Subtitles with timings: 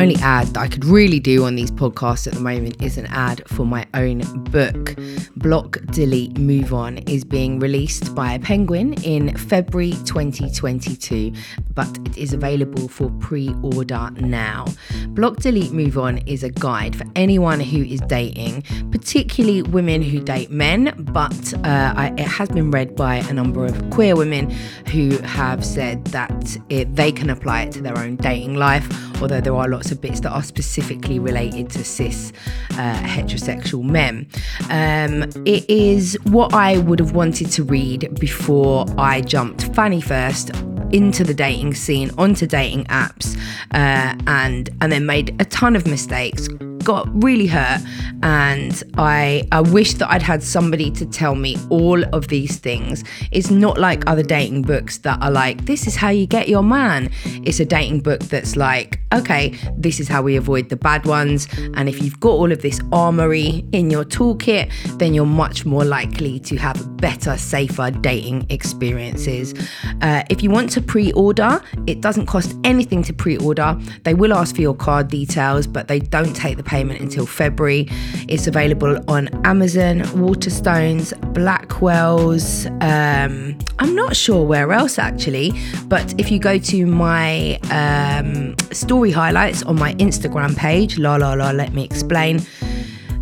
[0.00, 3.06] only ad that I could really do on these podcasts at the moment is an
[3.06, 4.96] ad for my own book.
[5.36, 11.32] Block, Delete, Move On is being released by Penguin in February 2022,
[11.74, 14.64] but it is available for pre order now.
[15.08, 20.20] Block, Delete, Move On is a guide for anyone who is dating, particularly women who
[20.20, 24.48] date men, but uh, I, it has been read by a number of queer women
[24.88, 28.88] who have said that it, they can apply it to their own dating life,
[29.20, 32.32] although there are lots bits that are specifically related to cis
[32.72, 34.26] uh, heterosexual men.
[34.70, 40.50] Um, it is what I would have wanted to read before I jumped fanny first
[40.92, 43.36] into the dating scene, onto dating apps,
[43.72, 46.48] uh, and and then made a ton of mistakes.
[46.84, 47.82] Got really hurt,
[48.22, 53.04] and I I wish that I'd had somebody to tell me all of these things.
[53.32, 56.62] It's not like other dating books that are like this is how you get your
[56.62, 57.10] man.
[57.44, 61.48] It's a dating book that's like okay, this is how we avoid the bad ones,
[61.74, 65.84] and if you've got all of this armory in your toolkit, then you're much more
[65.84, 69.54] likely to have better, safer dating experiences.
[70.02, 73.76] Uh, if you want to pre order, it doesn't cost anything to pre order.
[74.04, 77.86] They will ask for your card details, but they don't take the payment until February.
[78.28, 82.66] It's available on Amazon, Waterstones, Blackwell's.
[82.80, 85.52] Um, I'm not sure where else actually,
[85.86, 91.32] but if you go to my um, story highlights on my Instagram page, la la
[91.34, 92.40] la, let me explain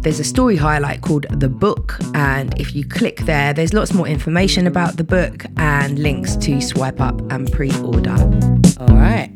[0.03, 1.97] there's a story highlight called The Book.
[2.15, 6.61] And if you click there, there's lots more information about the book and links to
[6.61, 8.17] swipe up and pre order.
[8.79, 9.31] All right.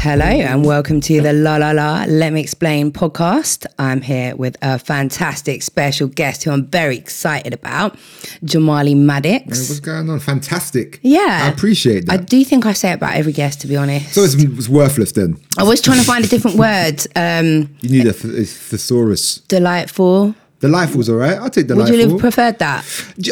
[0.00, 3.66] Hello and welcome to the La La La Let Me Explain podcast.
[3.80, 7.96] I'm here with a fantastic special guest who I'm very excited about,
[8.44, 9.46] Jamali Maddix.
[9.48, 10.20] What's going on?
[10.20, 11.00] Fantastic.
[11.02, 11.40] Yeah.
[11.42, 12.12] I appreciate that.
[12.20, 14.14] I do think I say it about every guest, to be honest.
[14.14, 15.36] so it's, it's worthless then.
[15.58, 17.04] I was trying to find a different word.
[17.16, 19.38] Um, You need a, th- a thesaurus.
[19.48, 20.34] delightful.
[20.60, 21.36] Delightful's all right.
[21.38, 21.96] I'll take delightful.
[21.96, 22.84] Would you have preferred that?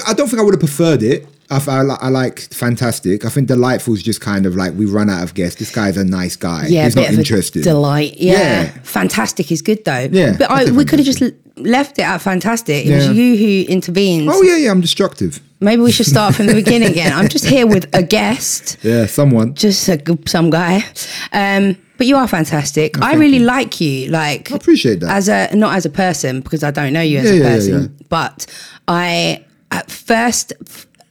[0.07, 1.27] I don't think I would have preferred it.
[1.51, 3.25] I, I, I like fantastic.
[3.25, 5.59] I think delightful is just kind of like we run out of guests.
[5.59, 6.67] This guy's a nice guy.
[6.69, 7.63] Yeah, He's not bit of a interested.
[7.63, 8.17] delight.
[8.19, 8.33] Yeah.
[8.33, 8.71] Yeah.
[8.83, 10.09] fantastic is good though.
[10.11, 11.23] Yeah, but I we could have just
[11.57, 12.85] left it at fantastic.
[12.87, 14.29] It was you who intervened.
[14.31, 14.71] oh yeah, yeah.
[14.71, 15.41] I'm destructive.
[15.61, 17.13] Maybe we should start from the beginning again.
[17.15, 19.55] I'm just here with a guest, Yeah, someone.
[19.55, 20.85] just a, some guy.
[21.33, 23.01] Um, but you are fantastic.
[23.01, 23.45] I really you.
[23.45, 24.09] like you.
[24.11, 25.11] Like I appreciate that.
[25.11, 27.43] as a not as a person because I don't know you as Yeah, a yeah,
[27.45, 28.07] yeah, person, yeah.
[28.11, 28.47] but
[28.87, 30.53] I at first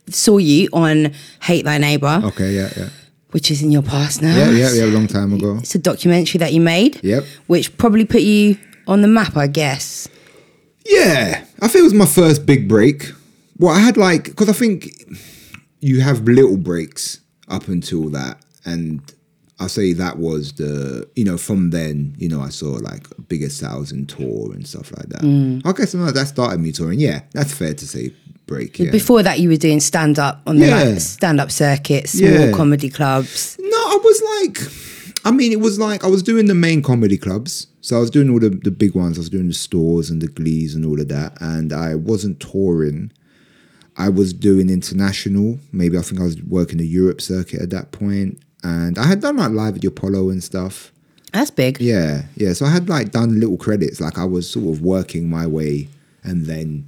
[0.09, 2.89] saw you on Hate Thy Neighbor, Okay, yeah, yeah,
[3.31, 4.35] which is in your past now.
[4.37, 4.85] yeah, yeah, yeah.
[4.85, 5.57] A long time ago.
[5.59, 7.03] It's a documentary that you made.
[7.03, 7.23] Yep.
[7.47, 8.57] Which probably put you
[8.87, 10.07] on the map, I guess.
[10.85, 13.11] Yeah, I think it was my first big break.
[13.57, 14.89] Well, I had like because I think
[15.79, 19.01] you have little breaks up until that, and
[19.59, 23.49] I'll say that was the you know from then you know I saw like bigger
[23.49, 25.21] sales and tour and stuff like that.
[25.21, 25.65] Mm.
[25.65, 26.99] I guess no, that started me touring.
[26.99, 28.11] Yeah, that's fair to say.
[28.47, 28.77] Break.
[28.79, 28.91] Yeah.
[28.91, 30.83] Before that, you were doing stand up on the Yeah.
[30.83, 32.51] like, stand up circuit, small Yeah.
[32.51, 33.57] comedy clubs.
[33.59, 34.71] No, I was like,
[35.25, 37.67] I mean, it was like I was doing the main comedy clubs.
[37.81, 39.17] So I was doing all the, the big ones.
[39.17, 41.37] I was doing the stores and the glees and all of that.
[41.41, 43.11] And I wasn't touring.
[43.97, 45.59] I was doing international.
[45.71, 48.39] Maybe I think I was working the Europe circuit at that point.
[48.63, 50.91] And I had done like live at the Apollo and stuff.
[51.31, 51.79] That's big.
[51.79, 52.53] Yeah, yeah.
[52.53, 53.99] So I had like done little credits.
[54.01, 55.89] Like I was sort of working my way,
[56.23, 56.85] and then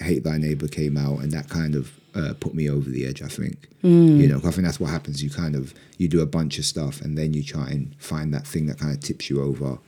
[0.00, 3.22] Hate Thy Neighbor came out, and that kind of uh, put me over the edge.
[3.22, 3.68] I think.
[3.82, 5.22] You know, 'cause I think that's what happens.
[5.22, 8.32] You kind of you do a bunch of stuff, and then you try and find
[8.34, 9.78] that thing that kind of tips you over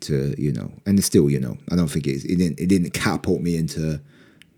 [0.00, 0.72] to you know.
[0.86, 3.56] And it's still, you know, I don't think it's, it didn't it didn't catapult me
[3.56, 4.00] into.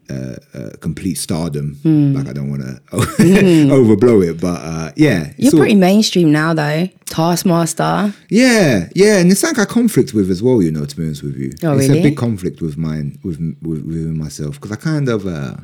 [0.09, 1.77] Uh, uh, complete stardom.
[2.15, 6.89] Like I don't want to overblow it, but uh, yeah, You're pretty mainstream now, though.
[7.07, 8.15] Taskmaster.
[8.31, 10.63] yeah, yeah, and it's like I conflict with as well.
[10.63, 12.01] You know, to be honest with you, Oh, it's really?
[12.01, 15.57] a big conflict with mine with with, with myself because I kind of uh,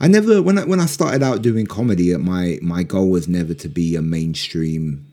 [0.00, 3.28] I never when I when I started out doing comedy, uh, my my goal was
[3.28, 5.06] never to be a mainstream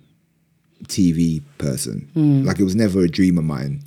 [0.85, 2.09] TV person.
[2.15, 2.45] Hmm.
[2.45, 3.83] Like it was never a dream of mine.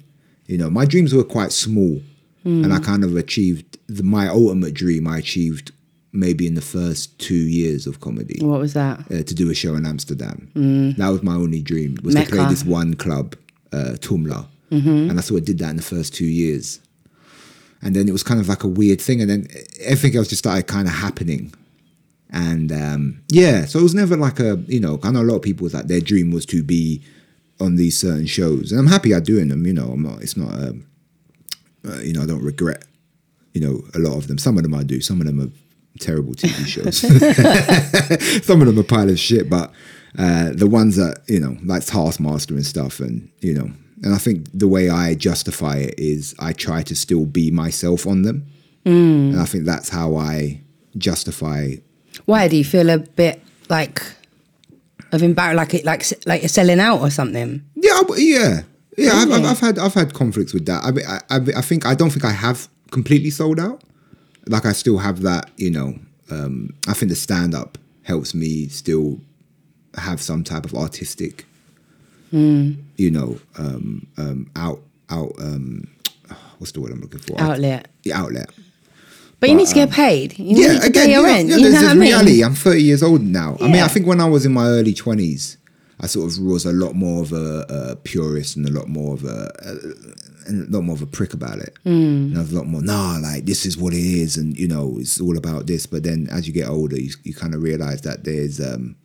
[0.47, 2.01] You know, my dreams were quite small,
[2.43, 2.65] Hmm.
[2.65, 5.07] and I kind of achieved the, my ultimate dream.
[5.07, 5.71] I achieved
[6.13, 9.01] maybe in the first two years of comedy What was that?
[9.11, 10.51] uh, to do a show in Amsterdam.
[10.99, 13.35] That was my only dream was to play this one club,
[13.73, 16.81] uh, Toomler, and I sort of did that in the first two years.
[17.85, 19.47] And then it was kind of like a weird thing, and then
[19.81, 21.53] everything else just started kind of happening.
[22.31, 25.37] And um, yeah, so it was never like a you know I know a lot
[25.37, 27.03] of people was like their dream was to be
[27.61, 29.67] on these certain shows, and I'm happy at doing them.
[29.67, 30.23] You know, I'm not.
[30.23, 30.53] It's not.
[30.55, 30.87] Um,
[31.89, 32.85] uh, you know, I don't regret.
[33.55, 34.39] You know, a lot of them.
[34.39, 35.01] Some of them I do.
[35.01, 35.51] Some of them are
[35.99, 36.99] terrible TV shows.
[38.47, 39.71] Some of them are pile of shit, but
[40.19, 43.71] uh, the ones that you know, like Taskmaster and stuff, and you know,
[44.03, 48.07] and I think the way I justify it is I try to still be myself
[48.07, 48.47] on them,
[48.85, 49.33] Mm.
[49.33, 50.61] and I think that's how I
[50.97, 51.75] justify.
[52.25, 54.03] Why do you feel a bit like
[55.13, 57.63] of embarrassed, like it, like like you're selling out or something?
[57.77, 58.63] Yeah, yeah,
[58.97, 59.13] yeah.
[59.15, 60.83] I've, I've, I've had I've had conflicts with that.
[60.85, 63.83] I, I I I think I don't think I have completely sold out.
[64.47, 65.51] Like I still have that.
[65.57, 65.99] You know,
[66.31, 69.21] um, I think the stand up helps me still
[69.97, 71.47] have some type of artistic.
[72.35, 74.81] You know, um, um, out
[75.11, 75.33] out.
[75.39, 75.89] Um,
[76.59, 77.39] what's the word I'm looking for?
[77.39, 77.89] Outlet.
[78.05, 78.49] The outlet.
[79.39, 80.39] But you But, need to get paid.
[80.39, 81.49] You yeah, need to again, pay your yeah, rent.
[81.49, 82.01] yeah, you know this what I mean?
[82.09, 82.43] reality.
[82.45, 83.57] I'm 30 years old now.
[83.61, 85.57] I mean, I think when I was in my early 20s,
[86.03, 89.15] I sort of was a lot more of a, a purist and a lot more
[89.15, 91.79] of a, a, a lot more of a prick about it.
[91.85, 91.91] Hmm.
[92.33, 94.67] And I was a lot more, nah, like this is what it is, and you
[94.67, 95.87] know, it's all about this.
[95.87, 98.97] But then as you get older, you, you kind of realize that there's um,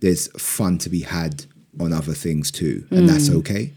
[0.00, 1.44] there's fun to be had
[1.78, 3.06] on other things too, and Hmm.
[3.06, 3.72] that's okay.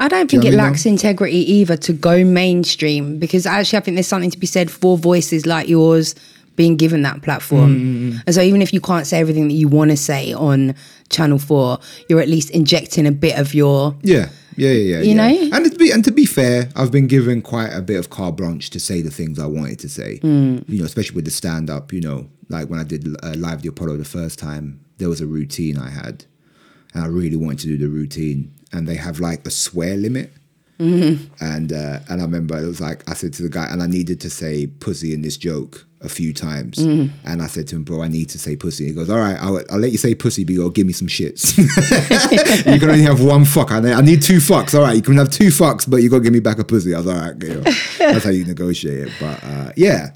[0.00, 3.44] I don't think know it what I mean, lacks integrity either to go mainstream because
[3.46, 6.14] actually I think there's something to be said for voices like yours
[6.56, 8.12] being given that platform.
[8.12, 10.74] Mm, And so even if you can't say everything that you want to say on
[11.10, 11.78] Channel 4,
[12.08, 15.00] you're at least injecting a bit of your Yeah, yeah, yeah, yeah.
[15.00, 15.28] You yeah.
[15.28, 15.56] know?
[15.56, 18.36] and to be and to be fair, I've been given quite a bit of carte
[18.36, 20.18] blanche to say the things I wanted to say.
[20.18, 20.58] Hmm.
[20.68, 21.92] You know, especially with the stand up.
[21.92, 25.20] You know, like when I did uh, live the Apollo the first time, there was
[25.20, 26.24] a routine I had,
[26.94, 30.32] and I really wanted to do the routine, and they have like a swear limit.
[30.78, 31.32] Mm-hmm.
[31.44, 33.86] And uh, and I remember it was like I said to the guy, and I
[33.86, 37.14] needed to say pussy in this joke a few times, Mm-hmm.
[37.26, 38.86] and I said to him, bro, I need to say pussy.
[38.86, 41.08] He goes, all right, I'll, I'll let you say pussy, but you give me some
[41.08, 41.56] shits.
[42.72, 43.70] you can only have one fuck.
[43.72, 44.74] I need, I need two fucks.
[44.74, 46.94] All right, you can have two fucks, but you gotta give me back a pussy.
[46.94, 47.42] I was all right.
[47.42, 47.60] You know,
[47.98, 49.12] that's how you negotiate it.
[49.20, 50.10] But uh, yeah.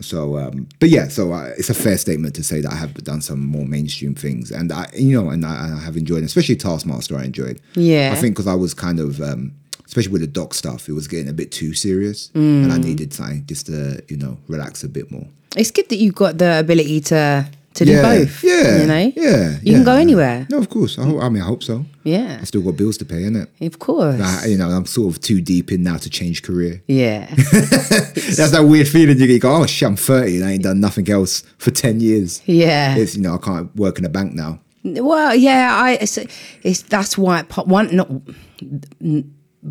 [0.00, 2.94] So, um, but yeah, so uh, it's a fair statement to say that I have
[3.02, 6.54] done some more mainstream things, and I, you know, and I, I have enjoyed, especially
[6.54, 7.16] Taskmaster.
[7.18, 7.60] I enjoyed.
[7.74, 8.10] Yeah.
[8.12, 9.52] I think because I was kind of, um,
[9.88, 12.84] especially with the doc stuff, it was getting a bit too serious, and I mm.
[12.84, 15.26] needed time just to, you know, relax a bit more.
[15.56, 17.48] It's good that you've got the ability to
[17.78, 18.44] to do yeah, both.
[18.44, 19.12] Yeah, You know?
[19.16, 19.50] yeah.
[19.50, 19.72] You yeah.
[19.74, 20.46] can go anywhere.
[20.50, 20.98] No, of course.
[20.98, 21.84] I, hope, I mean, I hope so.
[22.02, 22.38] Yeah.
[22.40, 23.48] I still got bills to pay, innit?
[23.64, 24.20] Of course.
[24.20, 26.82] I, you know, I'm sort of too deep in now to change career.
[26.86, 27.26] yeah.
[27.52, 29.42] That's that weird feeling you get.
[29.42, 32.42] go, oh shit, I'm 30 and I ain't done nothing else for 10 years.
[32.46, 32.96] Yeah.
[32.96, 34.60] It's, you know, I can't work in a bank now.
[34.84, 36.18] Well, yeah, I it's,
[36.62, 38.08] it's that's why po- one not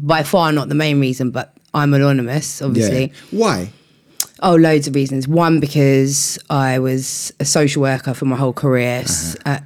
[0.05, 3.13] by far not the main reason, but I'm anonymous, obviously.
[3.31, 3.39] Yeah.
[3.39, 3.69] Why?
[4.41, 5.27] Oh, loads of reasons.
[5.27, 9.59] One because I was a social worker for my whole career, s uh,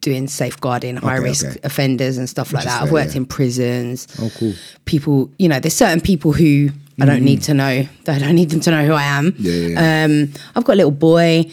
[0.00, 1.60] doing safeguarding high risk okay.
[1.64, 2.82] offenders and stuff like that.
[2.82, 3.18] I've worked yeah.
[3.18, 4.06] in prisons.
[4.20, 4.54] Oh, cool.
[4.84, 7.86] People, you know, there's certain people who I don't need to know.
[8.08, 9.32] I don't need them to know who I am.
[9.32, 9.36] Mm.
[9.38, 11.50] Yeah, yeah, Um, I've got a little boy.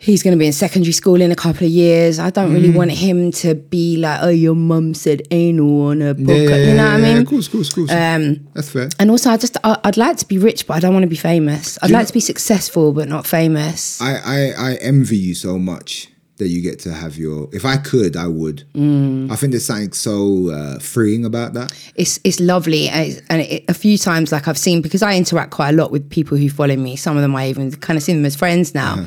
[0.00, 2.18] He's going to be in secondary school in a couple of years.
[2.20, 2.54] I don't Mm.
[2.54, 6.74] really want him to be like, "Oh, your mum said anal on a podcast." you
[6.74, 7.16] know what I mean?
[7.16, 7.90] Yeah, cool, cool, cool.
[7.90, 8.88] Um, That's fair.
[9.00, 11.08] And also, I just I, I'd like to be rich, but I don't want to
[11.08, 11.78] be famous.
[11.82, 14.00] I'd like to be successful, but not famous.
[14.00, 17.48] I, I, I envy you so much that you get to have your.
[17.52, 18.62] If I could, I would.
[18.76, 19.32] Mm.
[19.32, 21.72] I think there's something so uh, freeing about that.
[21.96, 25.16] It's it's lovely, and, it's, and it, a few times, like I've seen, because I
[25.16, 26.94] interact quite a lot with people who follow me.
[26.94, 28.92] Some of them I even kind of see them as friends now.
[28.92, 29.04] Uh-huh.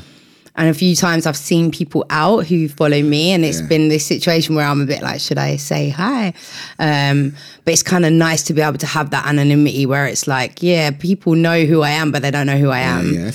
[0.56, 3.68] And a few times I've seen people out who follow me, and it's Yeah.
[3.68, 6.34] been this situation where I'm a bit like, should I say hi?
[6.78, 10.28] Um, but it's kind of nice to be able to have that anonymity where it's
[10.28, 13.14] like, yeah, people know who I am, but they don't know who I am.
[13.14, 13.32] yeah.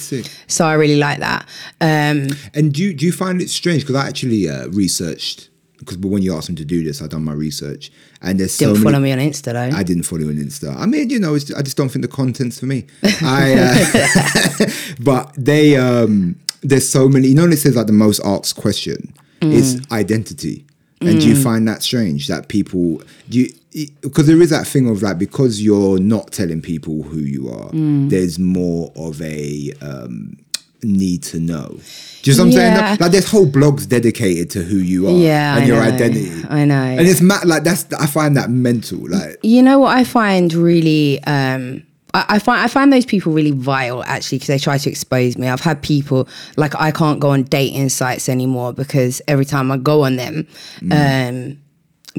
[0.47, 1.47] So I really like that.
[1.81, 3.83] Um, And do you, do you find it strange?
[3.83, 5.49] Because I actually uh, researched.
[5.79, 7.93] Because when you asked me to do this, I done my research,
[8.23, 9.15] and there's so didn't follow many.
[9.17, 9.77] me on Insta though.
[9.77, 10.75] I didn't follow you on Insta.
[10.75, 12.87] I mean, you know, it's, I just don't think the content's for me.
[13.23, 14.67] I, uh,
[15.01, 16.37] but they, um,
[16.69, 17.29] there's so many.
[17.29, 20.67] You know, it says like the most asked question is identity,
[21.03, 23.49] and do you find that strange that people do you?
[24.01, 27.71] Because there is that thing of like because you're not telling people who you are,
[28.09, 30.39] there's more of a um,
[30.83, 31.79] need to know.
[32.23, 32.75] Do you know what I'm Yeah.
[32.87, 32.99] saying?
[33.01, 35.95] Like there's whole blogs dedicated to who you are Yeah, and I your know.
[35.95, 36.45] identity.
[36.49, 36.75] I know.
[36.83, 39.01] And it's mad, like that's I find that mental.
[39.09, 41.83] Like You know what I find really um
[42.17, 45.37] I, I find I find those people really vile actually because they try to expose
[45.37, 45.49] me.
[45.49, 49.77] I've had people like I can't go on dating sites anymore because every time I
[49.77, 50.47] go on them,
[50.91, 51.59] um,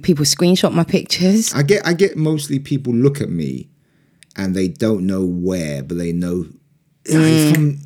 [0.04, 1.54] people screenshot my pictures.
[1.54, 3.70] I get I get mostly people look at me
[4.36, 6.46] and they don't know where, but they know
[7.10, 7.80] "Yeah, he's from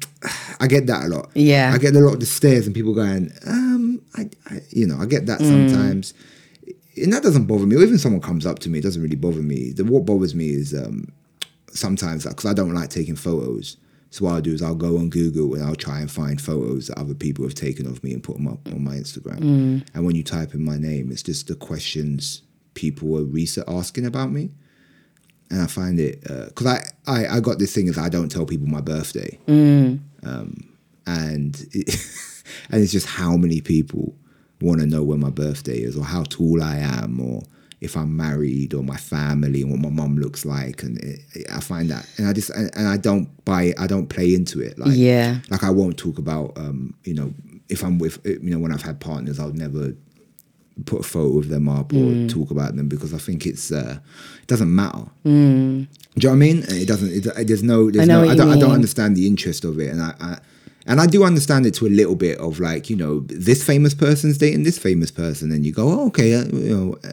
[0.59, 1.29] I get that a lot.
[1.29, 1.31] Mm.
[1.35, 1.71] Yeah.
[1.73, 4.97] I get a lot of the stares and people going, um, I, I you know,
[4.99, 5.47] I get that Mm.
[5.47, 6.13] sometimes.
[6.97, 7.75] And that doesn't bother me.
[7.77, 9.71] Or even someone comes up to me, it doesn't really bother me.
[9.71, 11.07] The what bothers me is um
[11.73, 13.77] sometimes because I don't like taking photos.
[14.09, 16.87] So what I'll do is I'll go on Google and I'll try and find photos
[16.87, 19.39] that other people have taken of me and put them up on my Instagram.
[19.39, 19.87] Mm.
[19.93, 22.41] And when you type in my name, it's just the questions
[22.73, 24.51] people are recent asking about me.
[25.49, 28.45] and I find it because I, I I got this thing is I don't tell
[28.45, 29.99] people my birthday, Mm.
[30.23, 30.55] um,
[31.05, 31.89] and it,
[32.69, 34.15] and it's just how many people
[34.61, 37.43] want to know when my birthday is or how tall I am or
[37.81, 41.19] if I'm married or my family and what my mum looks like, and it,
[41.51, 44.61] I find that, and I just and, and I don't buy I don't play into
[44.61, 45.39] it, like Yeah.
[45.49, 47.33] like I won't talk about um, you know
[47.69, 49.93] if I'm with you know when I've had partners, I'll never
[50.85, 52.27] put a photo of them up or Mm.
[52.27, 53.97] talk about them because I think it's uh,
[54.41, 55.05] it doesn't matter.
[55.23, 55.87] Do you
[56.23, 56.63] know what I mean?
[56.67, 57.11] It doesn't.
[57.11, 57.89] It, there's no.
[57.91, 58.29] There's know no.
[58.29, 58.49] I don't.
[58.49, 60.37] I don't understand the interest of it, and I, I
[60.85, 63.93] and I do understand it to a little bit of like you know this famous
[63.93, 66.97] person's dating this famous person, and you go, oh, okay, uh, you know.
[67.03, 67.11] uh,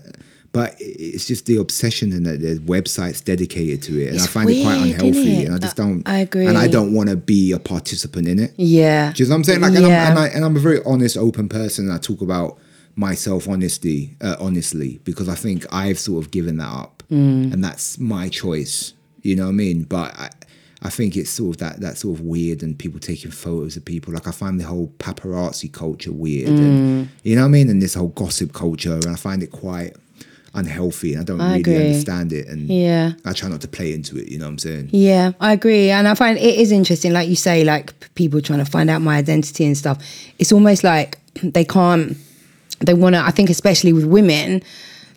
[0.52, 4.28] But it's just the obsession and that there's websites dedicated to it, and It's I
[4.28, 5.12] find it quite unhealthy.
[5.42, 5.46] innit?
[5.46, 6.02] And I just don't.
[6.08, 6.46] I agree.
[6.46, 8.54] And I don't want to be a participant in it.
[8.56, 9.12] Yeah.
[9.12, 9.60] Do you know what I'm saying?
[9.60, 10.04] Like, and, Yeah.
[10.04, 11.84] I'm, and, I, and I'm a very honest, open person.
[11.86, 12.58] And I talk about
[12.96, 17.52] myself honesty, uh, honestly, because I think I've sort of given that up, Mm.
[17.52, 18.92] and that's my choice.
[19.22, 19.82] You know what I mean?
[19.84, 20.30] But I,
[20.82, 23.84] I think it's sort of that that sort of weird, and people taking photos of
[23.84, 24.14] people.
[24.14, 26.58] Like I find the whole paparazzi culture weird, Mm.
[26.58, 27.68] and, you know what I mean?
[27.68, 29.94] And this whole gossip culture, and I find it quite
[30.58, 31.76] unhealthy, and I don't I really agree.
[31.76, 32.46] understand it.
[32.48, 33.12] And Yeah.
[33.24, 34.28] I try not to play into it.
[34.28, 34.90] You know what I'm saying?
[34.92, 37.12] Yeah, I agree, and I find it is interesting.
[37.12, 39.98] Like you say, like people trying to find out my identity and stuff.
[40.38, 42.16] It's almost like they can't.
[42.80, 43.20] They want to.
[43.20, 44.62] I think, especially with women,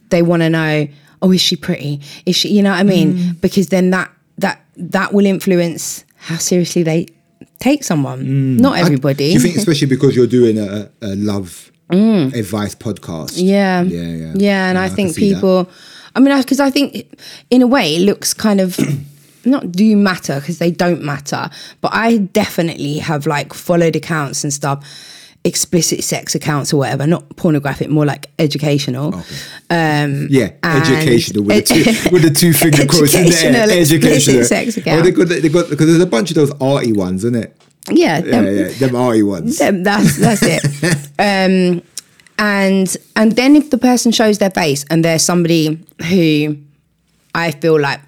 [0.10, 0.88] they want to know.
[1.22, 2.02] Oh, is she pretty?
[2.26, 2.50] Is she?
[2.50, 3.14] You know what I mean?
[3.14, 3.42] Mm.
[3.42, 7.06] Because then that that that will influence how seriously they
[7.60, 8.58] take someone.
[8.58, 8.78] Not Mm.
[8.78, 9.28] I- everybody.
[9.28, 13.38] do you think, especially because you're doing a, a love advice podcast?
[13.38, 13.48] Mm.
[13.48, 13.82] Yeah.
[13.84, 15.36] yeah, yeah, Yeah, and Yeah, I can think see that.
[15.38, 15.70] people,
[16.16, 17.08] I mean, because I think
[17.50, 18.78] in a way it looks kind of
[19.46, 21.50] not do matter because they don't matter,
[21.82, 24.86] but I definitely have like followed accounts and stuff,
[25.44, 29.16] explicit sex accounts or whatever, not pornographic, more like educational.
[29.70, 33.70] Um, Yeah, educational with the two, with the two finger quotes in there.
[33.70, 37.24] Educational, sex Oh, they got they got because there's a bunch of those arty ones,
[37.26, 37.58] isn't it?
[37.90, 39.58] Yeah, Yeah, them- yeah, them arty ones.
[39.58, 40.64] them, that's that's it.
[41.20, 41.82] um,
[42.38, 46.58] and and then if the person shows their face and they're somebody who
[47.36, 48.00] I feel like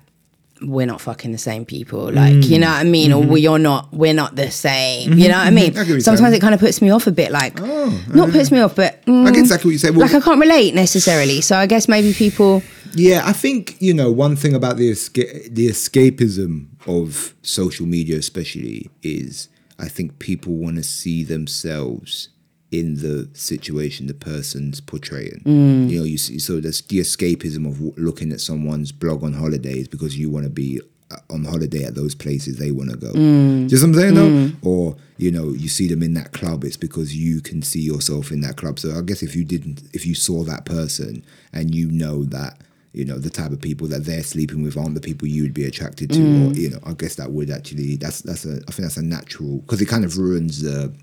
[0.62, 3.92] we're not fucking the same people, like you know what I mean, or we're not
[3.94, 5.13] we're not the same.
[5.13, 5.65] You know what I mean?
[5.65, 8.03] I get what you're Sometimes it kind of puts me off a bit, like Oh,
[8.13, 9.89] not puts me off, but mm, I get exactly what you say.
[9.92, 11.42] Well, like I can't relate necessarily.
[11.42, 12.63] So I guess maybe people.
[12.96, 18.18] Yeah, I think you know one thing about the esca- the escapism of social media,
[18.18, 19.50] especially, is
[19.80, 22.30] I think people want to see themselves
[22.72, 25.42] in the situation the person's portraying.
[25.46, 25.89] Mm.
[25.89, 29.88] You know, you see, so there's the escapism of looking at someone's blog on holidays
[29.88, 33.12] because you want to be uh, on holiday at those places they want to go.
[33.12, 33.70] Mm.
[33.70, 34.15] Do you know what I'm saying?
[34.15, 34.30] though?
[34.30, 34.56] Mm.
[34.65, 38.32] Or you know, you see them in that club, it's because you can see yourself
[38.32, 38.80] in that club.
[38.80, 42.60] So I guess if you didn't, if you saw that person and you know that
[42.94, 45.54] you know the type of people that they're sleeping with aren't the people you would
[45.54, 46.56] be attracted to or mm.
[46.56, 49.58] you know i guess that would actually that's that's a i think that's a natural
[49.60, 50.94] because it kind of ruins the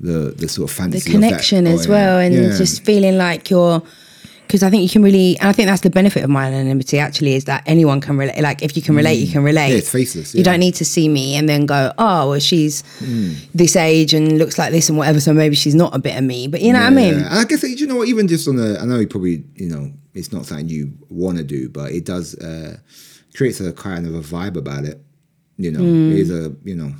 [0.00, 1.80] the the sort of the connection of that.
[1.80, 2.56] as Oh, well and Yeah.
[2.56, 3.82] just feeling like you're
[4.52, 6.98] because I think you can really and I think that's the benefit of my anonymity
[6.98, 9.70] actually is that anyone can relate like if you can relate you can relate Mm.
[9.70, 12.82] Yeah, it's faceless, you don't need to see me and then go oh well she's
[13.00, 13.34] Mm.
[13.54, 16.24] this age and looks like this and whatever so maybe she's not a bit of
[16.24, 17.30] me but you know what I mean Yeah.
[17.30, 19.68] And I guess you know what, even just on a, I know you probably, you
[19.70, 22.76] know, it's not something you want to do, but it does uh,
[23.34, 25.00] creates a kind of a vibe about it.
[25.56, 26.12] You know, Hmm.
[26.12, 26.92] it is a, you know,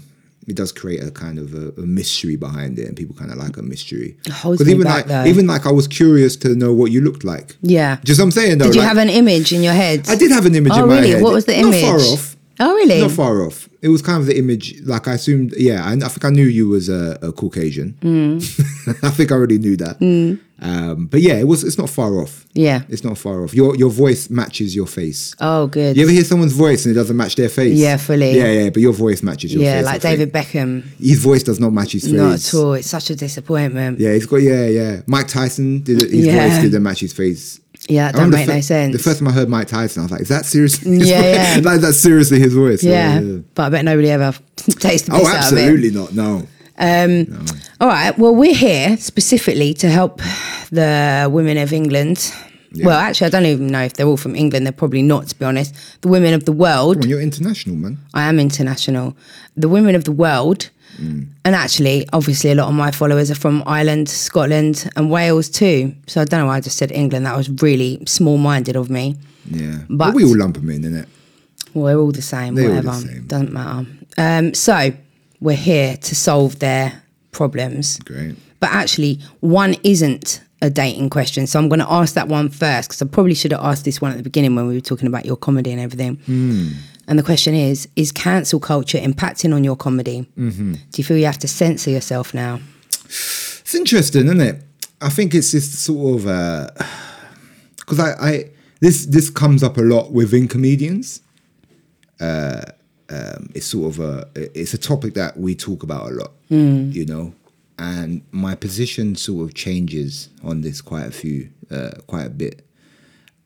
[0.48, 3.38] it does create a kind of a, a mystery behind it, and people kind of
[3.38, 4.16] like a mystery.
[4.30, 5.24] holds 'Cause me even back, like, though.
[5.30, 7.56] even like, I was curious to know what you looked like.
[7.62, 8.66] yeah Just what I'm saying though.
[8.66, 10.82] did you like- have an image in your head I did have an image oh
[10.82, 11.22] in my really head.
[11.22, 11.82] what was the image?
[11.82, 12.36] Not far off.
[12.62, 13.68] Oh really Not far off.
[13.82, 15.52] It was kind of the image, like I assumed.
[15.56, 17.94] Yeah, I, I think I knew you was a, a Caucasian.
[18.00, 18.36] Mm.
[19.04, 19.96] I think I already knew that.
[20.64, 21.64] Um, but yeah, it was.
[21.64, 22.46] It's not far off.
[22.54, 22.82] Yeah.
[22.88, 23.52] it's not far off.
[23.54, 25.34] Your your voice matches your face.
[25.40, 27.76] oh good You ever hear someone's voice and it doesn't match their face?
[27.76, 28.36] Yeah, fully.
[28.36, 29.86] Yeah, yeah, but your voice matches your yeah face.
[29.86, 30.18] like I think.
[30.30, 32.12] David Beckham His voice does not match his face.
[32.12, 35.00] not at all it's such a disappointment Yeah, he's got yeah, yeah.
[35.06, 36.48] Mike Tyson did it, his Yeah.
[36.48, 37.58] voice didn't match his face.
[37.88, 40.00] Yeah that I don't make the no sense The first time I heard Mike Tyson,
[40.00, 40.92] I was like, "Is that seriously?
[40.98, 41.56] His Yeah, voice?
[41.64, 41.70] yeah.
[41.70, 43.20] like, that's seriously his voice." yeah,
[43.54, 45.62] but I bet nobody ever tastes the piss Oh, out of it.
[45.62, 46.10] absolutely not.
[46.78, 47.44] Um, no.
[47.80, 48.16] All right.
[48.18, 50.20] Well, we're here specifically to help
[50.70, 52.32] the women of England.
[52.82, 54.64] Well, actually, I don't even know if they're all from England.
[54.64, 55.74] They're probably not, to be honest.
[56.00, 56.96] The women of the world.
[56.98, 57.98] Well, you're international, man.
[58.14, 59.14] I am international.
[59.56, 60.70] The women of the world.
[60.98, 65.94] And actually, obviously, a lot of my followers are from Ireland, Scotland, and Wales too.
[66.06, 67.26] So I don't know why I just said England.
[67.26, 69.16] That was really small minded of me.
[69.50, 69.78] Yeah.
[69.88, 71.06] But- But we all lump them in, innit?
[71.74, 73.06] Well, we're all the same, They're all the whatever.
[73.08, 73.24] same.
[73.26, 73.86] Doesn't matter.
[74.18, 74.92] Um, so
[75.40, 77.98] we're here to solve their problems.
[78.04, 78.36] Great.
[78.60, 81.48] but actually one isn't a dating question.
[81.48, 84.00] So I'm going to ask that one first because I probably should have asked this
[84.00, 86.18] one at the beginning when we were talking about your comedy and everything.
[87.12, 90.26] And the question is Is cancel culture impacting on your comedy?
[90.34, 90.72] Mm-hmm.
[90.72, 92.58] Do you feel you have to censor yourself now?
[93.04, 94.62] It's interesting, isn't it?
[94.98, 96.74] I think it's just sort of
[97.76, 98.50] because I, I
[98.80, 101.20] this this comes up a lot within comedians.
[102.18, 102.62] Uh,
[103.10, 106.30] um, it's sort of a it's a topic that we talk about a lot,
[106.94, 107.34] you know,
[107.78, 112.66] and my position sort of changes on this quite a few, uh, quite a bit.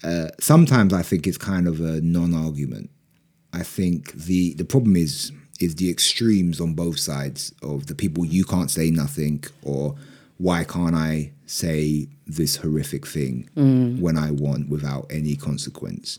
[0.05, 2.91] Uh, sometimes I think it's kind of a non-argument.
[3.53, 8.25] I think the the problem is is the extremes on both sides of the people.
[8.25, 9.95] You can't say nothing or
[10.39, 13.99] why can't I say this horrific thing mm.
[14.01, 16.19] when I want without any consequence?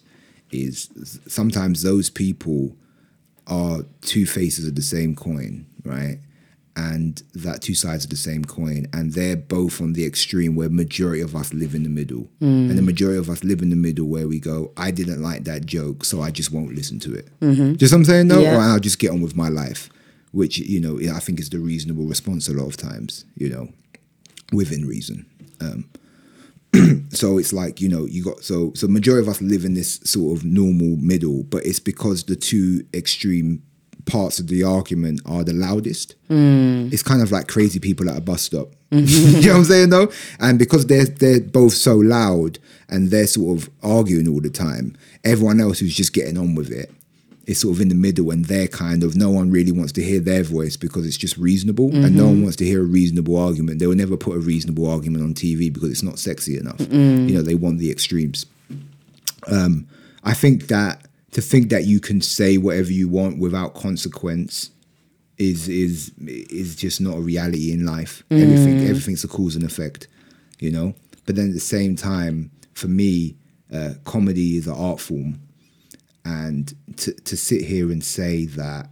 [0.51, 0.89] Is
[1.27, 2.75] sometimes those people
[3.47, 6.19] are two faces of the same coin, right?
[6.79, 10.69] And that two sides of the same coin, and they're both on the extreme where
[10.69, 13.75] majority of us live in the middle, and the majority of us live in the
[13.75, 17.15] middle where we go, I didn't like that joke, so I just won't listen to
[17.15, 17.29] it.
[17.77, 18.57] Just what I'm saying, no, Yeah.
[18.57, 19.89] or I'll just get on with my life,
[20.33, 23.69] which you know I think is the reasonable response a lot of times, you know,
[24.53, 25.25] within reason.
[25.59, 25.89] Um,
[27.09, 29.99] so it's like you know you got so so majority of us live in this
[30.03, 33.63] sort of normal middle but it's because the two extreme
[34.07, 36.15] parts of the argument are the loudest.
[36.27, 36.89] Hmm.
[36.91, 38.69] It's kind of like crazy people at a bus stop.
[38.91, 40.11] You know what i'm saying though?
[40.39, 42.57] And because they're they're both so loud
[42.89, 46.71] and they're sort of arguing all the time everyone else who's just getting on with
[46.71, 46.89] it
[47.45, 50.03] is sort of in the middle and they're kind of no one really wants to
[50.03, 52.43] hear their voice because it's just reasonable and no one mm-hmm.
[52.43, 53.79] wants to hear a reasonable argument.
[53.79, 56.77] They will never put a reasonable argument on tv because it's not sexy enough.
[56.77, 57.29] Mm.
[57.29, 58.45] You know they want the extremes.
[59.47, 59.87] Um,
[60.23, 61.06] i think that
[61.37, 64.71] to think that you can say whatever you want without consequence
[65.37, 68.23] is is is just not a reality in life.
[68.31, 70.07] Everything everything's a cause and effect
[70.59, 70.95] you know?
[71.27, 73.35] But then at the same time for me
[73.71, 75.39] uh, comedy is an art form.
[76.25, 78.89] And to, to sit here and say that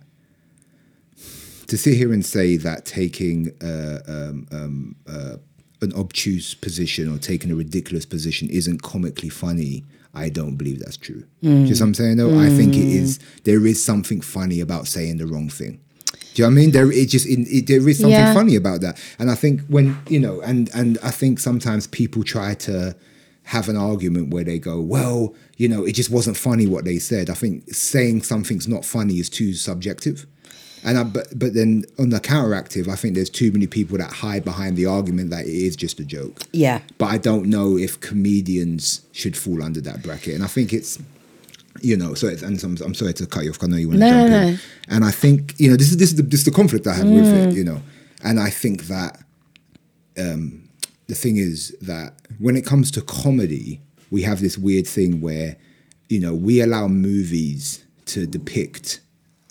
[1.66, 5.38] to sit here and say that taking uh, um, um, uh,
[5.82, 9.84] an obtuse position or taking a ridiculous position isn't comically funny
[10.16, 11.70] i don't believe that's true just mm.
[11.70, 13.44] what i'm saying though i think it is mm.
[13.44, 15.80] there is something funny about saying the wrong thing
[16.36, 16.72] do you know what I mean?
[16.72, 18.34] There, it just it, it, there is something Yeah.
[18.34, 22.24] funny about that, and I think when you know, and and I think sometimes people
[22.24, 22.94] try to
[23.44, 26.98] have an argument where they go, well, you know, it just wasn't funny what they
[26.98, 27.30] said.
[27.30, 30.26] I think saying something's not funny is too subjective.
[30.86, 34.12] And I, but but then on the counteractive, I think there's too many people that
[34.12, 36.44] hide behind the argument that it is just a joke.
[36.54, 36.80] Yeah.
[37.00, 40.36] But I don't know if comedians should fall under that bracket.
[40.36, 41.00] And I think it's,
[41.82, 43.64] you know, so it's, and I'm, I'm sorry to cut you off.
[43.64, 44.54] I know you want to No, jump no, in.
[44.54, 44.60] no.
[44.90, 46.94] And I think you know this is this is the, this is the conflict I
[46.94, 47.48] have with Mm.
[47.52, 47.56] it.
[47.56, 47.82] You know,
[48.24, 49.20] and I think that
[50.18, 50.70] um,
[51.08, 55.56] the thing is that when it comes to comedy, we have this weird thing where,
[56.10, 59.00] you know, we allow movies to depict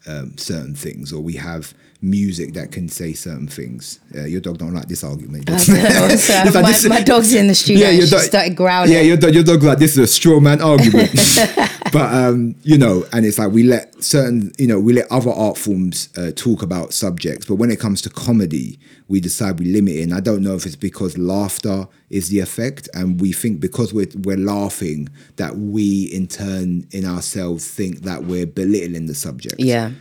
[0.07, 4.01] um, certain things, or we have music that can say certain things.
[4.15, 5.49] Uh, your dog don't like this argument.
[5.59, 7.87] So It's like, my, this- my dog's in the studio.
[7.89, 8.93] and your dog- started growling.
[8.93, 11.11] Yeah, your, dog, your dog's like, this is a straw man argument.
[11.93, 15.31] but, um, you know, and it's like we let certain, you know, we let other
[15.31, 17.47] art forms uh, talk about subjects.
[17.47, 20.03] But when it comes to comedy, we decide we limit it.
[20.03, 22.89] And I don't know if it's because laughter is the effect.
[22.95, 28.25] And we think because we're, we're laughing that we, in turn, in ourselves, think that
[28.25, 29.93] we're belittling the subject Yeah.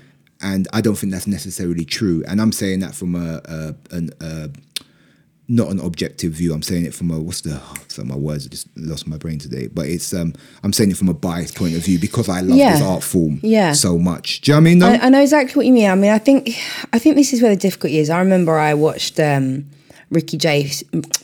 [0.44, 2.24] And I don't think that's necessarily true.
[2.28, 4.50] And I'm saying that from a, a an a,
[5.50, 6.54] not an objective view.
[6.54, 9.68] I'm saying it from a what's the so my words just lost my brain today.
[9.68, 12.58] But it's um I'm saying it from a biased point of view because I love
[12.58, 12.74] Yeah.
[12.74, 13.74] this art form Yeah.
[13.74, 14.42] so much.
[14.42, 14.80] Do you know what I mean?
[14.80, 14.88] Though?
[14.88, 15.90] I, I know exactly what you mean.
[15.90, 16.50] I mean, I think,
[16.94, 18.10] I think this is where the difficulty is.
[18.10, 19.66] I remember I watched um,
[20.10, 20.72] Ricky J.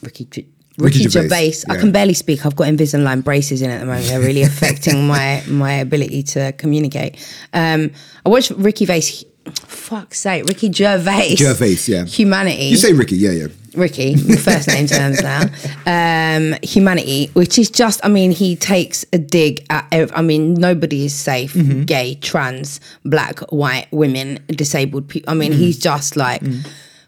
[0.02, 0.48] Ricky.
[0.80, 1.52] Ricky, Ricky Gervais.
[1.52, 2.46] Gervais, I can barely speak.
[2.46, 4.06] I've got Invisalign braces in at the moment.
[4.08, 7.16] They're really affecting my my ability to communicate.
[7.54, 7.92] Um,
[8.26, 9.26] I watched Ricky Gervais.
[9.56, 11.36] Fuck's sake, Ricky Gervais.
[11.36, 12.06] Gervais, yeah.
[12.06, 12.66] Humanity.
[12.66, 13.48] you say Ricky, yeah, yeah.
[13.76, 15.42] Ricky, first name terms now.
[15.88, 20.54] Um, humanity, which is just, I mean, he takes a dig at, ev- I mean,
[20.56, 21.56] nobody is safe.
[21.86, 25.32] Gay, trans, black, white, women, disabled people.
[25.32, 26.44] I mean, he's just like,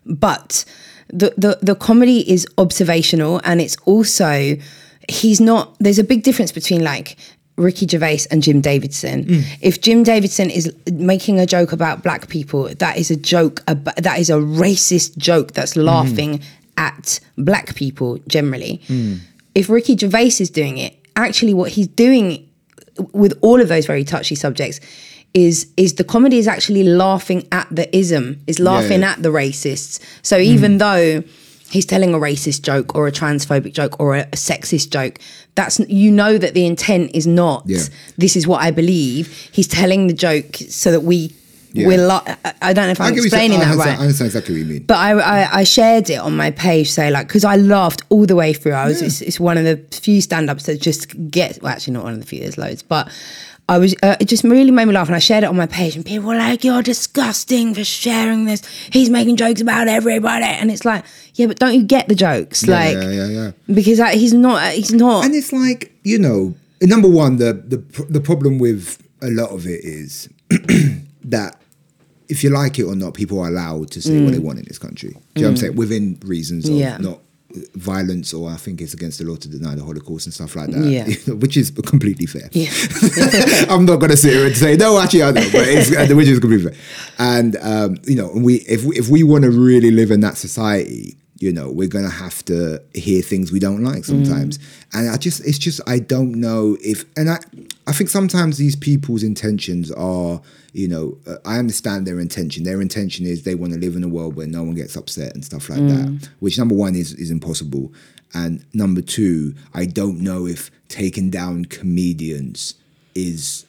[0.05, 0.65] but
[1.11, 4.55] the, the the comedy is observational and it's also
[5.09, 5.75] he's not.
[5.79, 7.17] There's a big difference between like.
[7.57, 9.25] Ricky Gervais and Jim Davidson.
[9.25, 9.43] Mm.
[9.61, 13.61] If Jim Davidson is making a joke about black people, that is a joke.
[13.67, 15.83] About, that is a racist joke that's mm.
[15.83, 16.41] laughing
[16.77, 18.81] at black people generally.
[18.87, 19.19] Mm.
[19.53, 22.49] If Ricky Gervais is doing it, actually, what he's doing
[23.11, 24.79] with all of those very touchy subjects
[25.33, 29.11] is is the comedy is actually laughing at the ism, is laughing yeah.
[29.11, 29.99] at the racists.
[30.21, 30.77] So even hmm.
[30.79, 31.23] though
[31.71, 35.19] he's telling a racist joke or a transphobic joke or a, a sexist joke
[35.55, 37.83] that's you know that the intent is not Yeah.
[38.17, 41.33] this is what i believe he's telling the joke so that we
[41.71, 41.87] Yeah.
[41.87, 42.21] we're lo-
[42.61, 43.51] I- don't know if i'm I get what you're saying.
[43.53, 44.83] explaining that right I understand exactly what you mean.
[44.83, 48.25] but I, I, I shared it on my page, say like, because I laughed all
[48.25, 48.73] the way through.
[48.73, 49.07] I was, Yeah.
[49.07, 52.19] it's, it's one of the few stand-ups that just get, well, actually not one of
[52.19, 53.09] the few, there's loads, but
[53.69, 55.65] I was, uh, it just really made me laugh, and I shared it on my
[55.65, 58.61] page, and people were like, "You're disgusting for sharing this.
[58.91, 62.67] He's making jokes about everybody," and it's like, yeah, but don't you get the jokes,
[62.67, 63.51] Yeah, like, yeah, yeah, yeah.
[63.73, 65.23] because like, he's not, he's not.
[65.25, 67.77] And it's like you know, number one, the the
[68.09, 70.27] the problem with a lot of it is
[71.23, 71.55] that
[72.27, 74.65] if you like it or not, people are allowed to say what they want in
[74.65, 75.09] this country.
[75.11, 75.75] Do you know what I'm saying?
[75.75, 76.79] Within reasons of Mm.
[76.79, 76.97] Yeah.
[76.97, 77.19] not
[77.75, 80.69] violence or I think it's against the law to deny the Holocaust and stuff like
[80.69, 80.85] that.
[80.85, 81.33] Yeah.
[81.33, 82.49] which is completely fair.
[82.51, 82.71] Yeah.
[83.69, 84.99] I'm not gonna sit here and say no.
[84.99, 86.79] Actually, I know, but it's uh, which is completely fair.
[87.19, 90.37] And um, you know, we if we, if we want to really live in that
[90.37, 94.59] society, you know, we're gonna have to hear things we don't like sometimes.
[94.93, 97.39] And I just, it's just, I don't know if, and I,
[97.87, 100.41] I think sometimes these people's intentions are,
[100.73, 102.63] you know, uh, I understand their intention.
[102.63, 105.33] Their intention is they want to live in a world where no one gets upset
[105.35, 106.29] and stuff like that.
[106.39, 107.91] Which number one is is impossible,
[108.33, 112.75] and number two, I don't know if taking down comedians
[113.15, 113.65] is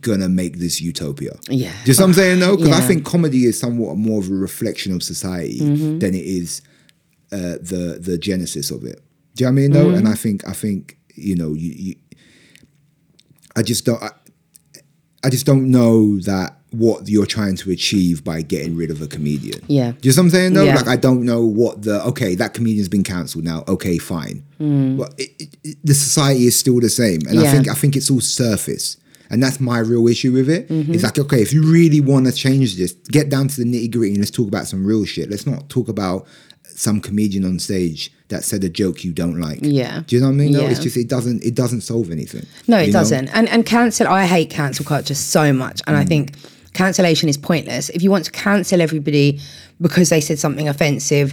[0.00, 1.36] gonna make this utopia.
[1.48, 1.72] Yeah.
[1.84, 2.56] Do you see what I'm saying though?
[2.56, 5.98] Because I think comedy is somewhat more of a reflection of society Mm-hmm.
[5.98, 6.62] than it is
[7.32, 9.00] uh, the the genesis of it.
[9.34, 9.86] Do you know what I mean though?
[9.86, 9.96] Mm-hmm.
[9.98, 11.94] And I think I think you know you, you
[13.56, 14.10] I just don't I,
[15.26, 19.06] I just don't know that what you're trying to achieve by getting rid of a
[19.06, 19.60] comedian.
[19.66, 19.92] Yeah.
[20.00, 20.64] Do you know what I'm saying though?
[20.64, 20.74] Yeah.
[20.76, 23.64] Like I don't know what the okay that comedian's been cancelled now.
[23.66, 24.42] Okay, fine.
[24.58, 27.50] But it, it, it- the society is still the same, and I Mm.
[27.52, 28.96] Think I think it's all surface.
[29.28, 30.68] And that's my real issue with it.
[30.68, 30.94] Mm-hmm.
[30.94, 33.90] It's like, okay, if you really want to change this, get down to the nitty
[33.90, 35.28] gritty and let's talk about some real shit.
[35.28, 36.28] Let's not talk about
[36.62, 39.60] some comedian on stage that said a joke you don't like.
[39.62, 40.02] Yeah.
[40.06, 40.52] Do you know what I mean?
[40.52, 40.70] No, Yeah.
[40.70, 42.44] it's just it doesn't it doesn't solve anything.
[42.66, 43.28] No, it doesn't.
[43.28, 44.06] And and cancel.
[44.08, 46.08] I hate cancel culture so much, and I Mm.
[46.08, 46.32] think
[46.72, 47.88] cancellation is pointless.
[47.90, 49.40] If you want to cancel everybody
[49.80, 51.32] because they said something offensive,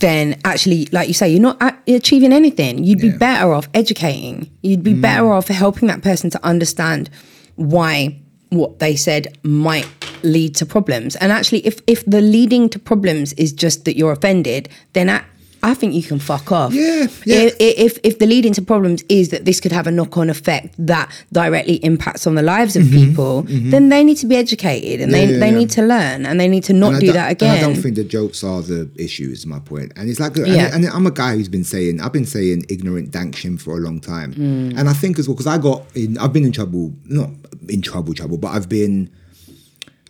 [0.00, 2.84] then actually, like you say, you're not achieving anything.
[2.84, 3.14] You'd be Yeah.
[3.14, 3.18] Mm.
[3.18, 4.48] better off educating.
[4.62, 7.10] You'd be better off helping that person to understand
[7.56, 8.16] why
[8.50, 9.86] what they said might
[10.22, 11.16] lead to problems.
[11.16, 15.22] And actually, if if the leading to problems is just that you're offended, then I,
[15.70, 16.72] I think you can fuck off.
[16.72, 17.50] Yeah, yeah.
[17.58, 20.74] If, if the leading to problems is that this could have a knock on effect
[20.92, 25.10] that directly impacts on the lives of people, then they need to be educated and
[25.12, 25.58] Mm-hmm, Yeah, they, yeah, they yeah.
[25.60, 28.04] need to learn and they need to not do that and I don't think the
[28.04, 29.28] jokes are the issue.
[29.36, 29.92] Is my point.
[29.96, 30.66] And it's like, Yeah.
[30.74, 33.80] and, and I'm a guy who's been saying, I've been saying ignorant danction for a
[33.80, 34.78] long time, Mm.
[34.78, 37.30] and I think as well because I got in, I've been in trouble, not
[37.68, 39.10] in trouble, trouble, but I've been,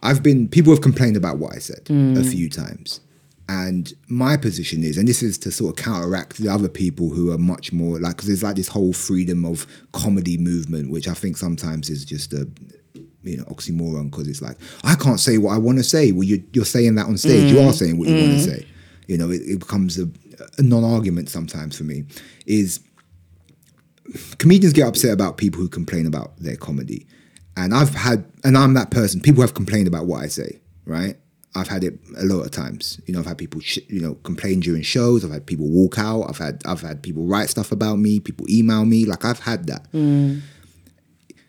[0.03, 0.49] I've been.
[0.49, 2.19] People have complained about what I said Mm.
[2.19, 3.01] a few times.
[3.49, 7.31] And my position is, and this is to sort of counteract the other people who
[7.31, 11.15] are much more like, because there's like this whole freedom of comedy movement, which I
[11.15, 12.49] think sometimes is just a,
[13.23, 16.11] you know, oxymoron because it's like, I can't say what I want to say.
[16.11, 17.53] Well, you're, you're saying that on stage.
[17.53, 17.75] You are mm.
[17.75, 18.59] saying what you want to mm.
[18.59, 18.67] say.
[19.07, 20.09] You know, it, it becomes a,
[20.59, 22.05] a non argument sometimes for me.
[22.47, 22.81] Is
[24.39, 27.07] comedians get upset about people who complain about their comedy.
[27.57, 29.21] And I've had, and I'm that person.
[29.21, 31.17] People have complained about what I say, right?
[31.57, 33.01] I've had it a lot of times.
[33.07, 35.25] You know, I've had people, sh- you know, complain during shows.
[35.25, 36.25] I've had people walk out.
[36.29, 38.21] I've had, I've had people write stuff about me.
[38.21, 39.07] People email me.
[39.07, 39.90] Like I've had that.
[39.92, 40.42] Mm.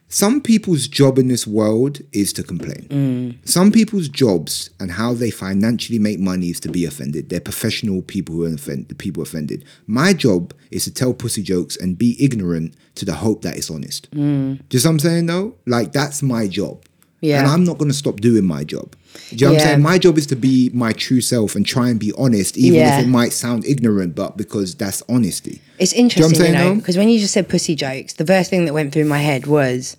[0.10, 2.88] Some people's job in this world is to complain.
[2.90, 3.48] Mm.
[3.48, 7.28] Some people's jobs and how they financially make money is to be offended.
[7.28, 8.88] They're professional people who are offended.
[8.88, 9.66] The people offended.
[9.86, 13.70] My job is to tell pussy jokes and be ignorant to the hope that it's
[13.70, 14.10] honest.
[14.12, 14.62] Mm.
[14.70, 15.56] Do you know what I'm saying though?
[15.66, 16.86] Like that's my job.
[17.20, 17.40] Yeah.
[17.40, 18.96] And I'm not going to stop doing my job.
[19.30, 19.66] Do you know what I'm Yeah.
[19.74, 19.82] saying?
[19.82, 22.98] My job is to be my true self and try and be honest, even Yeah.
[23.00, 25.62] if it might sound ignorant, but because that's honesty.
[25.80, 28.26] It's Do you know interesting, you know, because when you just said pussy jokes, the
[28.26, 29.98] first thing that went through my head was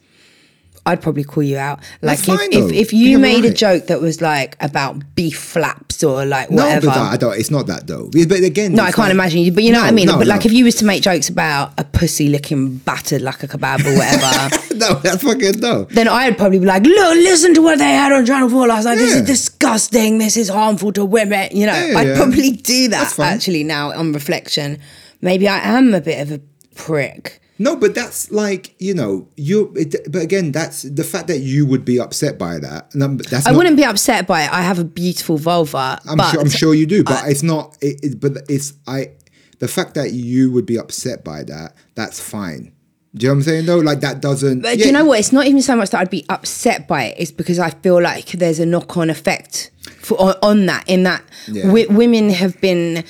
[0.89, 1.81] I'd probably call you out.
[2.03, 6.03] Like if, fine, if, if you made a joke that was like about beef flaps
[6.03, 6.87] or like No, whatever.
[6.87, 7.39] but I don't.
[7.39, 8.09] It's not that though.
[8.29, 10.07] But again, No, I can't like- imagine you, but you know No, what I mean.
[10.07, 10.47] no, but like, no.
[10.47, 13.95] if you was to make jokes about a pussy looking battered like a kebab or
[13.97, 15.85] whatever, no, that's fucking no.
[15.85, 18.85] then I'd probably be like, "Look, listen to what they had on Channel Four last
[18.87, 18.97] night.
[18.97, 20.19] This is disgusting.
[20.19, 22.17] This is harmful to women." You know, Yeah, I'd yeah.
[22.17, 23.65] probably do that actually.
[23.65, 24.79] Now on reflection,
[25.21, 26.41] maybe I am a bit of a
[26.75, 27.41] prick.
[27.59, 29.73] No, but that's like you know you.
[29.77, 32.95] It, but again, that's the fact that you would be upset by that.
[32.95, 34.53] no, but That's I not, wouldn't be upset by it.
[34.53, 36.41] I have a beautiful vulva, I'm sure.
[36.41, 37.77] I'm sure you do, but it's not.
[37.81, 39.11] It, it, but it's I.
[39.59, 42.73] The fact that you would be upset by that, that's fine.
[43.17, 43.67] Do you know what I'm saying?
[43.67, 43.79] though?
[43.79, 44.61] like that doesn't.
[44.61, 45.19] But do you know what?
[45.19, 47.17] It's not even so much that I'd be upset by it.
[47.19, 50.85] It's because I feel like there's a knock-on effect for, on, on that.
[50.89, 51.65] In that Yeah.
[51.65, 53.03] wi- women have been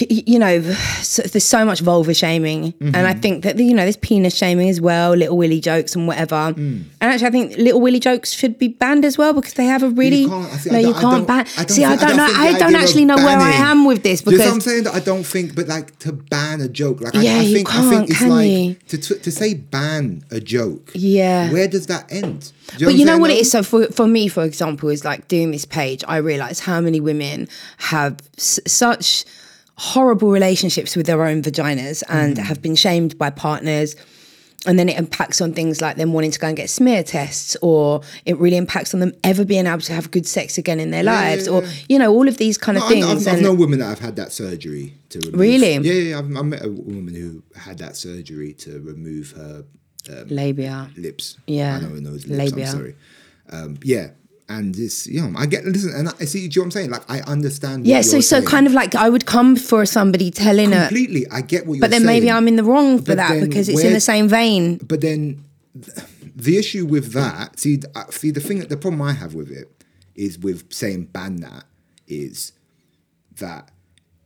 [0.00, 0.60] you know,
[1.02, 3.06] so, there's so much vulva shaming, and Mm-hmm.
[3.06, 6.36] I think that you know there's penis shaming as well, little willy jokes and whatever.
[6.54, 6.84] Mm.
[7.00, 9.82] And actually, I think little willy jokes should be banned as well because they have
[9.82, 11.46] a really no, you can't ban.
[11.58, 12.28] I See, I I don't know.
[12.30, 14.84] I don't actually know where I am with this Do you know what I'm saying?
[14.84, 17.54] That I don't think, but like to ban a joke, like I, Yeah, I you
[17.56, 18.74] think, I can't, think it's can like you?
[18.88, 20.90] to, to say ban a joke.
[20.94, 21.50] Yeah.
[21.52, 22.52] where does that end?
[22.78, 23.50] Do But you know what it saying, is?
[23.50, 27.00] So for, for me, for example, is like doing this page, I realize how many
[27.00, 29.24] women have s- such
[29.76, 32.42] horrible relationships with their own vaginas and Mm.
[32.44, 33.96] have been shamed by partners.
[34.64, 37.56] And then it impacts on things like them wanting to go and get smear tests,
[37.62, 40.92] or it really impacts on them ever being able to have good sex again in
[40.92, 43.04] their lives, or you know, all of these kind of No, things.
[43.06, 45.40] I've, I've and known women that have had that surgery to remove.
[45.40, 45.72] Really?
[45.78, 46.18] Yeah, yeah.
[46.20, 49.64] I've, I met a woman who had that surgery to remove her
[50.26, 50.90] labia.
[50.96, 51.38] lips.
[51.48, 51.78] Yeah.
[51.78, 52.52] I know those lips.
[52.52, 52.66] Labia.
[52.66, 52.94] I'm sorry.
[53.50, 54.10] Um, yeah,
[54.48, 56.48] and this, you know, I get listen, and I see.
[56.48, 56.90] Do you know what I'm saying?
[56.90, 57.82] Like, I understand.
[57.82, 58.46] What Yeah, so so saying.
[58.46, 61.26] kind of like I would come for somebody telling her, completely.
[61.30, 61.80] I get what you're saying.
[61.80, 62.30] but then maybe.
[62.30, 64.78] I'm in the wrong for that because it's in the same vein.
[64.78, 65.44] But then
[66.34, 69.84] the issue with that, see, uh, see, the thing, the problem I have with it
[70.14, 71.64] is with saying ban that
[72.06, 72.52] is
[73.38, 73.70] that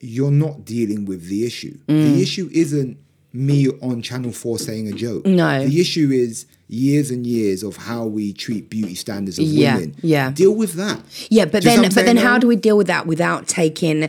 [0.00, 1.78] you're not dealing with the issue.
[1.86, 2.14] Mm.
[2.14, 2.98] The issue isn't
[3.32, 5.26] me on Channel Four saying a joke.
[5.26, 5.64] No.
[5.66, 9.96] the issue is years and years of how we treat beauty standards of Yeah, women.
[10.02, 10.30] yeah.
[10.32, 11.00] deal with that.
[11.30, 14.08] Yeah, but Do then but then how do we deal with that without taking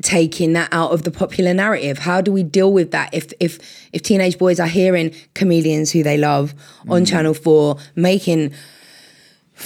[0.00, 1.98] taking that out of the popular narrative?
[1.98, 3.58] How do we deal with that if if
[3.92, 6.54] if teenage boys are hearing comedians who they love
[6.86, 6.92] Mm.
[6.92, 8.52] on Channel 4 making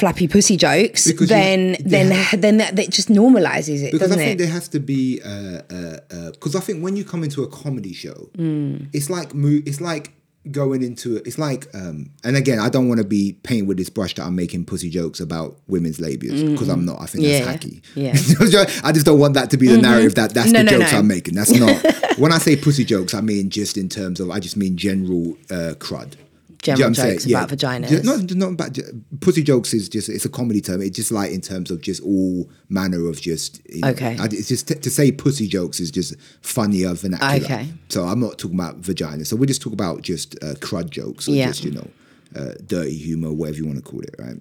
[0.00, 2.08] flappy pussy jokes, Because you- then then
[2.40, 4.38] then that, that just normalizes it, because I think it?
[4.38, 8.88] there has to be because I think when you come into a comedy show, Mm.
[8.92, 10.12] it's like mo- it's like
[10.50, 11.26] going into it.
[11.26, 14.24] It's like um, and again, I don't want to be painting with this brush that
[14.26, 17.00] I'm making pussy jokes about women's labias because I'm not.
[17.00, 18.00] I think that's Mm-hmm.
[18.00, 18.52] Yeah, hacky.
[18.52, 18.64] yeah.
[18.88, 20.92] I just don't want that to be the narrative that that's No, the no, jokes
[20.92, 20.98] no.
[20.98, 21.34] I'm making.
[21.34, 21.76] That's not
[22.18, 23.14] when I say pussy jokes.
[23.14, 26.14] I mean just in terms of I just mean general uh, crud.
[26.62, 27.18] Do you know General what I'm saying?
[27.18, 27.48] jokes about
[27.90, 28.04] vaginas.
[28.04, 28.78] Not, not about
[29.20, 30.80] pussy jokes is just it's a comedy term.
[30.80, 34.16] It's just like in terms of just all manner of just you know, Okay.
[34.20, 37.44] It's just to say pussy jokes is just funnier vernacular.
[37.44, 37.68] Okay.
[37.88, 39.24] So I'm not talking about vagina.
[39.24, 41.48] So we just talk about just uh, crud jokes or Yeah.
[41.48, 41.88] just you know
[42.36, 44.38] uh, dirty humor, whatever you want to call it, right?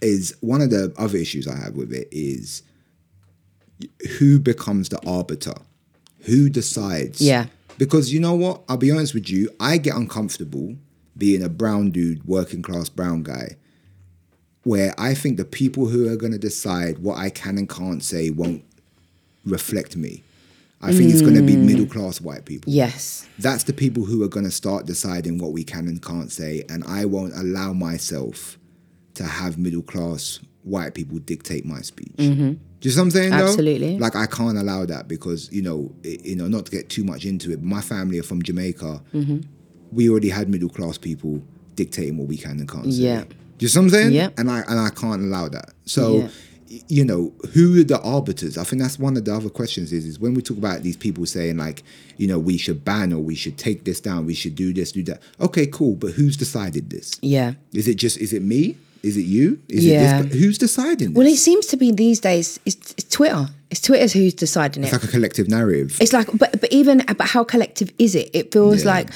[0.00, 2.62] Is one of the other issues I have with it is
[4.18, 5.54] who becomes the arbiter,
[6.20, 7.20] who decides.
[7.20, 7.46] Yeah.
[7.80, 8.62] Because you know what?
[8.68, 9.48] I'll be honest with you.
[9.58, 10.76] I get uncomfortable
[11.16, 13.56] being a brown dude, working class brown guy,
[14.64, 18.04] where I think the people who are going to decide what I can and can't
[18.04, 18.62] say won't
[19.46, 20.22] reflect me.
[20.82, 21.64] I think it's going to be mm.
[21.64, 22.70] middle class white people.
[22.70, 23.26] yes.
[23.38, 26.64] That's the people who are going to start deciding what we can and can't say,
[26.68, 28.58] and I won't allow myself
[29.14, 32.16] to have middle class white people dictate my speech.
[32.16, 32.52] Mm-hmm.
[32.80, 33.30] Do you see what I'm saying?
[33.30, 33.36] though?
[33.36, 33.98] Absolutely.
[33.98, 37.04] Like I can't allow that because you know, it, you know, not to get too
[37.04, 37.62] much into it.
[37.62, 39.02] My family are from Jamaica.
[39.14, 39.40] Mm-hmm.
[39.92, 41.42] We already had middle class people
[41.74, 43.02] dictating what we can and can't say.
[43.02, 43.24] Yeah.
[43.24, 44.12] Do you see what I'm saying?
[44.12, 44.30] Yeah.
[44.38, 45.72] And I and I can't allow that.
[45.84, 46.18] So.
[46.18, 46.28] Yeah.
[46.86, 48.56] You know who are the arbiters?
[48.56, 49.92] I think that's one of the other questions.
[49.92, 51.82] Is is when we talk about these people saying like,
[52.16, 54.92] you know, we should ban or we should take this down, we should do this,
[54.92, 55.20] do that.
[55.40, 55.96] Okay, cool.
[55.96, 57.18] But who's decided this?
[57.22, 57.54] Yeah.
[57.72, 58.76] Is it just is it me?
[59.02, 59.58] Is it you?
[59.68, 60.20] Is Yeah.
[60.20, 60.40] it this?
[60.40, 61.16] Who's deciding this?
[61.16, 62.60] Well, it seems to be these days.
[62.66, 63.48] It's, it's Twitter.
[63.70, 64.86] It's Twitter's who's deciding it.
[64.86, 65.96] it's like a collective narrative.
[66.00, 68.28] It's like, but but even but how collective is it?
[68.32, 68.90] It feels Yeah.
[68.94, 69.10] like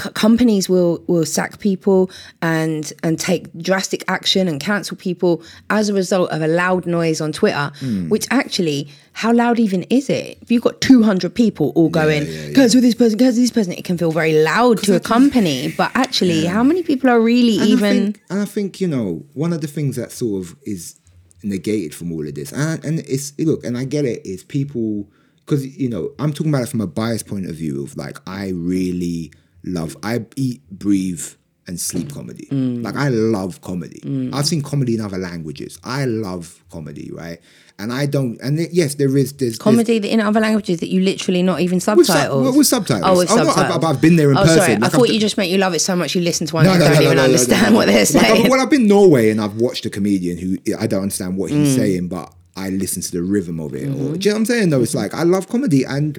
[0.00, 5.88] c- companies will will sack people and and take drastic action and cancel people as
[5.88, 7.70] a result of a loud noise on Twitter.
[7.78, 8.08] Hmm.
[8.08, 10.38] Which actually, how loud even is it?
[10.42, 12.54] If you've got two hundred people all going, yeah, yeah.
[12.54, 15.72] "Cancel this person, cancel this person," it can feel very loud to a company.
[15.76, 17.84] But actually, how many people are really and even?
[17.84, 20.98] I think, and I think you know one of the things that sort of is
[21.44, 25.08] negated from all of this, and, and it's look, and I get it, is people
[25.44, 28.18] because you know I'm talking about it from a biased point of view of like
[28.26, 29.32] I really
[29.64, 31.24] love, I eat, breathe.
[31.68, 32.48] And sleep comedy.
[32.50, 32.82] Mm.
[32.82, 34.02] Like I love comedy.
[34.34, 35.78] I've seen comedy in other languages.
[35.84, 37.38] I love comedy, right?
[37.78, 38.36] And I don't.
[38.40, 39.32] And it- yes, there is.
[39.34, 42.46] There's there's- Comedy in other languages that you literally not even With, sub- subtitles.
[42.48, 43.04] with, with subtitles.
[43.06, 43.76] Oh, with not- subtitles.
[43.76, 44.58] I've, I've been there in oh, person.
[44.58, 44.72] sorry.
[44.74, 46.66] I thought I've- you just meant you love it so much you listen to one
[46.66, 48.40] and don't even understand what they're Like, saying.
[48.42, 51.52] I've- well, I've been Norway and I've watched a comedian who I don't understand what
[51.52, 51.64] Mm.
[51.64, 53.88] he's saying, but I listen to the rhythm of it.
[53.88, 54.14] Mm-hmm.
[54.14, 54.70] Or, do you know what I'm saying?
[54.70, 56.18] Though it's like I love comedy and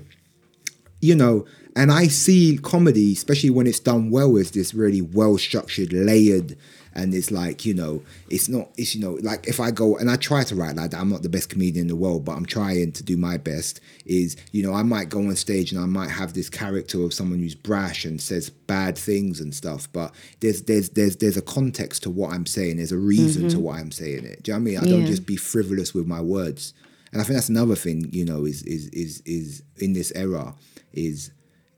[1.04, 5.38] you know, and I see comedy, especially when it's done well, as this really well
[5.38, 6.56] structured, layered,
[6.96, 10.10] and it's like you know, it's not, it's you know, like if I go and
[10.10, 12.38] I try to write like that, I'm not the best comedian in the world, but
[12.38, 13.82] I'm trying to do my best.
[14.06, 17.14] Is you know, I might go on stage and I might have this character of
[17.14, 21.42] someone who's brash and says bad things and stuff, but there's there's there's there's a
[21.42, 22.78] context to what I'm saying.
[22.78, 23.66] There's a reason to mm-hmm.
[23.66, 24.44] why I'm saying it.
[24.44, 24.78] Do you know what I mean?
[24.78, 26.74] I don't just be frivolous with my words.
[27.12, 28.08] and I think that's another thing.
[28.14, 30.54] You know, is is is is in this era
[30.94, 31.32] is,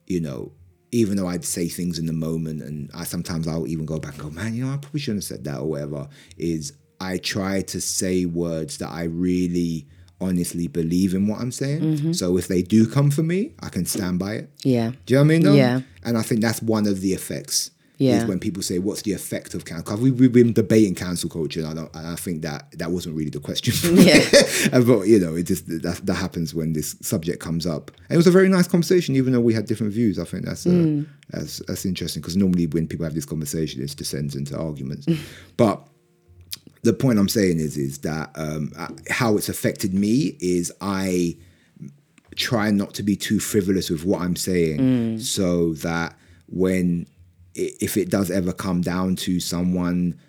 [0.08, 0.52] you know,
[0.92, 4.14] even though I'd say things in the moment, and I sometimes I'll even go back
[4.14, 6.08] and go, man, you know, I probably shouldn't have said that or whatever.
[6.38, 9.88] Is I try to say words that I really
[10.22, 11.82] honestly believe in what I'm saying.
[11.82, 12.12] Mm-hmm.
[12.14, 14.50] So if they do come for me, I can stand by it.
[14.64, 14.92] Yeah.
[15.06, 15.44] Do you know what I mean?
[15.44, 15.54] Though?
[15.54, 15.82] Yeah.
[16.04, 17.72] And I think that's one of the effects.
[17.98, 18.18] Yeah.
[18.18, 21.30] Is when people say, "What's the effect of cancel?" Because we, we've been debating cancel
[21.30, 23.74] culture, and I, don't, and I think that that wasn't really the question.
[23.98, 24.20] Yeah.
[24.80, 27.92] but you know, it just that, that happens when this subject comes up.
[28.10, 30.20] And it was a very nice conversation, even though we had different views.
[30.20, 31.06] I think that's uh, Mm.
[31.30, 35.06] that's that's interesting because normally when people have this conversation, it descends into arguments.
[35.06, 35.18] Mm.
[35.58, 35.88] but
[36.84, 41.38] the point I'm saying is is that um, uh, how it's affected me is I
[42.36, 46.16] try not to be too frivolous with what I'm saying, so that
[46.48, 47.08] when
[47.56, 50.20] if it does ever come down to someone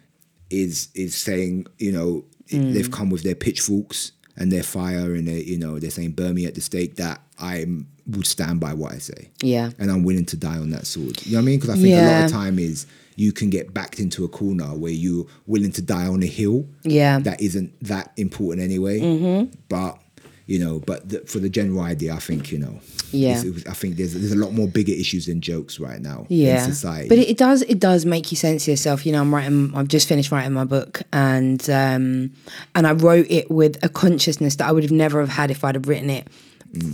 [0.51, 5.43] is is saying, you know, they've come with their pitchforks and their fire and they,
[5.43, 7.67] you know, they're saying burn me at the stake, that I
[8.07, 9.71] would stand by what I say Yeah.
[9.81, 11.27] and I'm willing to die on that sword.
[11.27, 11.59] You know what I mean?
[11.59, 12.87] Because I think a lot of time is
[13.17, 16.69] you can get backed into a corner where you're willing to die on a hill.
[16.85, 17.19] Yeah.
[17.19, 19.01] That isn't that important anyway.
[19.01, 19.55] Mm-hmm.
[19.69, 19.99] But
[20.47, 22.81] you know, but the, for the general idea, I think you know.
[23.13, 23.41] Yeah.
[23.43, 26.27] it was- I think there's there's a lot more bigger issues than jokes right now
[26.29, 26.65] yeah.
[26.65, 27.09] in society.
[27.09, 29.05] But it, does it does make you sense to yourself.
[29.07, 29.73] You know, I'm writing.
[29.75, 32.33] I've just finished writing my book, and um,
[32.75, 35.65] and I wrote it with a consciousness that I would have never have had if
[35.65, 36.29] I'd have written it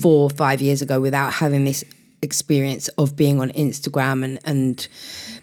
[0.00, 1.82] four or five years ago without having this
[2.22, 4.88] experience of being on Instagram and and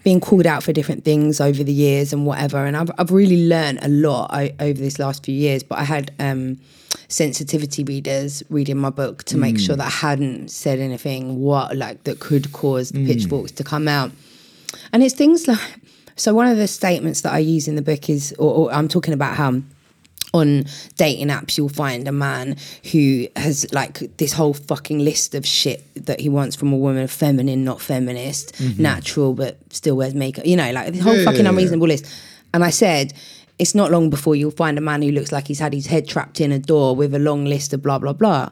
[0.04, 2.66] being called out for different things over the years and whatever.
[2.66, 5.62] And I've I've really learned a lot o- over this last few years.
[5.64, 6.12] But I had.
[6.20, 6.60] Um,
[7.08, 9.80] sensitivity readers reading my book to make sure mm.
[9.80, 13.08] that I hadn't said anything what like that could cause the mm.
[13.08, 14.12] pitchforks to come out.
[14.94, 15.60] And it's things like
[16.16, 18.88] so one of the statements that I use in the book is or, or I'm
[18.88, 19.62] talking about how
[20.34, 22.56] on dating apps you'll find a man
[22.92, 27.08] who has like this whole fucking list of shit that he wants from a woman
[27.08, 28.82] feminine not feminist mm-hmm.
[28.82, 31.50] natural but still wears makeup you know like this whole Yeah, fucking yeah, yeah.
[31.50, 32.06] unreasonable list
[32.54, 33.14] and i said
[33.60, 36.08] it's not long before you'll find a man who looks like he's had his head
[36.08, 38.50] trapped in a door with a long list of blah blah blah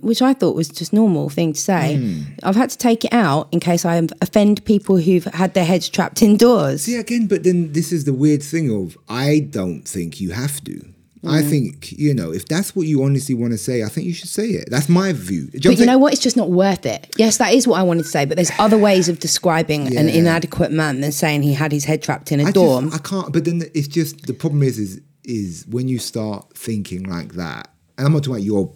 [0.00, 1.96] which I thought was just normal thing to say.
[1.96, 2.22] Hmm.
[2.42, 5.88] I've had to take it out in case I offend people who've had their heads
[5.88, 6.82] trapped indoors.
[6.82, 10.62] See again, but then this is the weird thing of I don't think you have
[10.64, 10.93] to.
[11.26, 11.50] I Mm.
[11.50, 14.28] think you know if that's what you honestly want to say, I think you should
[14.28, 14.68] say it.
[14.70, 15.48] That's my view.
[15.52, 16.12] You know what But you know what?
[16.12, 17.12] It's just not worth it.
[17.16, 20.08] Yes, that is what I wanted to say, but there's other ways of describing an
[20.08, 22.90] inadequate man than saying he had his head trapped in a I dorm.
[22.90, 23.32] Just, I can't.
[23.32, 27.70] But then it's just the problem is is is when you start thinking like that.
[27.96, 28.72] And I'm not talking about your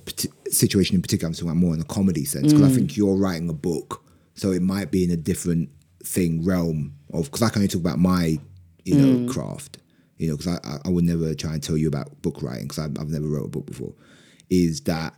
[0.50, 1.26] situation in particular.
[1.28, 4.02] I'm talking about more in a comedy sense because I think you're writing a book,
[4.34, 5.68] so it might be in a different
[6.04, 8.38] thing realm of because I can only talk about my
[8.84, 9.78] you know craft.
[10.18, 12.78] You know, because I, I would never try and tell you about book writing because
[12.78, 13.94] I've, I've never wrote a book before.
[14.50, 15.14] Is that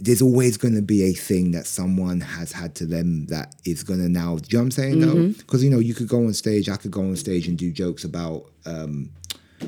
[0.00, 3.82] there's always going to be a thing that someone has had to them that is
[3.82, 4.36] going to now.
[4.36, 5.00] Do you know what I'm saying?
[5.00, 5.28] though?
[5.38, 6.68] Because you know, you could go on stage.
[6.68, 8.46] I could go on stage and do jokes about.
[8.64, 9.10] Um,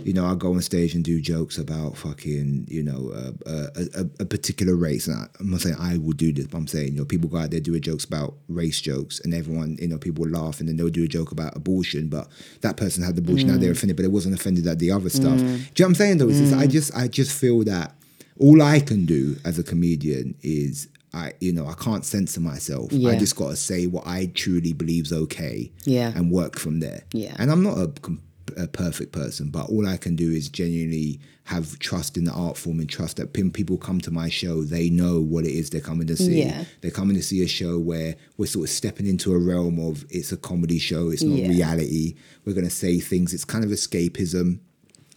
[0.05, 3.67] you know, I go on stage and do jokes about fucking, you know, uh, uh,
[3.77, 5.07] a, a, a particular race.
[5.07, 7.29] And I, I'm not saying I would do this, but I'm saying, you know, people
[7.29, 10.61] go out there doing jokes about race jokes, and everyone, you know, people will laugh,
[10.61, 12.29] and then they'll do a joke about abortion, but
[12.63, 15.11] that person had the abortion, now they're offended, but it wasn't offended at the other
[15.11, 15.39] stuff.
[15.39, 16.19] Do you know what I'm saying?
[16.19, 17.95] Though, just, I just, I just feel that
[18.39, 20.89] all I can do as a comedian is.
[21.15, 22.91] I, you know, I can't censor myself.
[22.91, 26.11] I just got to say what I truly believe's okay, Yeah.
[26.17, 27.03] and work from there.
[27.13, 27.37] Yeah.
[27.39, 28.23] And I'm not a, com-
[28.57, 32.57] a perfect person, but all I can do is genuinely have trust in the art
[32.57, 35.71] form and trust that when people come to my show, they know what it is
[35.71, 36.43] they're coming to see.
[36.43, 36.65] Yeah.
[36.81, 40.05] They're coming to see a show where we're sort of stepping into a realm of
[40.09, 41.49] it's a comedy show, it's not Yeah.
[41.49, 42.15] reality.
[42.45, 44.61] We're going to say things, it's kind of escapism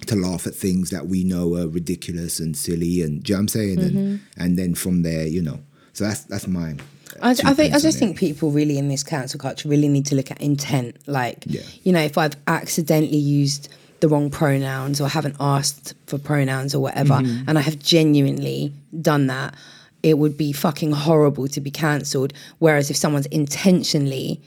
[0.08, 3.38] to laugh at things that we know are ridiculous and silly and do you know
[3.38, 3.80] what I'm saying?
[3.80, 4.41] And, mm-hmm.
[4.41, 5.60] and then from there, you know.
[5.93, 6.82] So that's that's mine.
[7.21, 10.15] I, I think I just think people really in this cancel culture really need to
[10.15, 10.97] look at intent.
[11.08, 11.62] Like, Yeah.
[11.84, 13.69] you know, if I've accidentally used
[14.01, 17.48] the wrong pronouns or haven't asked for pronouns or whatever, Mm-hmm.
[17.50, 19.56] and I have genuinely done that,
[20.04, 22.33] it would be fucking horrible to be cancelled.
[22.60, 24.42] Whereas if someone's intentionally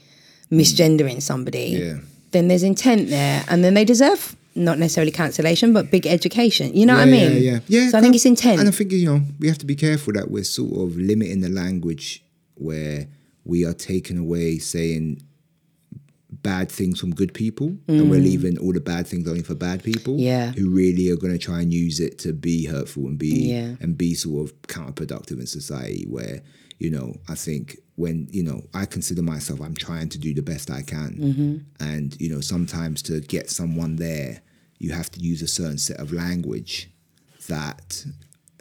[0.51, 1.97] misgendering somebody, Yeah.
[2.31, 6.73] then there's intent there, and then they deserve not necessarily cancellation, but big education.
[6.75, 7.31] You know yeah, what I mean?
[7.43, 7.89] Yeah, yeah, yeah.
[7.89, 8.59] So I think it's intent.
[8.59, 11.41] And I think you know we have to be careful that we're sort of limiting
[11.41, 12.23] the language
[12.59, 13.07] where
[13.45, 15.21] we are taking away saying
[16.31, 19.83] bad things from good people, and we're leaving all the bad things only for bad
[19.83, 20.15] people.
[20.15, 20.23] Mm.
[20.23, 20.51] Yeah.
[20.51, 23.75] who really are going to try and use it to be hurtful and be Yeah.
[23.81, 26.05] and be sort of counterproductive in society.
[26.07, 26.41] Where
[26.77, 30.41] you know, I think when you know, I consider myself, I'm trying to do the
[30.43, 31.55] best I can, Mm-hmm.
[31.91, 34.41] and you know, sometimes to get someone there,
[34.77, 36.89] you have to use a certain set of language
[37.47, 38.05] that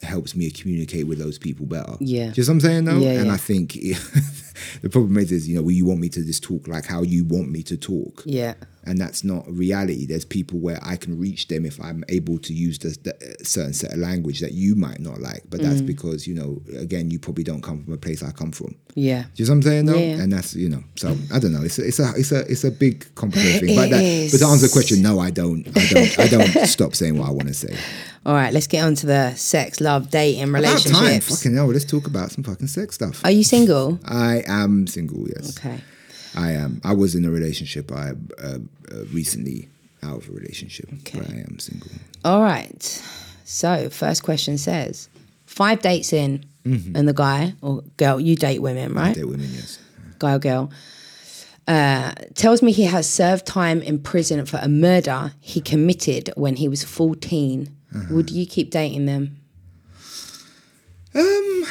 [0.03, 1.95] helps me communicate with those people better.
[2.01, 2.31] Yeah.
[2.31, 2.99] Just what I'm saying though?
[2.99, 3.33] Yeah, and yeah.
[3.33, 3.73] I think
[4.83, 7.25] the problem is, is, you know, you want me to just talk like how you
[7.25, 8.23] want me to talk.
[8.25, 8.55] Yeah.
[8.85, 10.07] And that's not reality.
[10.07, 13.75] There's people where I can reach them if I'm able to use the, the certain
[13.75, 15.43] set of language that you might not like.
[15.51, 15.65] But Mm.
[15.65, 18.77] that's because, you know, again, you probably don't come from a place I come from.
[18.95, 19.25] Yeah.
[19.35, 19.97] Do you know what I'm saying though?
[19.99, 20.23] Yeah.
[20.23, 21.63] And that's you know, so I don't know.
[21.63, 23.77] It's a it's a it's a it's a big complicated thing.
[23.77, 25.69] But that, but to answer the question, no, I don't.
[25.77, 26.19] I don't.
[26.21, 27.77] I don't stop saying what I want to say.
[28.29, 30.93] All right, let's get on to the sex, love, dating, I have time.
[30.93, 31.29] relationships.
[31.39, 31.67] Fucking hell.
[31.67, 33.25] Let's talk about some fucking sex stuff.
[33.25, 33.99] Are you single?
[34.05, 35.27] I am single.
[35.29, 35.81] Yes, Okay.
[36.37, 36.83] I am.
[36.85, 37.91] I was in a relationship.
[37.91, 38.13] I uh,
[38.45, 38.59] uh,
[39.15, 39.71] recently
[40.03, 41.21] out of a relationship, Okay.
[41.21, 41.91] but I am single.
[42.23, 42.83] All right.
[43.45, 45.09] So, first question says
[45.47, 49.15] five dates in, and the guy or girl, you date women, right?
[49.15, 49.79] Date women, yes.
[50.19, 50.71] Guy or girl.
[51.67, 56.57] Uh, tells me he has served time in prison for a murder he committed when
[56.57, 57.75] he was 14.
[58.11, 59.37] Would you keep dating them?
[61.15, 61.65] Um,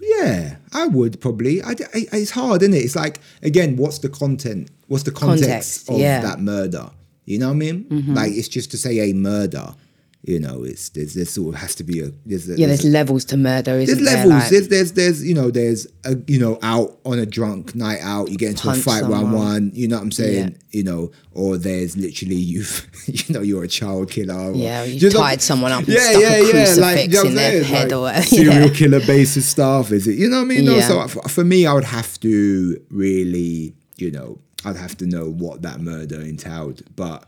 [0.00, 1.62] yeah, I would probably.
[1.62, 2.78] I, I- it's hard, isn't it?
[2.78, 4.70] It's like again, what's the content?
[4.88, 6.18] What's the context, Context, of yeah.
[6.20, 6.28] Mm-hmm.
[6.28, 6.90] that murder?
[7.26, 7.86] You know what I mean?
[8.14, 9.74] Like it's just to say a murder.
[10.22, 12.82] You know, it's there's there sort of has to be a there's a, Yeah, there's
[12.82, 14.26] there's a- levels to murder, isn't there's there?
[14.26, 14.42] levels.
[14.42, 18.00] Like- there's there's there's you know there's a you know out on a drunk night
[18.02, 18.30] out.
[18.30, 19.32] You get into a fight one someone.
[19.32, 19.70] one.
[19.72, 20.48] You know what I'm saying?
[20.50, 20.56] Yeah.
[20.78, 24.34] You know, or there's literally you've you know you're a child killer.
[24.34, 27.36] Or, Yeah, you Just tied someone up and stuck a crucifix you know what I'm
[27.36, 27.64] saying?
[27.64, 28.26] head or whatever.
[28.36, 28.74] Serial Yeah.
[28.74, 29.90] killer basis stuff.
[29.90, 30.18] Is it?
[30.18, 30.64] You know what I mean?
[30.66, 30.86] No, Yeah.
[30.88, 35.30] so for, for me, I would have to really you know I'd have to know
[35.30, 37.24] what that murder entailed, but.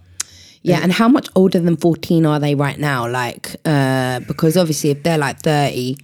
[0.62, 3.08] Yeah, and how much older than 14 are they right now?
[3.08, 5.96] Like, uh, because obviously if they're like 30,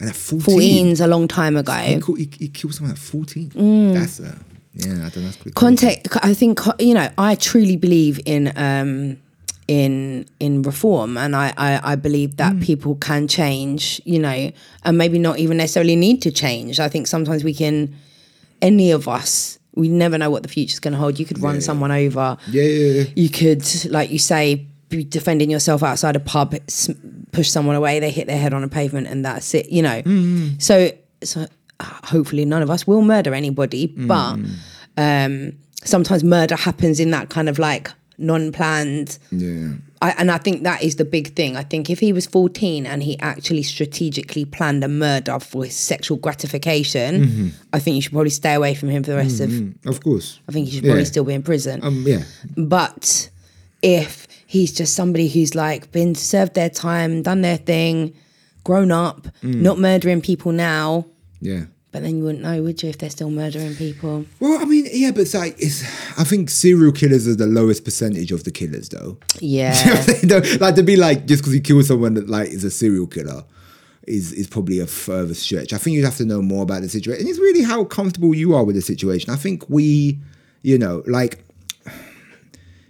[0.00, 2.00] And at 14, 14's a long time he, ago.
[2.04, 3.94] killed, he, he killed someone at 14.
[3.94, 4.36] That's a,
[4.74, 5.22] yeah, I don't know.
[5.22, 5.54] That's pretty crazy.
[5.54, 9.16] Context, I think, you know, I truly believe in, um,
[9.66, 14.50] in in reform and I, I, I believe that people can change you know
[14.84, 17.96] and maybe not even necessarily need to change i think sometimes we can
[18.60, 21.18] any of us we never know what the future's going to hold.
[21.18, 22.36] You could run someone over.
[22.48, 23.04] Yeah, yeah, yeah.
[23.16, 26.54] you could like you say be defending yourself outside a pub
[27.32, 30.02] push someone away they hit their head on a pavement and that's it you know?
[30.58, 30.90] So
[31.22, 31.46] so
[31.80, 34.38] uh, hopefully none of us will murder anybody but
[34.96, 35.52] um
[35.82, 39.72] sometimes murder happens in that kind of like non-planned Yeah.
[40.04, 41.56] I, and I think that is the big thing.
[41.56, 45.74] I think if he was 14 and he actually strategically planned a murder for his
[45.74, 47.48] sexual gratification, mm-hmm.
[47.72, 49.48] I think you should probably stay away from him for the rest of.
[49.48, 49.88] Mm-hmm.
[49.88, 50.40] Of course.
[50.46, 51.82] I think he should probably still be in prison.
[51.82, 52.24] Um, yeah.
[52.54, 53.30] But
[53.80, 58.14] if he's just somebody who's like been served their time, done their thing,
[58.62, 59.54] grown up, mm.
[59.54, 61.06] not murdering people now,
[61.40, 61.64] Yeah.
[61.94, 64.26] But then you wouldn't know, would you, if they're still murdering people?
[64.40, 65.84] Well, I mean, yeah, but it's like it's.
[66.18, 69.16] I think serial killers are the lowest percentage of the killers, though.
[69.40, 69.72] Yeah.
[70.60, 73.44] Like to be like just because he killed someone that like is a serial killer
[74.08, 75.72] is is probably a further stretch.
[75.72, 77.20] I think you'd have to know more about the situation.
[77.20, 79.32] And it's really how comfortable you are with the situation.
[79.32, 80.18] I think we,
[80.62, 81.44] you know, like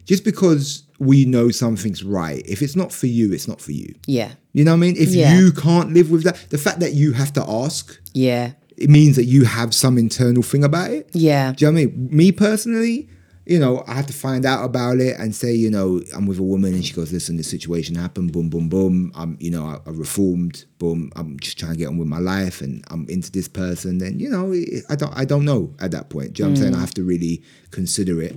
[0.06, 3.94] just because we know something's right, if it's not for you, it's not for you.
[4.06, 4.32] yeah.
[4.56, 4.96] You know what I mean?
[4.96, 5.36] If Yeah.
[5.36, 8.52] you can't live with that, the fact that you have to ask, Yeah.
[8.76, 11.08] It means that you have some internal thing about it.
[11.12, 11.52] Yeah.
[11.52, 12.08] Do you know what I mean?
[12.10, 13.08] Me personally,
[13.46, 16.38] you know, I have to find out about it and say, you know, I'm with
[16.38, 19.12] a woman and she goes, listen, this situation happened, boom, boom, boom.
[19.14, 21.12] I'm, you know, I, I reformed, boom.
[21.14, 23.98] I'm just trying to get on with my life and I'm into this person.
[23.98, 26.32] Then, you know, it- I don't, I don't know at that point.
[26.32, 26.74] Do you know what I'm saying?
[26.74, 28.34] I have to really consider it.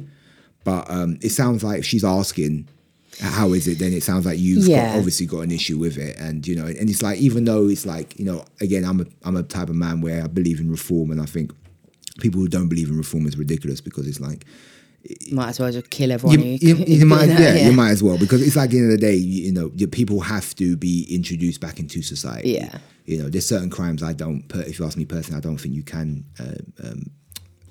[0.66, 2.68] But um, it sounds like she's asking,
[3.20, 3.80] how is it?
[3.80, 4.92] Then it sounds like you've Yeah.
[4.92, 7.68] got, obviously got an issue with it, and you know, and it's like even though
[7.68, 10.60] it's like you know, again, I'm a I'm a type of man where I believe
[10.60, 11.52] in reform, and I think
[12.20, 14.44] people who don't believe in reform is ridiculous because it's like
[15.32, 16.40] Might as well just kill everyone.
[16.42, 18.72] you, who- you, you might, know, yeah, you might as well because it's like at
[18.72, 21.80] the end of the day, you, you know, your people have to be introduced back
[21.80, 22.52] into society.
[22.52, 22.78] Yeah.
[23.06, 24.48] you know, there's certain crimes I don't.
[24.50, 27.10] per- If you ask me personally, I don't think you can uh, um,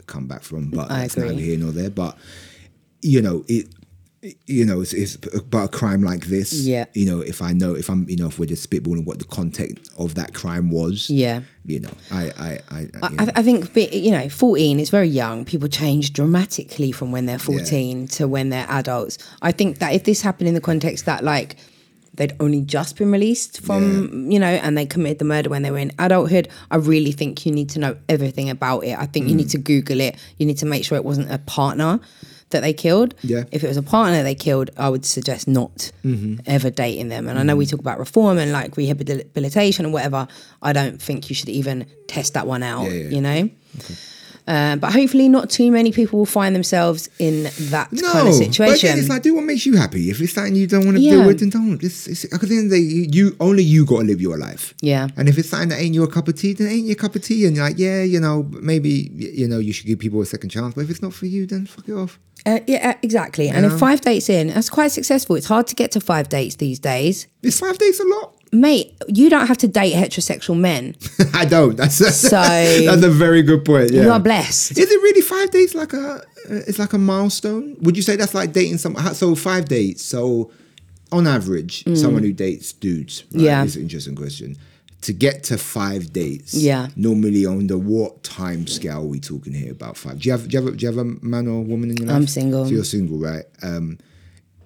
[0.07, 0.71] come back from.
[0.71, 1.43] But I that's neither agree.
[1.45, 1.91] here nor there.
[1.91, 2.17] But
[3.03, 3.67] you know, it.
[4.47, 6.53] You know, it's, it's about a crime like this.
[6.53, 6.87] Yeah.
[6.95, 9.25] You know, if I know, if I'm, you know, if we're just spitballing what the
[9.27, 11.09] context of that crime was.
[11.11, 11.43] Yeah.
[11.65, 15.45] You know, I, I, I, I, I- I think, you know, 14 is very young.
[15.45, 19.19] People change dramatically from when they're 14 to when they're adults.
[19.43, 21.57] I think that if this happened in the context that, like,
[22.15, 25.71] they'd only just been released from, you know, and they committed the murder when they
[25.71, 28.99] were in adulthood, I really think you need to know everything about it.
[28.99, 29.39] I think you Mm.
[29.39, 30.17] need to Google it.
[30.39, 32.01] You need to make sure it wasn't a partner
[32.51, 33.15] that they killed.
[33.23, 33.45] Yeah.
[33.51, 36.41] If it was a partner they killed, I would suggest not Mm-hmm.
[36.47, 37.29] ever dating them.
[37.29, 40.29] And I know we talk about reform and like rehabilitation and whatever.
[40.63, 43.09] I don't think you should even test that one out, Yeah, yeah.
[43.09, 43.51] you know?
[44.49, 47.43] Uh, but hopefully, not too many people will find themselves in
[47.73, 48.91] that No, kind of but situation.
[48.91, 50.09] again, it's like do what makes you happy.
[50.09, 51.11] If it's something you don't want to Yeah.
[51.17, 51.83] deal with, then don't.
[51.83, 54.73] It's, it's, at the you, you only you got to live your life.
[54.81, 55.09] Yeah.
[55.17, 57.25] And if it's something that ain't your cup of tea, then ain't your cup of
[57.25, 57.45] tea.
[57.45, 60.51] And you're like, yeah, you know, maybe you know you should give people a second
[60.51, 60.75] chance.
[60.77, 62.21] But if it's not for you, then fuck it off.
[62.47, 63.49] Uh, yeah, uh, exactly.
[63.49, 65.35] And if five dates in, that's quite successful.
[65.37, 67.27] It's hard to get to five dates these days.
[67.43, 68.35] Is five days a lot?
[68.53, 70.95] Mate, you don't have to date heterosexual men.
[71.35, 71.77] I don't.
[71.77, 72.31] That's that's, So-
[72.87, 73.91] that's a very good point.
[73.93, 74.03] Yeah.
[74.05, 74.79] You are blessed.
[74.79, 76.23] Is it really five days like a?
[76.49, 77.77] Uh, it's like a milestone.
[77.81, 79.15] Would you say that's like dating someone?
[79.15, 80.05] So five dates.
[80.05, 80.53] So
[81.11, 83.25] on average, someone who dates dudes.
[83.33, 83.45] Right, Mm.
[83.45, 83.65] Yeah.
[83.65, 84.57] Is an interesting question.
[85.07, 86.89] To get to five dates, Yeah.
[86.97, 90.19] Normally, on the what time scale are we talking here about five?
[90.19, 91.97] Do you have do you have a, do you have a man or woman in
[91.99, 92.17] your life?
[92.17, 92.65] I'm single.
[92.65, 93.45] So you're single, right?
[93.63, 93.99] Um,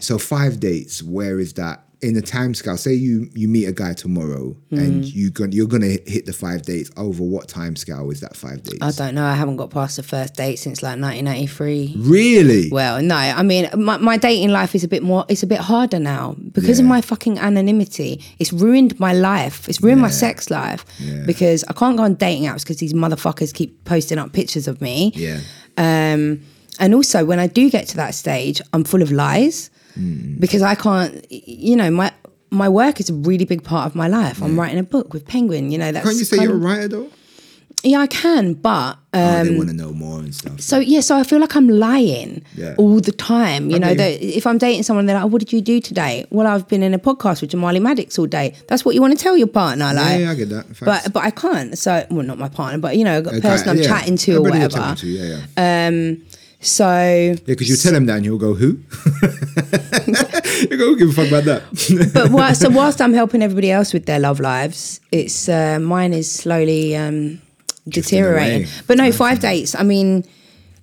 [0.01, 1.03] so five dates.
[1.03, 2.77] Where is that in the time scale?
[2.77, 5.15] Say you you meet a guy tomorrow and Mm.
[5.15, 6.91] you going you're gonna hit the five dates.
[6.97, 8.79] Over what time scale is that five dates?
[8.83, 9.25] I don't know.
[9.25, 11.95] I haven't got past the first date since like 1993.
[11.99, 12.69] Really?
[12.71, 15.59] Well, no, I mean, my, my dating life is a bit more, it's a bit
[15.61, 18.23] harder now because of my fucking anonymity.
[18.39, 19.69] It's ruined my life.
[19.69, 21.25] It's ruined my sex life Yeah.
[21.27, 24.81] because I can't go on dating apps because these motherfuckers keep posting up pictures of
[24.81, 25.13] me.
[25.15, 25.41] yeah.
[25.77, 26.41] Um,
[26.79, 30.41] and also, when I do get to that stage, I'm full of lies Mm.
[30.41, 32.13] because I can't, you know, my
[32.51, 34.43] my work is a really big part of my life.
[34.43, 35.71] I'm writing a book with Penguin.
[35.71, 37.09] You know, that's Can't you say you're a writer though?
[37.83, 40.61] yeah, I can, but oh, they um, want to know more and stuff.
[40.61, 42.75] so yeah, so I feel like I'm lying Yeah.
[42.77, 43.71] all the time.
[43.71, 46.27] You know, that if I'm dating someone, they're like, oh, "What did you do today?"
[46.31, 48.55] Well, I've been in a podcast with Jamali Maddix all day.
[48.69, 50.21] That's what you want to tell your partner, like.
[50.21, 50.67] yeah, I get that.
[50.81, 51.79] But but I can't.
[51.79, 53.85] So well, not my partner, but you know, a person I'm yeah.
[53.87, 54.97] chatting to or Everybody you're whatever.
[54.97, 56.11] to, yeah, yeah.
[56.63, 58.67] So yeah, because you tell him that and he'll go, "Who?"
[60.69, 63.71] you go, "Who give a fuck about that?" but while, so whilst I'm helping everybody
[63.71, 67.41] else with their love lives, it's uh, mine is slowly um,
[67.89, 68.69] deteriorating.
[68.87, 69.75] But no, five dates.
[69.75, 70.25] I mean,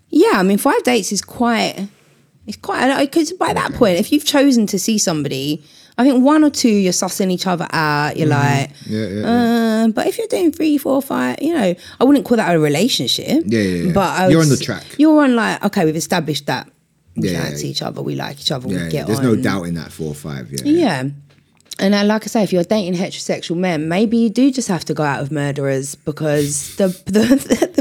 [0.10, 1.88] yeah, I mean, five dates is quite.
[2.48, 5.64] It's quite because by that point, if you've chosen to see somebody,
[5.98, 8.18] I think one or two you're sussing each other out.
[8.18, 8.94] You're like, Mm-hmm.
[8.94, 9.84] yeah, yeah, yeah.
[9.86, 12.60] Uh, but if you're doing three, four, five, you know, I wouldn't call that a
[12.60, 13.44] relationship.
[13.46, 13.92] Yeah, yeah, yeah.
[13.94, 14.84] But I You're on the track.
[14.98, 16.70] You're on like okay, we've established that
[17.16, 17.72] we Yeah, fancy yeah.
[17.72, 19.26] each other, we like each other, yeah, we get there's on.
[19.26, 20.52] There's no doubt in that four or five.
[20.52, 21.10] Yeah, Yeah.
[21.80, 24.84] And uh, like I say, if you're dating heterosexual men, maybe you do just have
[24.86, 27.22] to go out with murderers because the the,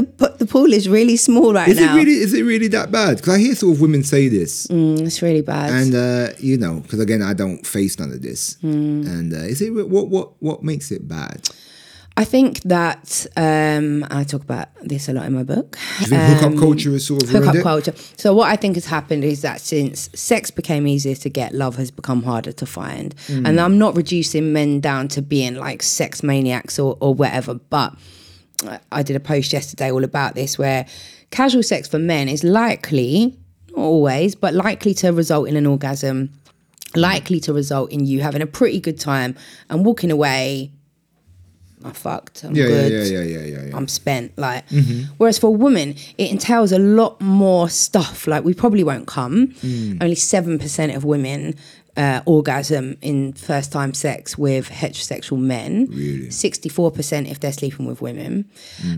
[0.17, 1.93] the, the pool is really small right Is now.
[1.93, 2.13] it really?
[2.13, 3.17] Is it really that bad?
[3.17, 5.71] Because I hear sort of women say this, Mm, it's really bad.
[5.71, 8.55] and uh, you know, because again, I don't face none of this.
[8.63, 9.07] Mm.
[9.07, 11.49] And uh, is it what what what makes it bad?
[12.19, 15.77] I think that um, I talk about this a lot in my book.
[15.99, 17.93] Do think hookup culture is sort of Hookup culture.
[18.17, 21.75] So what I think has happened is that since sex became easier to get, love
[21.75, 23.15] has become harder to find.
[23.27, 23.47] Mm.
[23.47, 27.93] And I'm not reducing men down to being like sex maniacs or, or whatever, but
[28.67, 30.87] I- I did a post yesterday all about this where
[31.29, 33.37] casual sex for men is likely,
[33.69, 36.31] not always, but likely to result in an orgasm,
[36.95, 39.35] likely to result in you having a pretty good time
[39.69, 40.71] and walking away.
[41.83, 42.43] I fucked.
[42.43, 42.91] I'm Yeah, good.
[42.91, 43.77] yeah, yeah, yeah, yeah, yeah.
[43.77, 44.37] I'm spent.
[44.37, 44.63] Like,
[45.17, 48.25] whereas for women, it entails a lot more stuff.
[48.27, 49.49] Like, we probably won't come.
[49.63, 50.01] Mm.
[50.01, 51.53] Only seven percent of women
[51.95, 55.85] uh, orgasm in first time sex with heterosexual men.
[55.89, 56.29] Really?
[56.31, 58.45] Sixty-four percent if they're sleeping with women.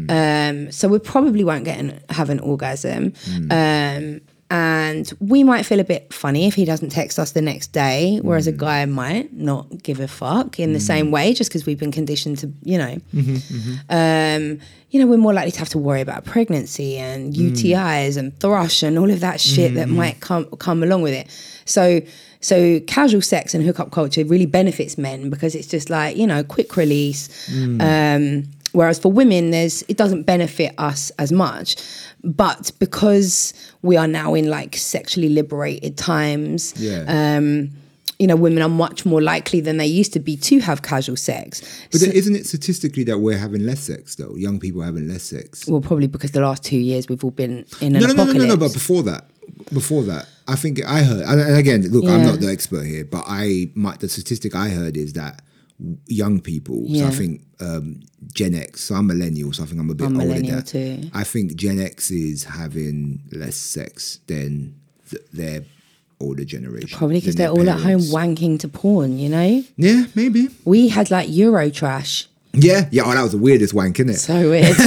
[0.10, 3.14] Um, so we probably won't get an, have an orgasm.
[3.52, 4.22] Um,
[4.52, 8.20] and we might feel a bit funny if he doesn't text us the next day,
[8.24, 8.58] whereas a mm.
[8.58, 11.12] guy might not give a fuck in the same mm.
[11.12, 13.74] way, just because we've been conditioned to, you know, mm-hmm, mm-hmm.
[13.90, 17.52] um, you know, we're more likely to have to worry about pregnancy and mm.
[17.52, 19.98] UTIs and thrush and all of that shit that mm-hmm.
[19.98, 21.30] might come come along with it.
[21.66, 22.02] So,
[22.42, 26.44] so casual sex and hookup culture really benefits men because it's just like you know,
[26.44, 27.48] quick release.
[27.80, 31.76] Um, whereas for women, there's it doesn't benefit us as much.
[32.24, 37.06] But because we are now in like sexually liberated times, Yeah.
[37.38, 37.70] um,
[38.20, 41.16] you know, women are much more likely than they used to be to have casual
[41.16, 41.62] sex.
[41.92, 44.36] But then isn't it statistically that we're having less sex though?
[44.36, 45.66] Young people are having less sex.
[45.68, 48.26] Well, probably because the last two years we've all been in an No, no, no,
[48.26, 48.58] no, no, no.
[48.58, 49.26] But before that,
[49.74, 51.24] before that, I think I heard.
[51.26, 54.98] And again, look, I'm not the expert here, but I my, the statistic I heard
[54.98, 55.42] is that
[56.08, 56.86] young people.
[56.94, 58.02] So I think um,
[58.34, 58.82] Gen X.
[58.86, 61.10] So I'm millennial, so I think I'm a bit I'm older than too.
[61.14, 64.76] I think Gen X is having less sex than
[65.10, 65.64] th- their
[66.20, 66.98] older generation.
[66.98, 69.64] Probably because they're all at home wanking to porn, you know?
[69.78, 70.50] Yeah, maybe.
[70.66, 72.28] We had like Euro trash.
[72.54, 73.04] Yeah, yeah.
[73.06, 74.18] Oh, that was the weirdest wank, isn't it?
[74.18, 74.68] So weird.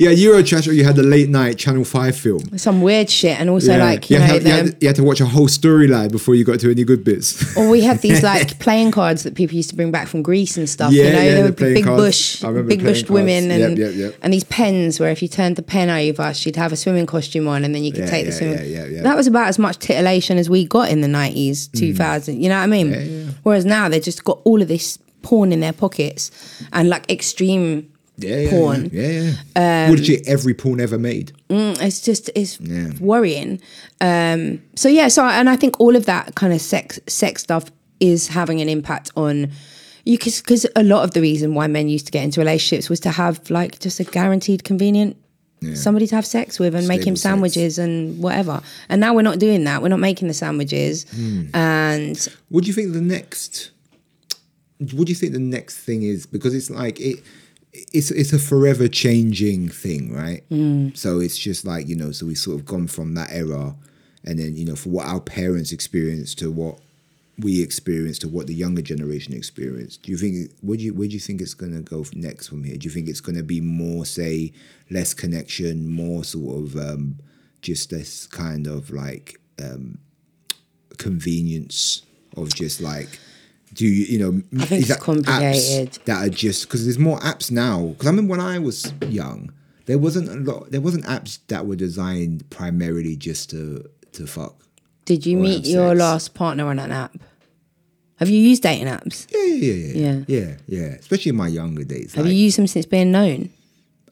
[0.00, 2.58] yeah, Eurotrash, or you had the late night Channel Five film.
[2.58, 3.84] Some weird shit, and also yeah.
[3.84, 6.34] like you you, know, had, you, had, you had to watch a whole storyline before
[6.34, 7.56] you got to any good bits.
[7.56, 10.56] or we had these like playing cards that people used to bring back from Greece
[10.56, 10.92] and stuff.
[10.92, 12.02] Yeah, you know, yeah, there the would be big cards.
[12.02, 13.10] bush, big bushed cards.
[13.10, 14.14] women, and yep, yep.
[14.20, 17.46] and these pens where if you turned the pen over, she'd have a swimming costume
[17.46, 18.58] on, and then you could Yeah, take the swimming.
[18.58, 19.02] yeah, yeah, yeah.
[19.02, 22.42] That was about as much titillation as we got in the nineties, two thousand.
[22.42, 22.92] You know what I mean?
[22.92, 23.26] Mm.
[23.26, 23.32] yeah.
[23.44, 26.30] Whereas now they just got all of this porn in their pockets
[26.72, 28.90] and like extreme yeah, yeah, porn.
[28.92, 29.32] Yeah, yeah.
[29.56, 29.88] yeah.
[29.88, 31.32] what did you every porn ever made?
[31.48, 32.90] it's just it's Yeah.
[33.00, 33.60] worrying
[34.00, 37.70] um so yeah so and i think all of that kind of sex sex stuff
[38.00, 39.50] is having an impact on
[40.04, 43.00] you because a lot of the reason why men used to get into relationships was
[43.00, 45.16] to have like just a guaranteed convenient
[45.74, 47.22] somebody to have sex with and make him Stable sex.
[47.22, 51.44] sandwiches and whatever and now we're not doing that we're not making the sandwiches Hmm.
[51.54, 53.71] and What do you think the next?
[54.92, 56.26] What do you think the next thing is?
[56.26, 57.22] Because it's like it,
[57.72, 60.48] it's it's a forever changing thing, right?
[60.50, 60.96] Mm.
[60.96, 63.74] So it's just like you know, so we've sort of gone from that era,
[64.24, 66.78] and then you know, for what our parents experienced to what
[67.38, 70.02] we experienced to what the younger generation experienced.
[70.02, 70.52] Do you think?
[70.60, 72.76] Where do you where do you think it's gonna go next from here?
[72.76, 74.52] Do you think it's gonna be more, say,
[74.90, 77.18] less connection, more sort of um,
[77.62, 79.98] just this kind of like um,
[80.98, 82.02] convenience
[82.36, 83.18] of just like
[83.74, 85.98] do you you know I think it's that complicated.
[86.04, 89.52] that are just because there's more apps now because i remember when i was young
[89.86, 94.56] there wasn't a lot there wasn't apps that were designed primarily just to to fuck
[95.04, 95.98] did you meet your sex.
[96.00, 97.16] last partner on an app
[98.16, 100.24] have you used dating apps yeah yeah yeah yeah Yeah.
[100.28, 103.48] yeah yeah especially in my younger days have like, you used them since being known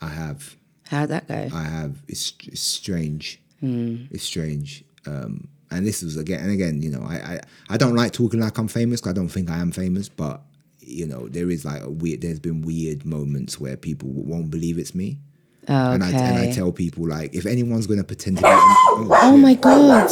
[0.00, 0.56] i have
[0.88, 2.02] how'd that go I have.
[2.08, 3.38] It's, it's strange.
[3.61, 4.06] Hmm.
[4.11, 4.82] It's strange.
[5.06, 6.82] Um, and this was again and again.
[6.82, 7.40] You know, I, I
[7.70, 9.06] I don't like talking like I'm famous.
[9.06, 10.08] I don't think I am famous.
[10.08, 10.42] But
[10.80, 12.20] you know, there is like a weird.
[12.22, 15.18] There's been weird moments where people won't believe it's me.
[15.64, 18.48] okay And I and I tell people like, if anyone's going to pretend to be,
[18.52, 20.08] oh, Oh my god.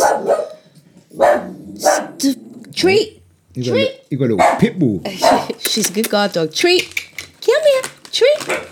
[1.76, 3.22] St- treat.
[3.54, 3.74] you got, a, Treat.
[3.74, 5.02] li- you got a little pit bull.
[5.58, 6.52] She's a good guard dog.
[6.52, 6.84] Treat.
[7.44, 7.82] Come here.
[8.12, 8.68] Treat.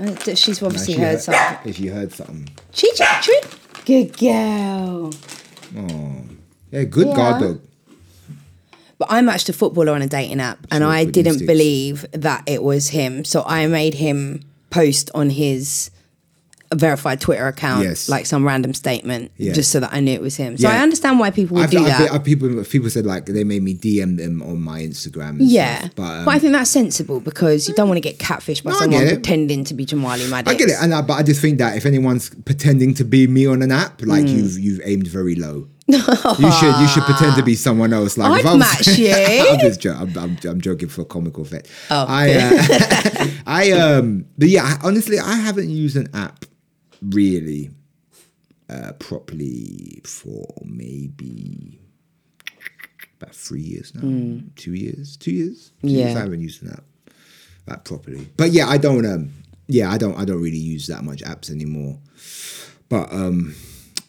[0.00, 1.70] Uh, She's obviously She heard heard- something.
[1.70, 3.44] If you heard something, Treat, treat, treat.
[3.84, 5.10] Good girl.
[5.76, 6.22] Oh.
[6.70, 7.48] yeah, good guard Yeah.
[7.48, 7.60] dog.
[8.98, 11.46] But I matched a footballer on a dating app and I didn't instincts.
[11.46, 13.24] believe that it was him.
[13.24, 14.40] So I made him
[14.70, 15.90] post on his
[16.74, 18.08] verified Twitter account Yes.
[18.10, 19.52] like some random statement Yeah.
[19.54, 20.58] just so that I knew it was him.
[20.58, 20.74] So Yeah.
[20.78, 22.12] I understand why people would I've, do I've, that.
[22.12, 25.36] I've- people people said like they made me DM them on my Instagram.
[25.40, 28.18] Yeah, stuff, but, but, um, I think that's sensible because you don't want to get
[28.18, 30.48] catfished by No, someone pretending to be Jamali Maddix.
[30.48, 33.26] I get it, and I, but I just think that if anyone's pretending to be
[33.26, 34.36] me on an app, like Hmm.
[34.36, 35.68] you've you've aimed very low.
[35.88, 38.18] you should you should pretend to be someone else.
[38.18, 39.10] Like I'd if I was, match you.
[39.50, 41.66] I'm just jo- I'm, I'm, I'm joking for comical effect.
[41.90, 46.44] Oh, I uh, I um, but yeah, honestly, I haven't used an app
[47.02, 47.70] really
[48.68, 51.78] uh, properly for maybe
[53.20, 54.02] about three years now,
[54.56, 55.72] two years, two years.
[55.80, 55.88] Two years Hmm.
[55.88, 56.06] Yeah.
[56.06, 56.84] I haven't used an app
[57.66, 58.28] that properly.
[58.36, 59.32] But yeah, I don't um
[59.66, 61.98] yeah, I don't I don't really use that much apps anymore.
[62.88, 63.54] But um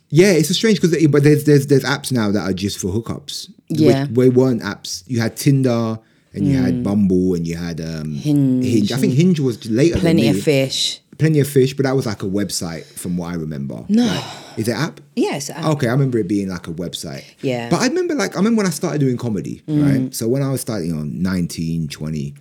[0.09, 2.87] yeah, it's a strange because but there's there's there's apps now that are just for
[2.87, 3.51] hookups.
[3.67, 4.05] Yeah.
[4.07, 5.03] Where, weren't apps.
[5.07, 5.99] You had Tinder
[6.33, 9.93] and you had Bumble and you had um Hinge I think Hinge was later.
[9.95, 11.01] than Plenty of fish.
[11.19, 13.85] Plenty of fish, but that was like a website from what I remember.
[13.89, 14.05] No.
[14.05, 14.23] Like,
[14.57, 14.99] is it app?
[15.15, 15.49] Yes.
[15.49, 17.25] uh, Okay, I remember it being like a website.
[17.41, 17.67] Yeah.
[17.67, 17.69] Mm.
[17.71, 20.13] But I remember like I remember when I started doing comedy, right?
[20.15, 22.33] So when I was starting on 19, 20,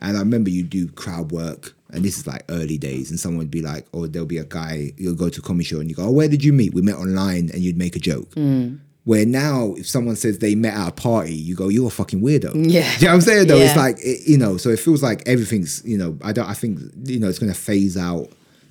[0.00, 3.38] and I remember you do crowd work, and this is like early days, and someone
[3.38, 5.88] would be like, or there'll be a guy, you'll go to a comedy show and
[5.88, 6.74] you go, Oh, where did you meet?
[6.74, 8.30] We met online and you'd make a joke.
[8.34, 8.80] Mm.
[9.04, 12.20] Where now, if someone says they met at a party, you go, "You're a fucking
[12.22, 12.90] weirdo." Yeah.
[12.98, 13.46] you know what I'm saying?
[13.48, 16.18] Though it's like it, you know, so it feels like everything's you know.
[16.22, 16.48] I don't.
[16.48, 18.28] I think you know it's going to phase out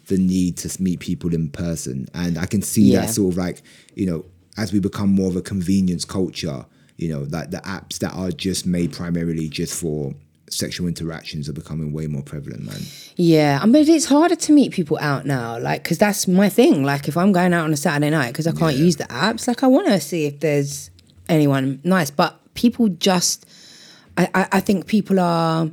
[0.07, 3.01] the need to meet people in person, and I can see Yeah.
[3.01, 3.61] that sort of like
[3.95, 4.25] you know
[4.57, 6.65] as we become more of a convenience culture,
[6.97, 10.13] you know, that the apps that are just made primarily just for
[10.57, 12.81] sexual interactions are becoming way more prevalent, man.
[13.15, 16.83] Yeah, I mean, it's harder to meet people out now, like, because that's my thing.
[16.83, 19.47] Like, if I'm going out on a Saturday night, because I can't use the apps,
[19.47, 20.89] like, I want to see if there's
[21.29, 22.11] anyone nice.
[22.11, 23.45] But people just,
[24.17, 25.69] I, I, I think people are,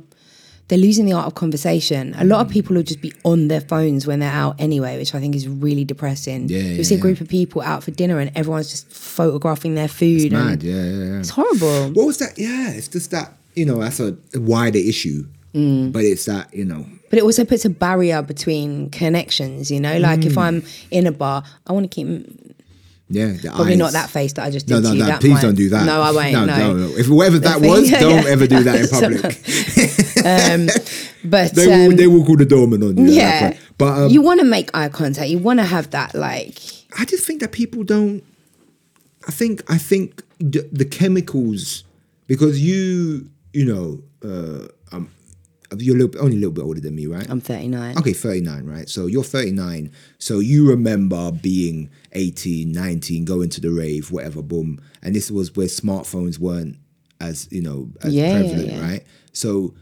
[0.67, 2.15] they're losing the art of conversation.
[2.17, 2.53] A lot of mm.
[2.53, 5.47] people will just be on their phones when they're out anyway, which I think is
[5.47, 6.47] really depressing.
[6.47, 7.01] Yeah, you yeah, see a yeah.
[7.01, 10.31] group of people out for dinner and everyone's just photographing their food.
[10.31, 11.19] and Mad, yeah, yeah, yeah.
[11.19, 11.91] It's horrible.
[11.91, 12.37] What was that?
[12.37, 15.91] Yeah, it's just that you know that's a wider issue, Mm.
[15.91, 19.97] but it's that you know But it also puts a barrier between connections, you know?
[19.97, 20.25] Like Mm.
[20.27, 22.07] if I'm in a bar, I want to keep
[23.09, 23.77] Yeah, the Probably eyes.
[23.79, 24.99] not that face that I just did No, to no, you.
[24.99, 25.05] no.
[25.07, 25.85] that Please might- don't do that.
[25.85, 26.31] No, I won't.
[26.31, 26.95] No, No, no, no.
[26.97, 28.31] If whatever that was, thing- don't yeah.
[28.31, 29.25] ever do that in public.
[30.23, 30.69] Um,
[31.25, 33.11] but they will um, they will call the doorman on you.
[33.11, 35.27] yeah, but um, you want to make eye contact.
[35.29, 36.59] You want to have that like
[36.97, 38.23] I just think that people don't.
[39.27, 41.83] I think I think the, the chemicals
[42.27, 45.09] because you you know uh, um,
[45.77, 47.25] you're a little, only a little bit older than me, right?
[47.29, 47.97] I'm 39.
[47.99, 48.89] Okay, 39, right?
[48.89, 49.89] So you're 39.
[50.19, 54.81] So you remember being 18, 19, going to the rave, whatever, boom.
[55.01, 56.77] And this was where smartphones weren't
[57.21, 58.81] as, you know, as Yeah, yeah, prevalent, yeah.
[58.81, 59.03] right?
[59.31, 59.73] So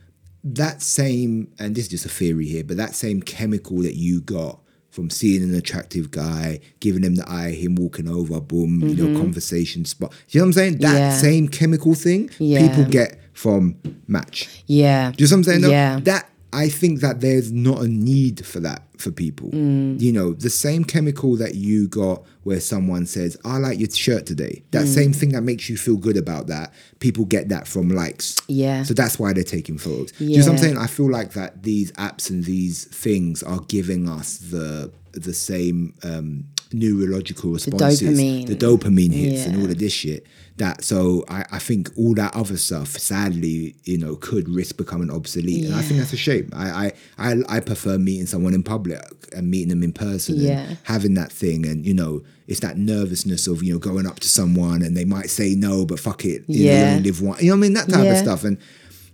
[0.43, 4.21] that same, and this is just a theory here, but that same chemical that you
[4.21, 4.59] got
[4.91, 9.17] from seeing an attractive guy, giving him the eye, him walking over, boom, you know,
[9.17, 10.13] conversation spot.
[10.29, 10.77] You know what I'm saying?
[10.79, 10.97] That Mm-hmm.
[10.97, 11.17] Yeah.
[11.17, 12.67] same chemical thing Yeah.
[12.67, 13.75] people get from
[14.07, 14.63] match.
[14.67, 15.11] Yeah.
[15.15, 15.61] Do you know what I'm saying?
[15.61, 15.99] No, Yeah.
[16.01, 19.49] That I think that there's not a need for that for people.
[19.51, 20.01] Mm.
[20.01, 24.25] You know, the same chemical that you got where someone says, I like your shirt
[24.25, 24.63] today.
[24.71, 24.93] That Mm.
[24.99, 28.35] same thing that makes you feel good about that, people get that from likes.
[28.47, 28.81] Yeah.
[28.83, 30.11] So that's why they're taking photos.
[30.17, 30.77] Do you know what I'm saying?
[30.77, 35.93] I feel like that these apps and these things are giving us the the same
[36.03, 38.01] um neurological responses.
[38.01, 38.47] dopamine.
[38.47, 40.25] The dopamine hits and all of this shit.
[40.59, 45.09] That so I, I think all that other stuff, sadly, you know, could risk becoming
[45.09, 45.65] obsolete.
[45.65, 46.49] And I think that's a shame.
[46.53, 48.99] I, I I I prefer meeting someone in public
[49.35, 50.59] and meeting them in person Yeah.
[50.67, 54.19] and having that thing and you know, it's that nervousness of, you know, going up
[54.19, 56.43] to someone and they might say no, but fuck it.
[56.47, 56.91] You know, Yeah.
[56.91, 57.37] only live one.
[57.39, 57.73] You know what I mean?
[57.73, 58.43] That type of stuff.
[58.43, 58.57] And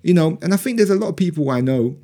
[0.03, 1.95] you know, and I think there's a lot of people I know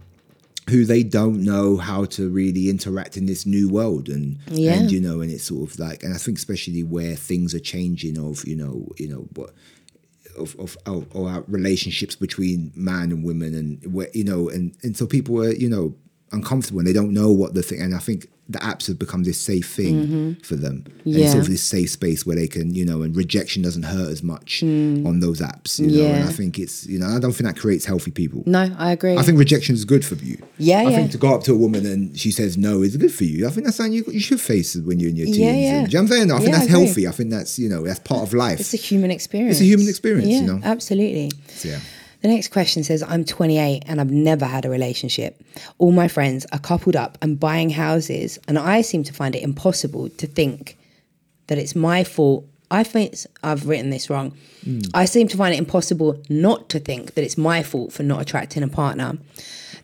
[0.71, 4.73] who they don't know how to really interact in this new world and Yeah.
[4.75, 7.59] and you know and it's sort of like and I think especially where things are
[7.75, 9.51] changing of you know you know what
[10.37, 14.65] of of, of, of our relationships between man and women and where you know and
[14.83, 15.93] and so people are you know
[16.31, 19.23] uncomfortable and they don't know what the thing and I think the apps have become
[19.23, 21.09] this safe thing for them and Mm-hmm.
[21.19, 21.29] Yeah.
[21.31, 24.21] sort of this safe space where they can you know and rejection doesn't hurt as
[24.23, 26.29] much on those apps you know and Mm.
[26.29, 29.17] I think it's you know I don't think that creates healthy people No, I agree.
[29.17, 30.37] I think rejection is good for you.
[30.57, 30.95] Yeah, I yeah.
[30.97, 33.47] think to go up to a woman and she says no is good for you.
[33.47, 35.37] I think that's something you, you should face when you're in your teens.
[35.39, 35.79] Yeah, yeah.
[35.79, 36.31] And- do you know what I'm saying?
[36.31, 37.07] I think Yeah, that's I healthy.
[37.07, 38.59] I think that's you know that's part of life.
[38.59, 39.57] it's a human experience.
[39.57, 40.59] It's a human experience, Yeah, you know.
[40.63, 41.31] absolutely.
[41.47, 41.79] So, yeah.
[42.21, 45.41] The next question says, I'm 28 and I've never had a relationship.
[45.79, 49.41] All my friends are coupled up and buying houses, and I seem to find it
[49.41, 50.77] impossible to think
[51.47, 52.45] that it's my fault.
[52.69, 54.33] I think I've written this wrong.
[54.63, 54.79] Hmm.
[54.93, 58.21] I seem to find it impossible not to think that it's my fault for not
[58.21, 59.17] attracting a partner.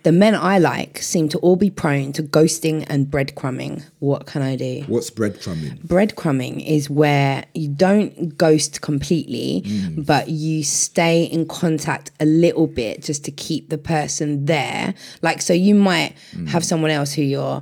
[0.08, 3.84] The men I like seem to all be prone to ghosting and breadcrumbing.
[4.00, 4.86] What can I do?
[4.88, 5.86] What's breadcrumbing?
[5.86, 10.06] breadcrumbing is where you don't ghost completely, mm.
[10.06, 14.94] but you stay in contact a little bit just to keep the person there.
[15.22, 16.48] Like, so you might mm.
[16.48, 17.62] have someone else who you're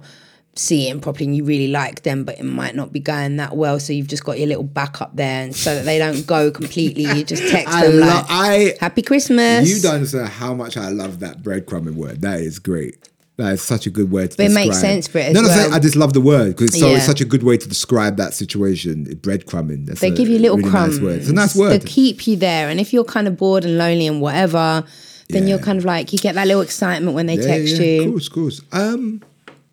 [0.57, 3.79] seeing properly and you really like them, but it might not be going that well.
[3.79, 7.03] So you've just got your little backup there, and so that they don't go completely,
[7.03, 10.77] you just text I them lo- like, I "Happy Christmas." you don't understand how much
[10.77, 12.21] I love that breadcrumbing word.
[12.21, 13.09] That is great.
[13.37, 15.41] That is such a good word to But it makes sense for it as no,
[15.41, 15.73] no, well.
[15.73, 16.95] I just love the word because so Yeah.
[16.95, 19.03] it's such a good way to describe that situation.
[19.07, 19.87] Breadcrumbing.
[19.87, 20.99] That's They a give you little really crumbs.
[20.99, 21.19] Nice word.
[21.19, 21.81] It's a nice word.
[21.81, 22.69] to keep you there.
[22.69, 24.85] And if you're kind of bored and lonely and whatever,
[25.27, 25.49] then Yeah.
[25.49, 28.03] you're kind of like you get that little excitement when they yeah, text yeah, you.
[28.03, 28.61] Of course, of course.
[28.71, 29.21] Um,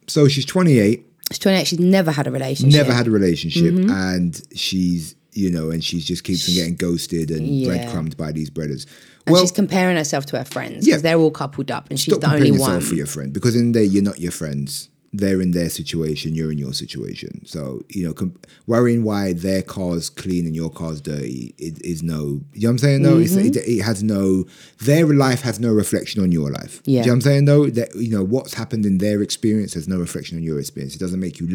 [0.07, 1.07] so she's 28.
[1.31, 1.67] She's 28.
[1.67, 2.77] She's never had a relationship.
[2.79, 3.91] never had a relationship Mm-hmm.
[3.91, 7.69] and she's you know and she's just keeps on getting ghosted and Yeah.
[7.69, 8.87] breadcrumbed by these brothers
[9.27, 10.93] And well she's comparing herself to her friends Yeah.
[10.93, 12.83] because they're all coupled up and she's the only one.
[12.83, 16.51] for your friend because in there you're not your friends they're in their situation you're
[16.51, 17.45] in your situation.
[17.45, 18.35] So you know com-
[18.67, 22.71] worrying why their car's clean and your car's dirty is, is no you know what
[22.71, 23.03] i'm saying?
[23.03, 23.47] No Mm-hmm.
[23.47, 24.45] it's, it, it has no
[24.81, 26.81] their life has no reflection on your life.
[26.85, 27.01] Yeah.
[27.01, 27.45] You know what i'm saying?
[27.45, 30.95] Though that you know what's happened in their experience has no reflection on your experience.
[30.95, 31.49] It doesn't make you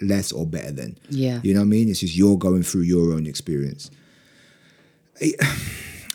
[0.00, 0.98] less or better than.
[1.10, 1.40] Yeah.
[1.44, 1.88] you know what i mean?
[1.88, 3.90] It's just you're going through your own experience.
[5.20, 5.32] I,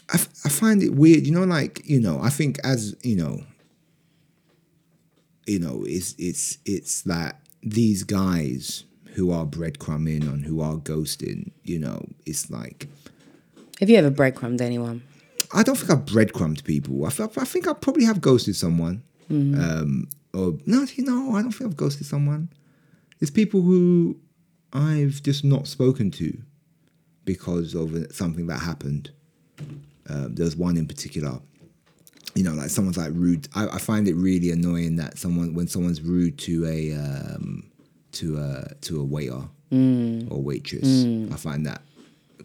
[0.10, 3.44] I, I find it weird, you know, like, you know, I think as, you know,
[5.50, 8.84] you know, it's it's it's that these guys
[9.16, 12.88] who are breadcrumbing and who are ghosting, you know, it's like
[13.80, 15.02] Have you ever breadcrumbed anyone?
[15.52, 17.04] I don't think I've breadcrumbed people.
[17.04, 19.02] I, I think I probably have ghosted someone.
[19.32, 22.50] Um, or no, you know, I don't think I've ghosted someone.
[23.20, 24.18] It's people who
[24.74, 26.38] I've just not spoken to
[27.26, 29.10] because of uh, something that happened.
[30.08, 31.40] Um, there's one in particular.
[32.36, 33.48] You know, like someone's like rude.
[33.56, 37.70] I, I find it really annoying that someone when someone's rude to a um,
[38.14, 41.06] to a to a waiter or waitress.
[41.32, 41.82] I find that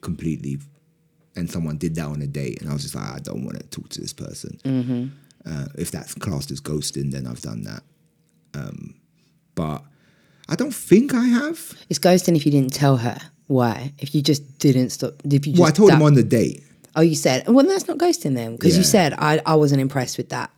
[0.01, 0.59] completely
[1.37, 3.59] and someone did that on a date, and I was just like, I don't want
[3.59, 5.12] to talk to this person.
[5.47, 7.82] Uh, if that's classed as ghosting, then I've done that.
[8.55, 8.95] Um,
[9.55, 9.82] but
[10.49, 11.72] I don't think I have.
[11.89, 13.18] It's ghosting if you didn't tell her.
[13.47, 13.93] Why?
[13.99, 15.14] If you just didn't stop.
[15.24, 16.62] If you just Well, I told him on the date.
[16.97, 17.49] Oh, you said.
[17.49, 20.51] Well, that's not ghosting them because you said I, I wasn't impressed with that.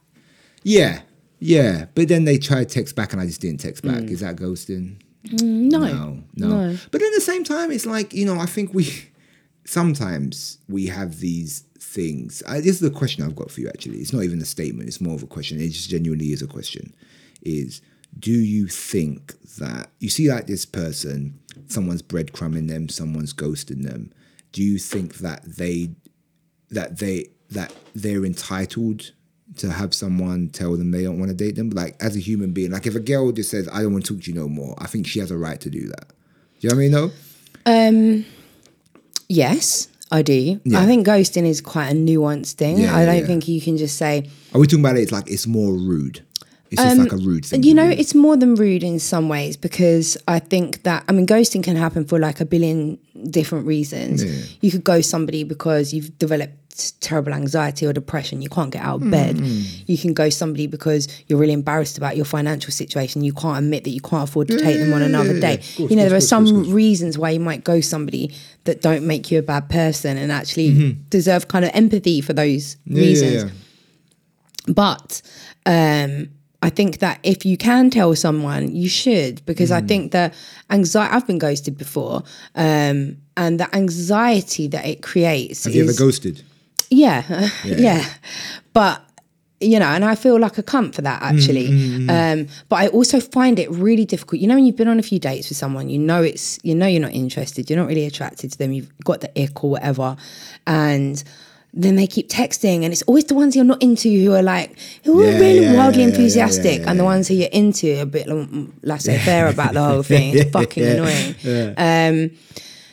[0.62, 1.00] Yeah,
[1.38, 1.86] yeah.
[1.94, 4.02] But then they tried text back, and I just didn't text back.
[4.02, 4.10] Mm.
[4.10, 5.00] Is that ghosting?
[5.26, 5.78] Mm, no.
[5.78, 6.48] No, no.
[6.48, 6.76] No.
[6.90, 9.10] But at the same time, it's like you know, I think we
[9.64, 12.42] sometimes we have these things.
[12.46, 13.68] I, this is the question I've got for you.
[13.68, 14.88] Actually, it's not even a statement.
[14.88, 15.60] It's more of a question.
[15.60, 16.94] It just genuinely is a question.
[17.42, 17.80] Is
[18.18, 24.12] do you think that you see like this person, someone's breadcrumbing them, someone's ghosting them?
[24.52, 25.90] Do you think that they
[26.70, 29.12] that they that they're entitled
[29.56, 31.70] to have someone tell them they don't want to date them?
[31.70, 34.14] Like as a human being, like if a girl just says, "I don't want to
[34.14, 36.08] talk to you no more," I think she has a right to do that.
[36.60, 36.90] Do you know what I mean?
[36.92, 37.10] No.
[37.66, 38.24] Um,
[39.28, 40.60] yes, I do.
[40.64, 40.80] Yeah.
[40.80, 42.78] I think ghosting is quite a nuanced thing.
[42.78, 43.26] Yeah, I don't yeah.
[43.26, 45.02] think you can just say, Are we talking about it?
[45.02, 46.24] It's like it's more rude.
[46.70, 47.60] It's just like a rude thing.
[47.60, 47.98] Um, you know, do.
[47.98, 51.76] it's more than rude in some ways because I think that, I mean, ghosting can
[51.76, 52.98] happen for like a billion
[53.30, 54.24] different reasons.
[54.24, 54.56] Yeah.
[54.60, 56.54] You could ghost somebody because you've developed
[57.00, 59.36] terrible anxiety or depression, you can't get out of bed.
[59.36, 59.84] Mm-hmm.
[59.86, 63.22] You can go somebody because you're really embarrassed about your financial situation.
[63.24, 65.52] You can't admit that you can't afford to take them on another yeah, day.
[65.52, 65.76] yeah.
[65.78, 68.82] Course, you know, there are course, some course, reasons why you might go somebody that
[68.82, 71.00] don't make you a bad person and actually Mm-hmm.
[71.08, 73.44] deserve kind of empathy for those reasons.
[73.44, 73.50] yeah.
[74.68, 75.22] But
[75.64, 76.28] um,
[76.62, 79.74] I think that if you can tell someone, you should, because Mm.
[79.76, 80.34] I think that
[80.70, 82.22] anxiety, I've been ghosted before,
[82.54, 85.76] um, and the anxiety that it creates Have is.
[85.76, 86.42] you ever ghosted?
[86.90, 88.04] Yeah, yeah.
[88.72, 89.02] But
[89.60, 91.66] you know, and I feel like a cunt for that actually.
[92.08, 94.40] Um, but I also find it really difficult.
[94.40, 96.74] You know, when you've been on a few dates with someone, you know it's you
[96.74, 99.70] know you're not interested, you're not really attracted to them, you've got the ick or
[99.70, 100.16] whatever,
[100.66, 101.24] and
[101.76, 104.76] then they keep texting, and it's always the ones you're not into who are like
[105.04, 108.02] who are Yeah, really yeah, wildly yeah, enthusiastic, and the ones who you're into are
[108.02, 108.48] a bit like,
[108.82, 110.34] laissez faire about the whole thing.
[110.36, 111.34] It's fucking annoying.
[111.76, 112.30] Um,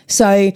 [0.08, 0.52] so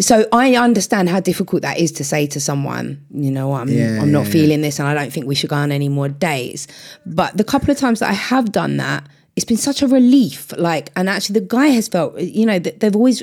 [0.00, 4.12] so I understand how difficult that is to say to someone, you know, I'm I'm
[4.12, 6.68] not feeling this and I don't think we should go on any more dates.
[7.04, 9.04] But the couple of times that I have done that,
[9.34, 10.52] it's been such a relief.
[10.56, 13.22] Like, and actually the guy has felt, you know, that they've always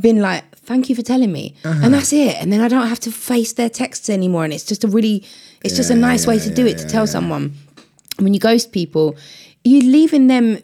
[0.00, 1.54] been like, thank you for telling me.
[1.64, 1.80] Uh-huh.
[1.84, 2.36] And that's it.
[2.40, 4.44] And then I don't have to face their texts anymore.
[4.44, 5.24] And it's just a really,
[5.64, 7.52] it's just a nice way to do it to tell someone
[8.18, 9.16] when you ghost people,
[9.64, 10.58] you're leaving them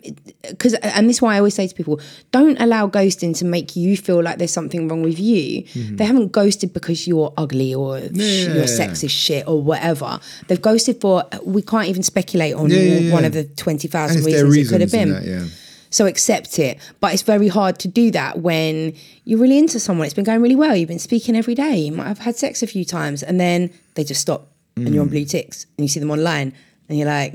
[0.51, 2.01] because, and this is why I always say to people,
[2.33, 5.63] don't allow ghosting to make you feel like there's something wrong with you.
[5.75, 8.17] They haven't ghosted because you're ugly or sh- Mm-hmm.
[8.21, 8.67] yeah, your yeah.
[8.67, 10.19] sex is shit or whatever.
[10.49, 13.93] They've ghosted for we can't even speculate on Yeah, yeah, one of the twenty And
[13.93, 15.11] thousand it's their reasons it could have been.
[15.13, 15.45] that, yeah.
[15.91, 16.79] So accept it.
[17.01, 20.05] But it's very hard to do that when you're really into someone.
[20.07, 20.77] It's been going really well.
[20.77, 21.79] You've been speaking every day.
[21.79, 24.93] You might have had sex a few times and then they just stop and Mm.
[24.95, 26.53] you're on blue ticks and you see them online
[26.89, 27.35] and you're like,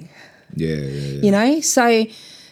[0.55, 1.21] Yeah, yeah, yeah.
[1.23, 1.61] you know?
[1.61, 2.05] So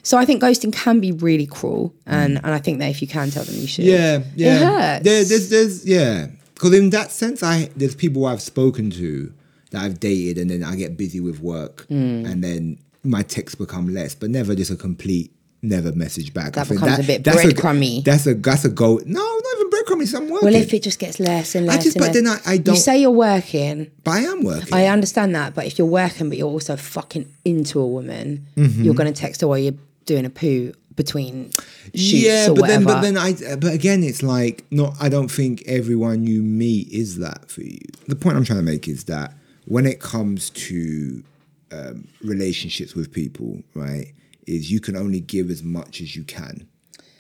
[0.04, 3.08] so I think ghosting can be really cruel and, and I think that if you
[3.08, 3.86] can tell them you should.
[3.86, 3.88] Mm.
[3.88, 4.54] Yeah, yeah.
[4.56, 5.04] It hurts.
[5.06, 6.28] There, there's, there's, yeah.
[6.56, 9.32] Because in that sense, I there's people I've spoken to
[9.72, 12.26] that I've dated, and then I get busy with work, Mm.
[12.30, 15.32] and then my texts become less, but never just a complete
[15.62, 16.54] never message back.
[16.54, 18.04] That I think becomes a bit that's breadcrummy.
[18.04, 19.00] That's a that's a goal.
[19.06, 20.08] No, not even breadcrummy.
[20.08, 20.46] So I'm working.
[20.52, 22.76] Well, if it just gets less and less, I just- but then I- I don't-
[22.76, 23.92] You say you're working.
[24.04, 24.74] but I am working.
[24.74, 28.84] I understand that, but if you're working but you're also fucking into a woman, Mm-hmm.
[28.84, 31.52] you're going to text her while you're doing a poo between
[31.94, 34.96] yeah, but then, but then I, but again, it's like not.
[35.00, 37.80] I don't think everyone you meet is that for you.
[38.08, 39.34] The point I'm trying to make is that
[39.66, 41.24] when it comes to
[41.72, 44.12] um, relationships with people, right,
[44.56, 46.68] is you can only give as much as you can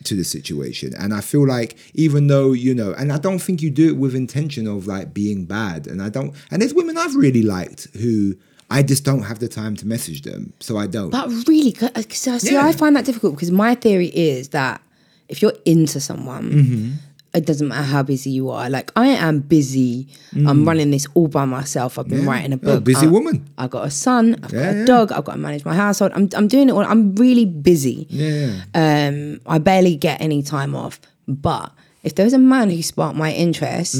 [0.03, 3.61] to the situation, and I feel like even though you know, and I don't think
[3.61, 6.33] you do it with intention of like being bad, and I don't.
[6.49, 8.35] And there's women I've really liked who.
[8.73, 11.09] I just don't have the time to message them, so I don't.
[11.09, 12.65] But really, c- uh, see, Yeah.
[12.65, 14.81] I find that difficult because my theory is that
[15.27, 16.91] if you're into someone, Mm-hmm.
[17.33, 18.69] It doesn't matter how busy you are.
[18.69, 20.07] Like I am busy.
[20.35, 21.97] I'm running this all by myself.
[21.97, 22.23] I've been Mm.
[22.25, 22.29] Yeah.
[22.31, 22.83] writing a You're a book.
[22.83, 23.45] busy I- woman.
[23.57, 24.35] I got a son.
[24.43, 24.85] I've Yeah, got a yeah.
[24.85, 25.11] dog.
[25.13, 26.11] I've got to manage my household.
[26.15, 26.81] I'm I'm doing it all.
[26.83, 28.05] I'm really busy.
[28.09, 28.63] yeah.
[28.75, 30.99] Um, I barely get any time off.
[31.27, 31.71] But
[32.03, 33.95] if there's a man who sparked my interest,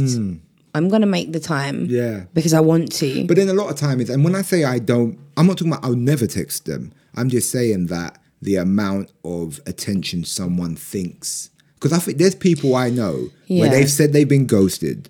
[0.73, 1.87] I'm gonna make the time.
[1.87, 1.89] Mm.
[1.89, 2.23] Yeah.
[2.33, 3.25] Because I want to.
[3.27, 5.57] But then a lot of time is, and when I say I don't, I'm not
[5.57, 6.91] talking about I'll never text them.
[7.15, 11.50] I'm just saying that the amount of attention someone thinks,
[11.81, 13.61] because I think there's people I know Yeah.
[13.61, 15.09] where they've said they've been ghosted,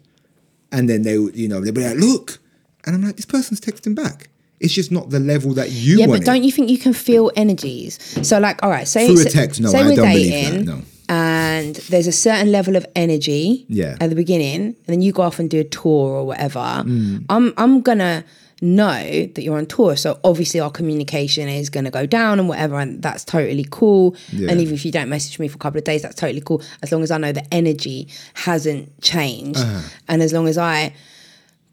[0.71, 2.39] and then they, you know, they'll be like, look,
[2.85, 4.29] and I'm like, this person's texting back.
[4.61, 6.11] It's just not the level that you want.
[6.11, 7.99] yeah, but don't you think you can feel energies?
[8.25, 10.75] So, like, all right, say Through a text, no, I we're don't believe dating, that,
[10.77, 10.81] no.
[11.09, 13.97] and there's a certain level of energy, Yeah.
[13.99, 16.59] at the beginning, and then you go off and do a tour or whatever.
[16.59, 17.25] Mm.
[17.29, 18.23] I'm I'm gonna
[18.61, 22.79] know that you're on tour, so obviously our communication is gonna go down and whatever,
[22.79, 24.15] and that's totally cool.
[24.31, 24.51] Yeah.
[24.51, 26.61] And even if you don't message me for a couple of days, that's totally cool,
[26.83, 29.81] as long as I know the energy hasn't changed, Uh-huh.
[30.07, 30.93] and as long as I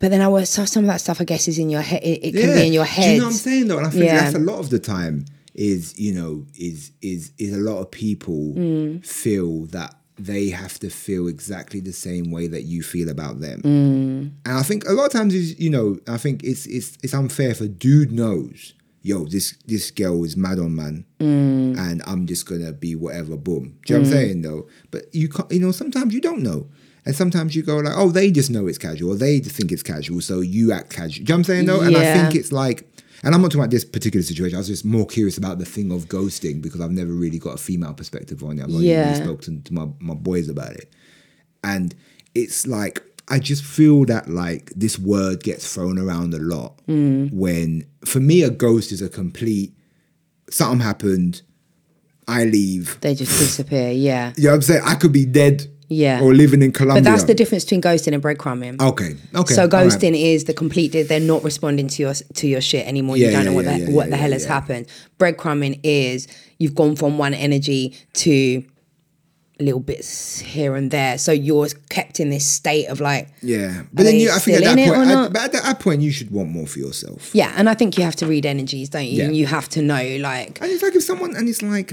[0.00, 2.00] But then I was so some of that stuff I guess is in your head.
[2.04, 3.12] It, it can be in your Do head.
[3.14, 3.78] you know what I'm saying though?
[3.78, 4.20] And I think Yeah.
[4.20, 5.24] that's a lot of the time
[5.56, 9.04] is you know is is is a lot of people Mm.
[9.04, 13.60] feel that they have to feel exactly the same way that you feel about them.
[13.62, 14.32] Mm.
[14.46, 17.14] And I think a lot of times is you know I think it's it's it's
[17.14, 18.74] unfair for dude knows.
[19.02, 21.78] Yo, this this girl is mad on man, Mm.
[21.78, 23.36] and I'm just gonna be whatever.
[23.36, 23.78] Boom.
[23.86, 24.68] Do you know what I'm saying though?
[24.90, 25.50] But you can't.
[25.52, 26.68] You know, sometimes you don't know.
[27.06, 29.12] And sometimes you go like, oh, they just know it's casual.
[29.12, 31.08] Or they just think it's casual, so you act casual.
[31.10, 31.66] Do you know what I'm saying?
[31.66, 31.80] though?
[31.80, 32.86] And I think it's like,
[33.22, 34.56] and I'm not talking about this particular situation.
[34.56, 37.54] I was just more curious about the thing of ghosting because I've never really got
[37.54, 38.62] a female perspective on it.
[38.64, 39.10] I've only Yeah.
[39.12, 40.92] really spoken to my, my boys about it.
[41.64, 41.94] And
[42.34, 47.32] it's like, I just feel that like this word gets thrown around a lot Mm.
[47.32, 49.74] when, for me, a ghost is a complete,
[50.50, 51.42] something happened,
[52.26, 52.98] I leave.
[53.00, 53.90] they just disappear.
[53.90, 54.32] Yeah.
[54.36, 54.82] You know what I'm saying?
[54.84, 56.20] I could be dead Yeah.
[56.22, 57.02] or living in Colombia.
[57.02, 58.80] But that's the difference between ghosting and breadcrumbing.
[58.80, 59.16] Okay.
[59.34, 59.54] Okay.
[59.54, 59.86] So all right.
[59.88, 60.88] ghosting is the complete.
[60.92, 63.16] They're not responding to your to your shit anymore.
[63.16, 64.52] you don't yeah, know what yeah, the yeah, what yeah, the hell yeah, has yeah.
[64.52, 64.86] happened.
[65.18, 66.28] Breadcrumbing is
[66.58, 68.64] you've gone from one energy to
[69.60, 71.18] little bits here and there.
[71.18, 74.76] So you're kept in this state of like Yeah, but then you, I think at
[74.76, 77.30] that point, I- but at that point, you should want more for yourself.
[77.34, 77.52] yeah.
[77.56, 79.18] And I think you have to read energies, don't you?
[79.18, 79.24] Yeah.
[79.24, 81.92] And you have to know like And it's like if someone, and it's like,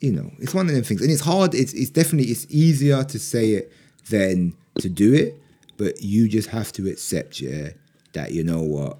[0.00, 1.54] you know, it's one of them things, and it's hard.
[1.54, 3.72] It's it's definitely it's easier to say it
[4.10, 5.34] than to do it,
[5.76, 7.70] but you just have to accept, yeah,
[8.12, 8.98] that you know what,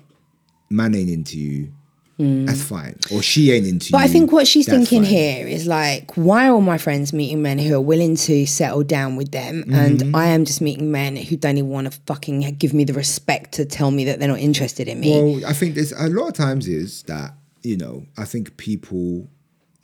[0.70, 1.72] man ain't into you.
[2.20, 3.92] That's fine, or she ain't into.
[3.92, 4.04] But you.
[4.04, 5.10] I think what she's thinking fine.
[5.12, 8.82] here is like, why are all my friends meeting men who are willing to settle
[8.82, 9.74] down with them, Mm-hmm.
[9.74, 12.92] and I am just meeting men who don't even want to fucking give me the
[12.92, 15.36] respect to tell me that they're not interested in me.
[15.36, 19.28] Well, I think there's a lot of times is that you know I think people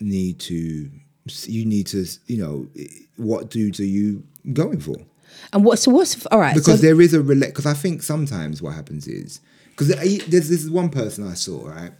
[0.01, 0.91] need to
[1.27, 2.69] you need to you know
[3.17, 4.23] what dudes are you
[4.53, 4.97] going for?
[5.53, 5.79] And what?
[5.79, 6.55] So what's all right?
[6.55, 10.49] because so, there is a relate because I think sometimes what happens is because there's
[10.49, 11.93] this one person I saw right?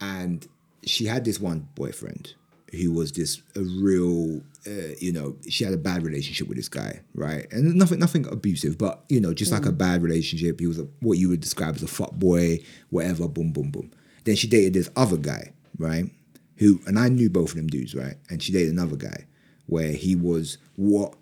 [0.00, 0.46] And
[0.84, 2.34] she had this one boyfriend
[2.72, 6.68] who was just a real uh, you know she had a bad relationship with this
[6.68, 7.46] guy right?
[7.52, 10.60] And nothing nothing abusive but you know just like a bad relationship.
[10.60, 13.92] He was a, what you would describe as a fuck boy whatever boom boom boom.
[14.24, 16.10] Then she dated this other guy right
[16.56, 19.26] who and I knew both of them dudes right and she dated another guy
[19.66, 21.14] where he was what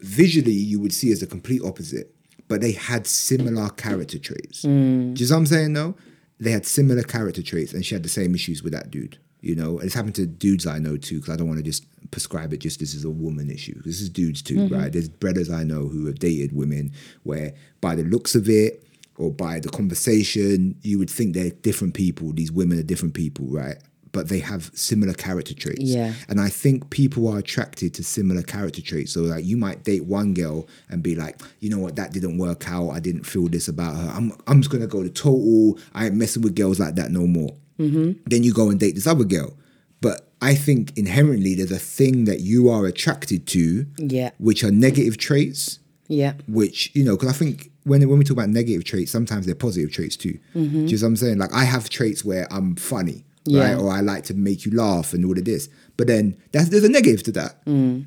[0.00, 2.14] visually you would see as the complete opposite,
[2.48, 4.62] but they had similar character traits.
[4.64, 5.14] Mm.
[5.14, 5.72] Do you see what I'm saying?
[5.72, 5.94] though?
[6.40, 9.18] they had similar character traits, and she had the same issues with that dude.
[9.40, 11.64] You know, and it's happened to dudes I know too, because I don't want to
[11.64, 13.80] just prescribe it just this is a woman issue.
[13.84, 14.74] This is dudes too, mm-hmm.
[14.74, 14.92] right?
[14.92, 16.92] There's brothers I know who have dated women
[17.24, 18.82] where, by the looks of it
[19.16, 22.32] or by the conversation, you would think they're different people.
[22.32, 23.76] These women are different people, right?
[24.14, 25.82] But they have similar character traits.
[25.82, 26.14] Yeah.
[26.28, 29.12] And I think people are attracted to similar character traits.
[29.12, 32.38] So like you might date one girl and be like, you know what, that didn't
[32.38, 32.90] work out.
[32.90, 34.08] I didn't feel this about her.
[34.14, 35.78] I'm I'm just gonna go to total.
[35.92, 37.54] I ain't messing with girls like that no more.
[37.78, 38.22] Mm-hmm.
[38.26, 39.52] Then you go and date this other girl.
[40.00, 44.30] But I think inherently there's a thing that you are attracted to, Yeah.
[44.38, 48.36] which are negative traits yeah, which you know, because I think when when we talk
[48.36, 50.38] about negative traits, sometimes they're positive traits too.
[50.54, 50.86] Mm-hmm.
[50.86, 51.38] Do you know what I'm saying?
[51.38, 53.62] Like I have traits where I'm funny, Yeah.
[53.62, 55.68] right, or I like to make you laugh and all of this.
[55.96, 57.64] But then that's there's a negative to that.
[57.66, 58.06] Mm.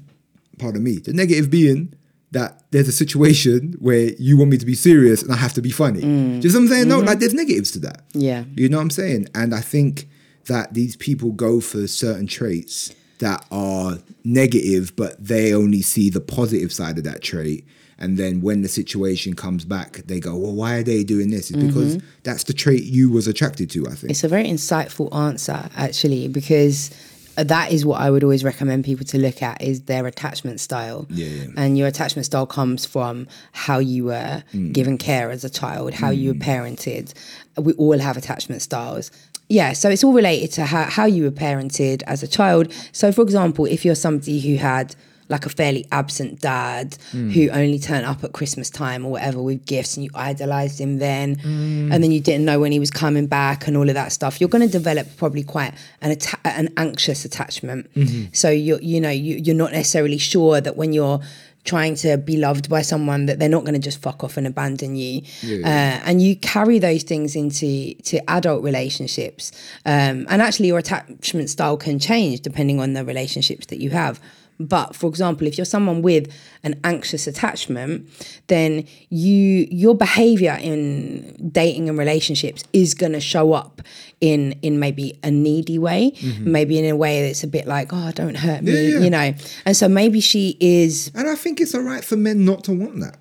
[0.57, 0.97] Pardon me.
[0.97, 1.93] The negative being
[2.31, 5.61] that there's a situation where you want me to be serious and I have to
[5.61, 6.01] be funny.
[6.01, 6.41] Mm.
[6.41, 6.87] Do you know what I'm saying?
[6.87, 7.07] No, mm-hmm.
[7.07, 8.03] like there's negatives to that.
[8.13, 8.43] Yeah.
[8.55, 9.27] You know what I'm saying?
[9.33, 10.09] And I think
[10.47, 16.21] that these people go for certain traits that are negative, but they only see the
[16.21, 17.65] positive side of that trait.
[17.99, 21.49] And then when the situation comes back, they go, "Well, why are they doing this?"
[21.51, 23.87] It's because that's the trait you was attracted to.
[23.87, 24.11] I think.
[24.11, 26.91] It's a very insightful answer, actually, because
[27.35, 31.05] that is what I would always recommend people to look at is their attachment style.
[31.09, 31.45] Yeah, yeah.
[31.55, 34.73] And your attachment style comes from how you were Mm.
[34.73, 37.13] given care as a child, how you were parented.
[37.55, 39.11] We all have attachment styles.
[39.49, 42.71] Yeah, so it's all related to how, how you were parented as a child.
[42.91, 44.95] So, for example, if you're somebody who had
[45.29, 47.31] like a fairly absent dad Mm.
[47.33, 50.99] who only turned up at Christmas time or whatever with gifts and you idolized him
[50.99, 51.35] then.
[51.37, 51.93] Mm.
[51.93, 54.39] and then you didn't know when he was coming back and all of that stuff.
[54.39, 57.93] You're going to develop probably quite an atta- an anxious attachment.
[57.93, 58.25] Mm-hmm.
[58.33, 61.19] so you you know you, you're not necessarily sure that when you're
[61.63, 64.47] trying to be loved by someone that they're not going to just fuck off and
[64.47, 65.21] abandon you.
[65.65, 65.67] Uh,
[66.07, 69.51] and you carry those things into to adult relationships.
[69.85, 74.21] Um, and actually your attachment style can change depending on the relationships that you have
[74.59, 76.33] but for example, if you're someone with
[76.63, 78.09] an anxious attachment,
[78.47, 83.81] then you your behavior in dating and relationships is going to show up
[84.19, 86.51] in in maybe a needy way, mm-hmm.
[86.51, 89.03] maybe in a way that's a bit like, oh, don't hurt me, Yeah, yeah.
[89.03, 89.33] you know.
[89.65, 92.71] And so maybe she is and I think it's all right for men not to
[92.71, 93.19] want that.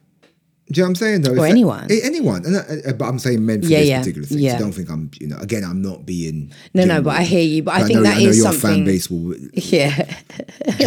[0.68, 1.34] Do you know what I'm saying though?
[1.40, 1.86] Or anyone.
[1.90, 2.44] anyone.
[2.44, 4.38] And, uh, uh, but I'm saying men for Yeah, this yeah, particular thing.
[4.38, 4.58] yeah.
[4.58, 6.52] So don't think I'm, you know, again, I'm not being.
[6.74, 7.62] No, no, but I hear you.
[7.62, 8.78] But I think know, that I know is your something.
[8.78, 10.12] fan base will Yeah,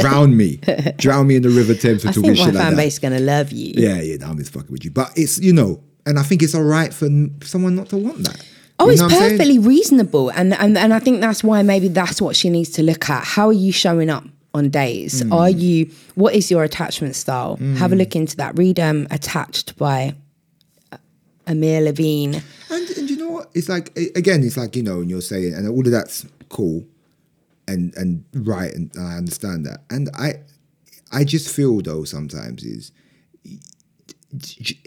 [0.01, 0.57] drown me,
[0.97, 2.99] drown me in the River Thames for I talking think my shit fan base is
[2.99, 3.73] gonna love you.
[3.77, 4.91] Yeah, yeah, I'm just fucking with you.
[4.91, 7.07] But it's you know, and I think it's all right for
[7.43, 8.45] someone not to want that.
[8.81, 9.31] Oh, You it's know what I'm saying?
[9.37, 12.83] perfectly reasonable, and, and and I think that's why maybe that's what she needs to
[12.83, 13.23] look at.
[13.23, 14.23] How are you showing up
[14.53, 15.21] on days?
[15.21, 15.33] Hmm.
[15.33, 15.91] Are you?
[16.15, 17.57] What is your attachment style?
[17.77, 18.57] Have a look into that.
[18.57, 20.15] Read um, "Attached" by
[20.91, 20.97] uh,
[21.47, 22.41] Amir Levine.
[22.69, 23.49] And, and you know what?
[23.53, 26.85] It's like again, it's like you know, and you're saying, and all of that's cool,
[27.67, 29.81] and and right, and I understand that.
[29.89, 30.35] And I,
[31.11, 32.91] I just feel though sometimes is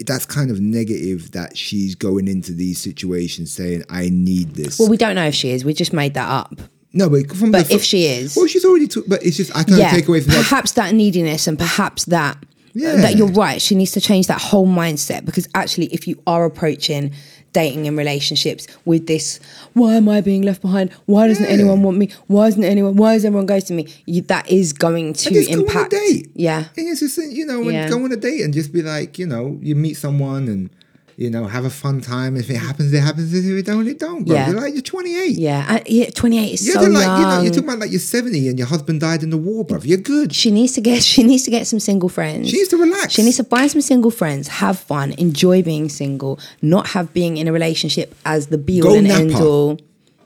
[0.05, 4.89] that's kind of negative that she's going into these situations saying, "I need this." Well,
[4.89, 5.65] we don't know if she is.
[5.65, 6.61] We just made that up.
[6.93, 9.07] No, but from But the, if she is, well, she's already took.
[9.07, 10.43] But it's just I can't yeah, take away from that.
[10.43, 12.37] perhaps that neediness and perhaps that
[12.73, 12.95] Yeah.
[12.97, 13.61] that you're right.
[13.61, 17.11] She needs to change that whole mindset because actually, if you are approaching
[17.51, 19.39] dating and relationships with this,
[19.73, 20.91] why am I being left behind?
[21.05, 21.51] Why doesn't Yeah.
[21.51, 22.09] anyone want me?
[22.27, 22.95] Why isn't anyone?
[22.95, 23.87] Why is everyone ghosting me?
[24.07, 25.91] You, that is going to just go on a impact.
[25.91, 26.31] date.
[26.33, 27.89] Yeah, And it's just you know, when Yeah.
[27.89, 30.69] go on a date and just be like, you know, you meet someone and
[31.17, 32.35] you know have a fun time.
[32.35, 33.33] If it happens, it happens.
[33.33, 34.23] If it don't, it don't.
[34.25, 34.35] Bro.
[34.35, 34.49] Yeah.
[34.49, 35.37] You're like you're 28.
[35.37, 36.09] yeah, and, yeah.
[36.09, 37.21] Twenty eight is You're so like, young.
[37.21, 39.65] you know, you're talking about like you're 70 and your husband died in the war,
[39.65, 39.85] bruv.
[39.85, 40.33] You're good.
[40.33, 41.03] she needs to get.
[41.13, 42.49] She needs to get some single friends.
[42.49, 43.13] She needs to relax.
[43.13, 47.37] She needs to find some single friends, have fun, enjoy being single, not have being
[47.37, 49.43] in a relationship as the be all Go and end Napa.
[49.45, 49.79] all.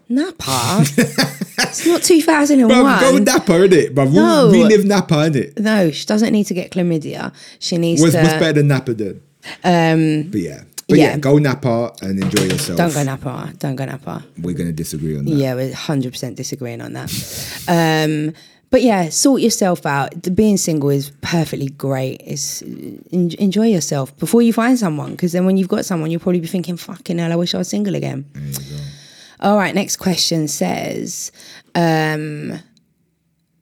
[0.09, 0.85] Napa?
[1.59, 2.69] it's not 2001.
[2.71, 3.93] Bruv, go Napa, innit?
[3.93, 4.49] Bruv, No.
[4.49, 5.59] we live Napa, innit?
[5.59, 7.33] no, she doesn't need to get chlamydia.
[7.59, 8.21] She needs What's, to.
[8.21, 9.21] what's better than Napa then?
[9.65, 10.61] Um, But yeah.
[10.87, 11.11] But yeah.
[11.11, 11.17] Yeah.
[11.17, 12.77] go Napa and enjoy yourself.
[12.77, 13.53] don't go Napa.
[13.57, 14.25] Don't go Napa.
[14.41, 15.31] We're going to disagree on that.
[15.31, 17.09] Yeah, we're 100% disagreeing on that.
[17.67, 18.33] um,
[18.69, 20.33] but yeah, sort yourself out.
[20.35, 22.21] Being single is perfectly great.
[22.25, 26.19] It's en- enjoy yourself before you find someone, because then when you've got someone, you'll
[26.19, 28.25] probably be thinking, "Fucking hell, I wish I was single again."
[29.39, 31.31] All right, next question says,
[31.75, 32.59] um,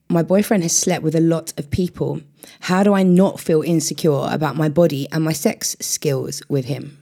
[0.08, 2.20] "My boyfriend has slept with a lot of people.
[2.60, 6.98] How do I not feel insecure about my body and my sex skills with him?"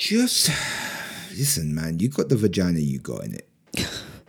[0.00, 0.48] Just
[1.36, 1.98] listen, man.
[2.00, 3.46] You got the vagina you got in it.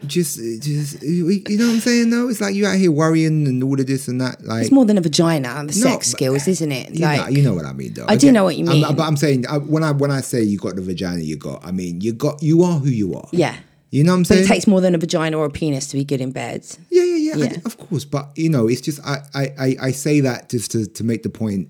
[0.05, 1.23] Just, just, you
[1.57, 2.09] know what I'm saying?
[2.09, 4.43] No, it's like you out here worrying and all of this and that.
[4.43, 5.63] Like, It's more than a vagina.
[5.65, 6.95] The sex but- skills, isn't it?
[6.95, 8.05] you, know, you know what I mean, though.
[8.09, 8.95] I do know what you I'm- mean.
[8.97, 11.63] but I'm saying I, when I when I say you got the vagina you got,
[11.65, 13.27] I mean you got you are who you are.
[13.31, 13.55] yeah.
[13.91, 14.43] You know what I'm But saying?
[14.43, 16.65] it takes more than a vagina or a penis to be good in bed.
[16.89, 17.45] Yeah, yeah, yeah.
[17.57, 20.71] I- of course, but you know, it's just I, I, I, I say that just
[20.71, 21.69] to, to make the point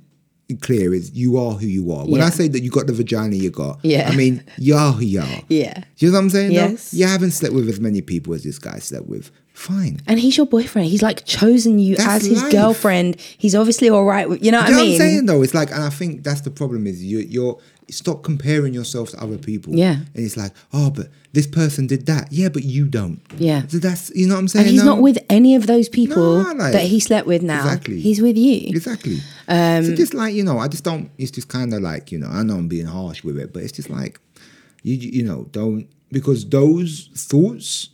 [0.58, 2.06] clear is you are who you are.
[2.06, 4.10] When I say that you got the vagina you got, Yeah.
[4.10, 5.42] I mean you are who you are.
[5.50, 5.84] Yeah.
[5.98, 6.52] You know what I'm saying?
[6.52, 6.94] Yes.
[6.94, 9.32] You haven't slept with as many people as this guy slept with.
[9.54, 10.00] Fine.
[10.08, 10.88] And he's your boyfriend.
[10.88, 12.52] He's like chosen you That's as his life.
[12.52, 13.20] girlfriend.
[13.38, 15.02] He's obviously all right with, you know what You know I what mean?
[15.02, 15.42] I'm saying though?
[15.44, 17.60] It's like, and I think that's the problem is you, you're
[17.92, 19.76] stop comparing yourself to other people.
[19.76, 19.96] Yeah.
[20.16, 22.32] And it's like, oh, but this person did that.
[22.32, 23.22] Yeah, but you don't.
[23.38, 23.68] Yeah.
[23.68, 24.66] So that's you know what I'm saying.
[24.66, 24.96] And he's No?
[24.96, 27.60] not with any of those people No, like- that he slept with now.
[27.64, 28.00] Exactly.
[28.00, 28.70] He's with you.
[28.70, 29.20] Exactly.
[29.48, 31.12] Um, so just like you know, I just don't.
[31.18, 33.64] It's just kind of like you know, I know I'm being harsh with it, but
[33.64, 34.20] it's just like
[34.84, 37.90] you you know don't because those thoughts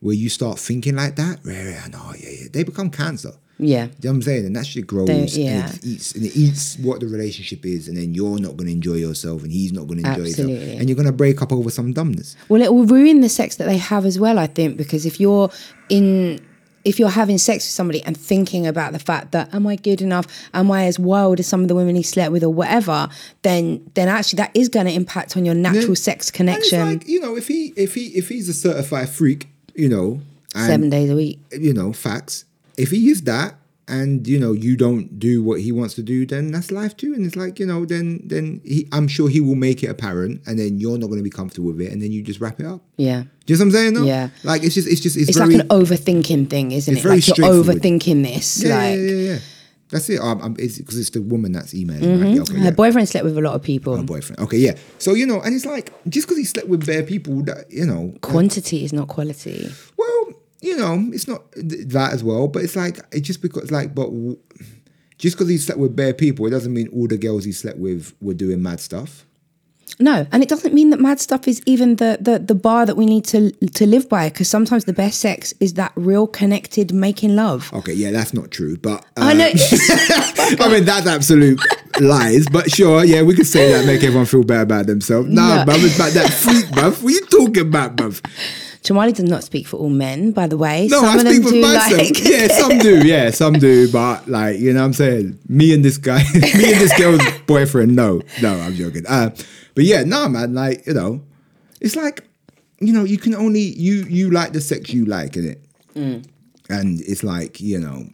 [0.00, 3.32] where you start thinking like that, yeah, yeah, no, yeah, yeah, they become cancer.
[3.58, 3.84] Yeah.
[3.84, 4.46] You know what I'm saying?
[4.46, 5.70] And that shit grows They- and yeah.
[5.72, 8.94] it eats and it eats what the relationship is, and then you're not gonna enjoy
[8.94, 10.58] yourself and he's not gonna enjoy Absolutely.
[10.58, 10.80] himself.
[10.80, 12.34] And you're gonna break up over some dumbness.
[12.48, 15.20] Well, it will ruin the sex that they have as well, I think, because if
[15.20, 15.50] you're
[15.88, 16.40] in
[16.84, 20.02] if you're having sex with somebody and thinking about the fact that am I good
[20.02, 23.08] enough, am I as wild as some of the women he slept with or whatever,
[23.42, 25.94] then then actually that is going to impact on your natural Yeah.
[25.94, 29.46] sex connection like, you know, if he if he if he's a certified freak,
[29.76, 30.22] you know,
[30.56, 31.38] and seven days a week.
[31.56, 32.46] you know, facts.
[32.76, 33.54] If he is that
[33.88, 37.12] and you know you don't do what he wants to do, then that's life too.
[37.14, 40.40] And it's like, you know, then then he I'm sure he will make it apparent
[40.46, 42.66] and then you're not gonna be comfortable with it and then you just wrap it
[42.66, 42.80] up.
[42.96, 43.24] Yeah.
[43.46, 43.94] Do you know what I'm saying?
[43.94, 44.04] though?
[44.04, 44.28] Yeah.
[44.44, 47.04] Like it's just it's just it's, It's very like an overthinking thing, isn't it?
[47.04, 48.62] Like you're overthinking this.
[48.62, 49.38] yeah, like yeah, yeah, yeah.
[49.92, 50.20] That's it.
[50.20, 52.18] Um, um, it's because it's the woman that's emailing.
[52.18, 52.34] Right?
[52.34, 53.94] Yeah, okay, her boyfriend slept with a lot of people.
[53.98, 54.40] My boyfriend.
[54.40, 54.72] Okay, yeah.
[54.98, 57.84] So you know, and it's like just because he slept with bare people, that you
[57.84, 59.70] know, Quantity is not quality.
[59.98, 60.11] Well,
[60.62, 64.04] you know, it's not that as well, but it's like it just because like, but
[64.06, 64.38] w-
[65.18, 67.78] just because he slept with bare people, it doesn't mean all the girls he slept
[67.78, 69.26] with were doing mad stuff.
[70.00, 72.96] No, and it doesn't mean that mad stuff is even the the, the bar that
[72.96, 74.30] we need to to live by.
[74.30, 77.70] Because sometimes the best sex is that real connected making love.
[77.74, 79.50] Okay, yeah, that's not true, but uh, I know.
[80.64, 81.60] I mean that's absolute
[82.00, 82.46] lies.
[82.50, 85.28] But sure, yeah, we could say that make everyone feel bad about themselves.
[85.28, 85.72] Nah, No.
[85.72, 87.02] bruv, it's about that freak, bruv.
[87.02, 88.24] What are you talking about, bruv?
[88.82, 90.88] Jamali does not speak for all men, by the way.
[90.90, 91.92] No, Some I of them speak for do myself.
[91.98, 93.06] like yeah, some do.
[93.06, 93.90] Yeah, some do.
[93.92, 95.38] But like, you know what I'm saying?
[95.48, 96.40] Me and this guy, me
[96.72, 98.22] and this girl's boyfriend, no.
[98.42, 99.04] No, I'm joking.
[99.08, 99.30] Uh,
[99.76, 101.22] but yeah, no, man, like, you know,
[101.80, 102.24] it's like,
[102.80, 105.58] you know, you can only you you like the sex you like, innit?
[105.94, 108.06] And it's like, you know,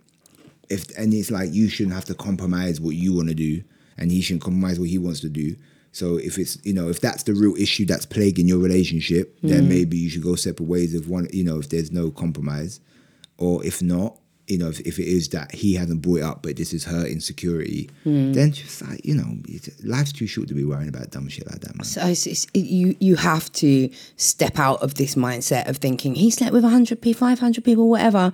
[0.68, 3.62] if and it's like you shouldn't have to compromise what you want to do,
[3.96, 5.56] and he shouldn't compromise what he wants to do.
[5.92, 9.64] So if it's you know if that's the real issue that's plaguing your relationship, then
[9.64, 9.68] hmm.
[9.68, 10.94] maybe you should go separate ways.
[10.94, 12.80] If one you know if there's no compromise,
[13.38, 16.42] or if not, you know if, if it is that he hasn't brought it up,
[16.42, 18.32] but this is her insecurity, hmm.
[18.32, 19.38] then just like you know,
[19.82, 21.84] life's too short to be worrying about dumb shit like that, man.
[21.84, 26.30] So it's, it's, you you have to step out of this mindset of thinking he
[26.30, 28.32] slept with hundred people, five hundred people, whatever.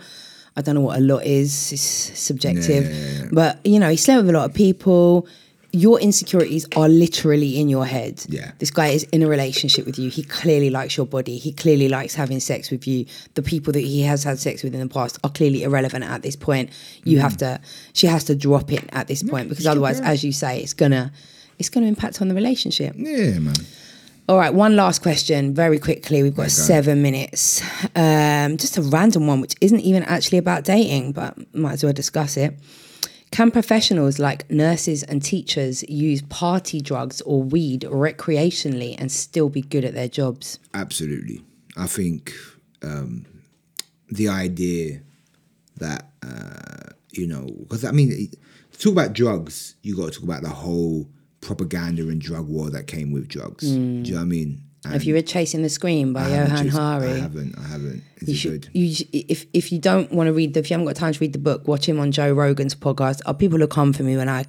[0.57, 1.73] I don't know what a lot is.
[1.73, 3.29] It's subjective, yeah.
[3.33, 5.27] but you know he slept with a lot of people.
[5.75, 8.25] Your insecurities are literally in your head.
[8.29, 8.53] Yeah.
[8.61, 10.09] This guy is in a relationship with you.
[10.09, 11.37] He clearly likes your body.
[11.37, 13.07] He clearly likes having sex with you.
[13.35, 16.23] The people that he has had sex with in the past are clearly irrelevant at
[16.23, 16.71] this point.
[17.03, 17.61] You have to
[17.93, 19.71] she has to drop it at this point because Mm.
[19.73, 21.13] otherwise, as you say, it's gonna
[21.59, 22.95] it's gonna impact on the relationship.
[22.97, 23.55] Yeah, man.
[24.29, 26.23] All right, one last question, very quickly.
[26.23, 26.49] We've got Okay.
[26.51, 27.61] seven minutes.
[27.95, 31.93] Um, just a random one, which isn't even actually about dating, but might as well
[31.93, 32.55] discuss it.
[33.35, 39.61] Can professionals like nurses and teachers use party drugs or weed recreationally and still be
[39.61, 40.61] good at their jobs?
[40.73, 41.43] Absolutely.
[41.77, 42.33] I think
[42.81, 43.27] um,
[44.09, 45.01] the idea
[45.79, 48.31] that, uh, you know, because I mean,
[48.71, 51.09] to talk about drugs, you got to talk about the whole
[51.41, 53.69] propaganda and drug war that came with drugs.
[53.69, 54.63] Do you know what I mean?
[54.93, 57.09] Have you read Chasing the Scream by Johann Hari?
[57.13, 57.59] I haven't.
[57.59, 58.03] I haven't.
[58.21, 58.71] Is You it should, good?
[58.79, 61.19] you, if if you don't want to read the, if you haven't got time to
[61.21, 63.21] read the book, watch him on Joe Rogan's podcast.
[63.27, 64.45] Are people who come for me when I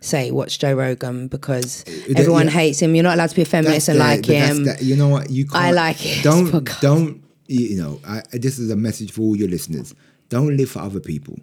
[0.00, 2.52] say watch Joe Rogan because that- everyone yeah.
[2.52, 2.94] hates him.
[2.94, 4.64] You're not allowed to be a feminist and the- like him.
[4.64, 5.30] the- you know what?
[5.30, 5.64] You can't.
[5.64, 6.80] I like his Don't podcast.
[6.80, 7.22] don't.
[7.48, 9.94] You know, I, this is a message for all your listeners.
[10.28, 11.38] Don't live for other people.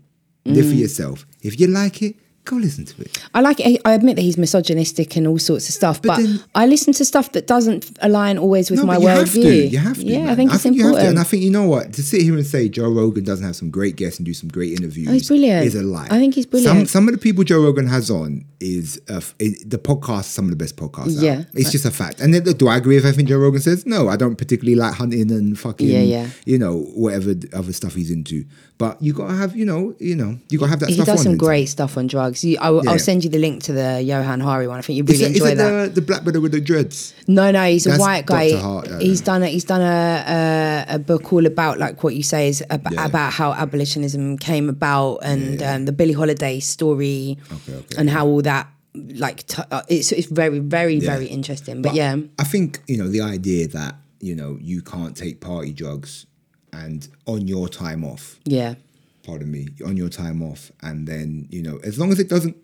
[0.45, 0.69] Live Mm.
[0.69, 1.27] for yourself.
[1.43, 2.15] If you like it,
[2.49, 3.17] go listen to it.
[3.33, 3.81] I like it.
[3.85, 7.05] I admit that he's misogynistic and all sorts of stuff, but, then- I listen to
[7.05, 9.71] stuff that doesn't align always with No, my but worldview.
[9.71, 10.03] You have to.
[10.05, 10.29] Yeah, man.
[10.29, 11.01] I think it's you have important.
[11.03, 11.09] to.
[11.09, 11.93] And I think you know what?
[11.93, 14.49] To sit here and say Joe Rogan doesn't have some great guests and do some
[14.49, 15.65] great interviews Oh, he's brilliant.
[15.65, 16.07] is a lie.
[16.09, 16.89] I think he's brilliant.
[16.89, 20.25] some of the people Joe Rogan has on is uh, the podcast.
[20.25, 21.17] Some of the best podcasts.
[21.17, 21.23] out.
[21.23, 21.43] Yeah.
[21.53, 22.19] it's just a fact.
[22.19, 23.85] And then, do I agree with everything Joe Rogan says?
[23.85, 25.87] No, I don't particularly like hunting and fucking.
[25.87, 26.27] Yeah, yeah.
[26.45, 28.45] You know whatever other stuff he's into.
[28.79, 31.19] But you gotta have you know you know you gotta have that he stuff does
[31.19, 31.23] on.
[31.25, 32.45] some great stuff on drugs.
[32.45, 32.95] You, I, will Yeah.
[32.95, 34.79] Send you the link to the Johann Hari one.
[34.79, 35.93] I think you Is really it, is enjoy it that.
[35.95, 37.13] the, the black brother with the dreads?
[37.27, 38.53] No, no, he's a white guy.
[38.57, 42.15] Hari, yeah, he's done a he's done a, a a book all about like what
[42.15, 47.37] you say is ab- about how abolitionism came about and Um, the Billie Holiday story
[47.51, 47.95] Okay, okay.
[47.99, 51.11] and how all that like t- uh, it's it's very very Yeah.
[51.13, 51.81] very interesting.
[51.81, 55.73] But, yeah, I think you know the idea that you know you can't take party
[55.73, 56.25] drugs
[56.73, 58.39] and on your time off.
[58.45, 58.75] yeah,
[59.23, 62.55] Pardon me, on your time off, and then you know as long as it doesn't,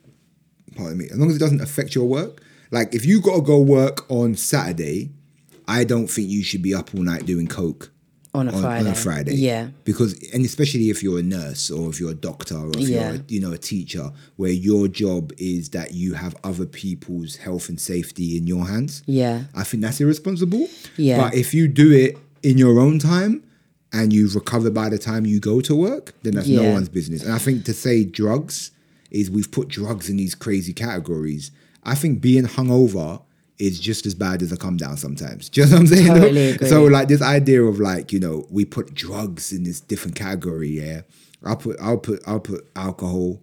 [0.76, 2.42] pardon me, as long as it doesn't affect your work.
[2.72, 5.12] Like if you got to go work on Saturday,
[5.68, 7.92] I don't think you should be up all night doing coke.
[8.34, 8.86] on a on, Friday.
[8.86, 9.36] on a Friday.
[9.36, 12.90] Yeah, Because and especially if you're a nurse or if you're a doctor or if
[12.90, 13.12] Yeah.
[13.14, 17.36] you're a, you know a teacher, where your job is that you have other people's
[17.38, 19.04] health and safety in your hands.
[19.06, 20.68] yeah, I think that's irresponsible.
[20.98, 21.18] Yeah.
[21.22, 23.44] But if you do it in your own time
[23.96, 27.24] and you've recovered by the time you go to work, then that's no one's business.
[27.24, 28.72] And I think to say drugs
[29.10, 31.52] is we've put drugs in these crazy categories.
[31.84, 33.22] I think being hungover
[33.58, 35.48] is just as bad as a come down sometimes.
[35.52, 36.08] Do you know what I'm saying?
[36.08, 36.68] Totally agree.
[36.68, 40.70] So like this idea of like, you know, we put drugs in this different category,
[40.70, 41.02] yeah.
[41.46, 43.40] I'll put I'll put I'll put alcohol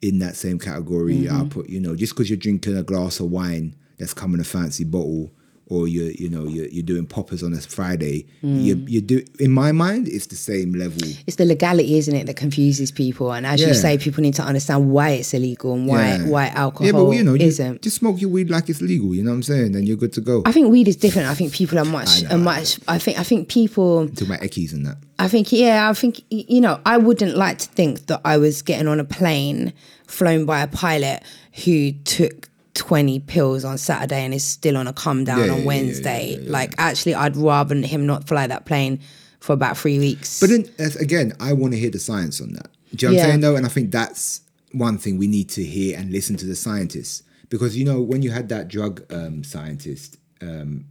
[0.00, 1.14] in that same category.
[1.14, 1.36] Mm-hmm.
[1.36, 4.40] I'll put, you know, just because you're drinking a glass of wine that's come in
[4.40, 5.30] a fancy bottle,
[5.72, 8.62] or you're, you know, you're, you're doing poppers on a Friday, Mm.
[8.66, 9.16] you you do.
[9.46, 11.02] In my mind, it's the same level.
[11.26, 13.26] it's the legality, isn't it, that confuses people.
[13.36, 16.28] And as you say, people need to understand why it's illegal and why Yeah.
[16.34, 17.82] why alcohol Yeah, but you know, isn't.
[17.86, 19.10] just smoke your weed like it's legal.
[19.16, 19.72] You know what I'm saying?
[19.72, 20.42] Then you're good to go.
[20.44, 21.28] I think weed is different.
[21.28, 22.68] I think people are much, I know, are much.
[22.94, 24.98] I think I think people to my eckies and that.
[25.18, 28.60] I think, yeah, I think, you know, I wouldn't like to think that I was
[28.62, 29.72] getting on a plane
[30.06, 31.22] flown by a pilot
[31.64, 35.60] who took 20 pills on Saturday and is still on a come down Yeah, on
[35.60, 36.38] yeah, Wednesday.
[36.40, 36.50] yeah.
[36.50, 39.00] Like, actually, I'd rather him not fly that plane
[39.40, 40.40] for about three weeks.
[40.40, 40.66] But then
[41.00, 42.68] again, I want to hear the science on that.
[42.94, 43.24] Do you know what.
[43.24, 43.56] I'm saying though?
[43.56, 44.40] And I think that's
[44.72, 47.22] one thing we need to hear and listen to the scientists.
[47.48, 50.86] Because you know, when you had that drug um, scientist, um,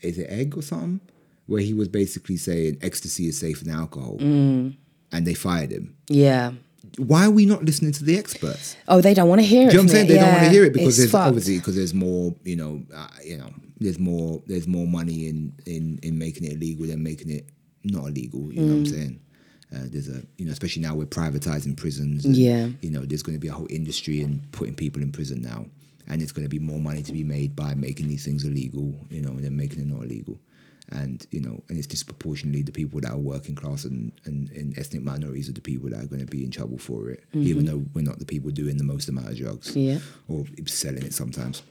[0.00, 1.00] is it egg or something?
[1.46, 4.16] Where he was basically saying ecstasy is safer than alcohol.
[4.18, 4.76] Mm.
[5.12, 5.96] And they fired him.
[6.08, 6.52] yeah.
[6.98, 8.76] Why are we not listening to the experts?
[8.88, 9.70] Oh, they don't want to hear it.
[9.70, 10.08] Do you know what I'm saying?
[10.08, 11.28] They don't want to hear it because there's fucked.
[11.28, 15.52] obviously because there's more, you know, uh, you know, there's more there's more money in
[15.66, 17.48] in in making it illegal than making it
[17.84, 18.52] not illegal.
[18.52, 19.20] You know what I'm saying?
[19.72, 22.24] Uh, there's a you know especially now we're privatizing prisons.
[22.24, 22.68] and, Yeah.
[22.82, 25.66] You know there's going to be a whole industry in putting people in prison now,
[26.08, 28.94] and it's going to be more money to be made by making these things illegal.
[29.10, 30.38] You know, and then making it not illegal.
[30.92, 34.76] And you know, and it's disproportionately the people that are working class and, and, and
[34.78, 37.64] ethnic minorities are the people that are going to be in trouble for it, even
[37.66, 40.00] though we're not the people doing the most amount of drugs Yeah.
[40.28, 41.62] or selling it sometimes.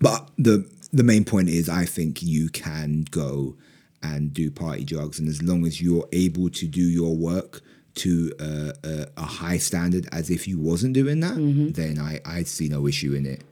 [0.00, 3.56] But the the main point is, I think you can go
[4.02, 7.60] and do party drugs, and as long as you're able to do your work
[7.96, 11.36] to a, a, a high standard, as if you wasn't doing that,
[11.74, 13.44] then I I see no issue in it.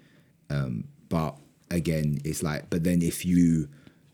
[0.51, 1.37] Um, but
[1.70, 3.69] again, it's like, but then if you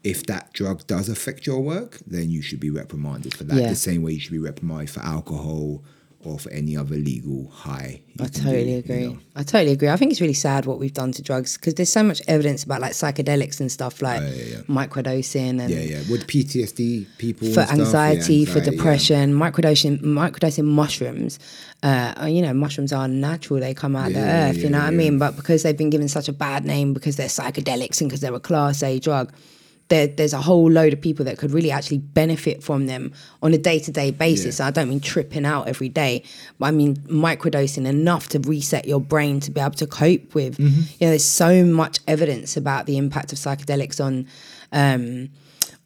[0.05, 3.57] if that drug does affect your work, then you should be reprimanded for that.
[3.57, 3.71] Yeah.
[3.71, 5.83] The same way you should be reprimanded for alcohol
[6.21, 8.01] or for any other legal high.
[8.19, 9.07] I totally do, you agree.
[9.09, 9.19] know.
[9.37, 9.89] I totally agree.
[9.91, 12.65] I think it's really sad what we've done to drugs because there's so much evidence
[12.65, 14.57] about like psychedelics and stuff like Oh, yeah, yeah.
[14.63, 16.03] microdosing and Yeah, yeah.
[16.11, 18.77] With PTSD people for and stuff, yeah, anxiety, for anxiety, yeah.
[18.77, 21.39] depression, microdosing, microdosing mushrooms.
[21.83, 24.57] Uh, you know, mushrooms are natural; they come out of the earth.
[24.57, 25.19] you know what I mean?
[25.19, 28.35] But because they've been given such a bad name because they're psychedelics and because they're
[28.35, 29.31] a class A drug,
[29.89, 33.13] there, there's a whole load of people that could really actually benefit from them
[33.43, 34.59] on a day to day basis.
[34.59, 34.67] Yeah.
[34.67, 36.25] I don't mean tripping out every day,
[36.59, 40.57] but I mean microdosing enough to reset your brain to be able to cope with.
[40.57, 40.81] Mm-hmm.
[40.99, 44.27] You know, there's so much evidence about the impact of psychedelics on.
[44.73, 45.31] Um,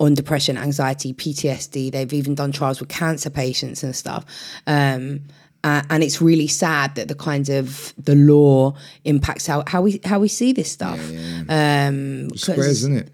[0.01, 1.91] on depression, anxiety, PTSD.
[1.91, 4.25] They've even done trials with cancer patients and stuff.
[4.65, 5.23] Um,
[5.65, 10.01] uh, and it's really sad that the kinds of the law impacts how, how we
[10.05, 11.01] how we see this stuff.
[11.49, 13.11] Um, 'cause Squares, isn't it?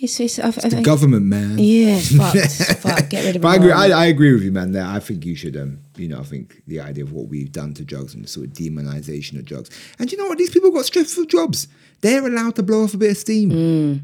[0.00, 1.58] It's, it's, I, I The think- government, man.
[1.58, 2.36] yeah, it's fucked.
[2.36, 3.08] It's.
[3.08, 3.72] Get rid of But I agree.
[3.72, 4.72] I, I agree with you, man.
[4.72, 7.50] That I think you should, um, you know, I think the idea of what we've
[7.50, 9.70] done to drugs and the sort of demonization of drugs.
[9.98, 10.38] And you know what?
[10.38, 11.66] These people got stripped stressful jobs.
[12.00, 13.50] They're allowed to blow off a bit of steam.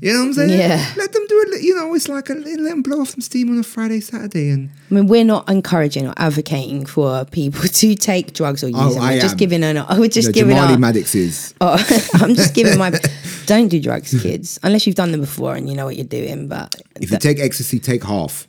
[0.01, 0.51] You know what I'm saying?
[0.51, 0.59] Mm.
[0.59, 0.93] Yeah.
[0.97, 1.63] Let them do it.
[1.63, 4.51] You know, it's like a, let them blow off some steam on a Friday, Saturday,
[4.51, 8.77] and I mean, we're not encouraging or advocating for people to take drugs or use
[8.81, 9.03] Oh, them.
[9.03, 9.39] I We're just am.
[9.39, 9.77] giving an.
[9.97, 11.55] We're just you know, giving Jamali our, Maddix is.
[11.61, 11.77] Oh,
[12.15, 12.91] I'm just giving my.
[13.47, 16.49] Don't do drugs, kids, unless you've done them before and you know what you're doing.
[16.49, 18.47] But If you take ecstasy, take half.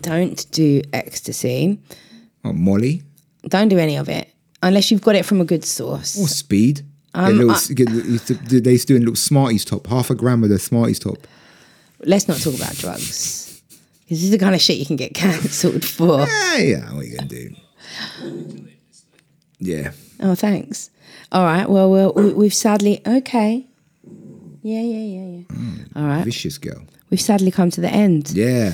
[0.00, 1.78] don't do ecstasy.
[2.44, 3.02] Oh, Molly
[3.48, 4.32] Don't do any of it
[4.62, 6.18] unless you've got it from a good source.
[6.20, 6.82] or speed.
[7.14, 10.42] Um, little, I- get, they used to do a little Smarties top, half a gram
[10.44, 11.26] of the Smarties top.
[12.00, 13.62] Let's not talk about drugs.
[14.08, 16.20] This is the kind of shit you can get cancelled for.
[16.20, 16.92] Yeah, yeah.
[16.92, 17.54] What are you gonna do?
[19.58, 19.92] Yeah.
[20.20, 20.90] Oh, thanks.
[21.32, 21.68] All right.
[21.68, 23.00] Well, well we, we've sadly.
[23.06, 23.66] Okay.
[24.66, 25.42] Yeah, yeah, yeah, yeah.
[25.56, 25.96] Mm.
[25.96, 26.24] All right.
[26.24, 26.82] Vicious girl.
[27.10, 28.30] We've sadly come to the end.
[28.30, 28.72] Yeah.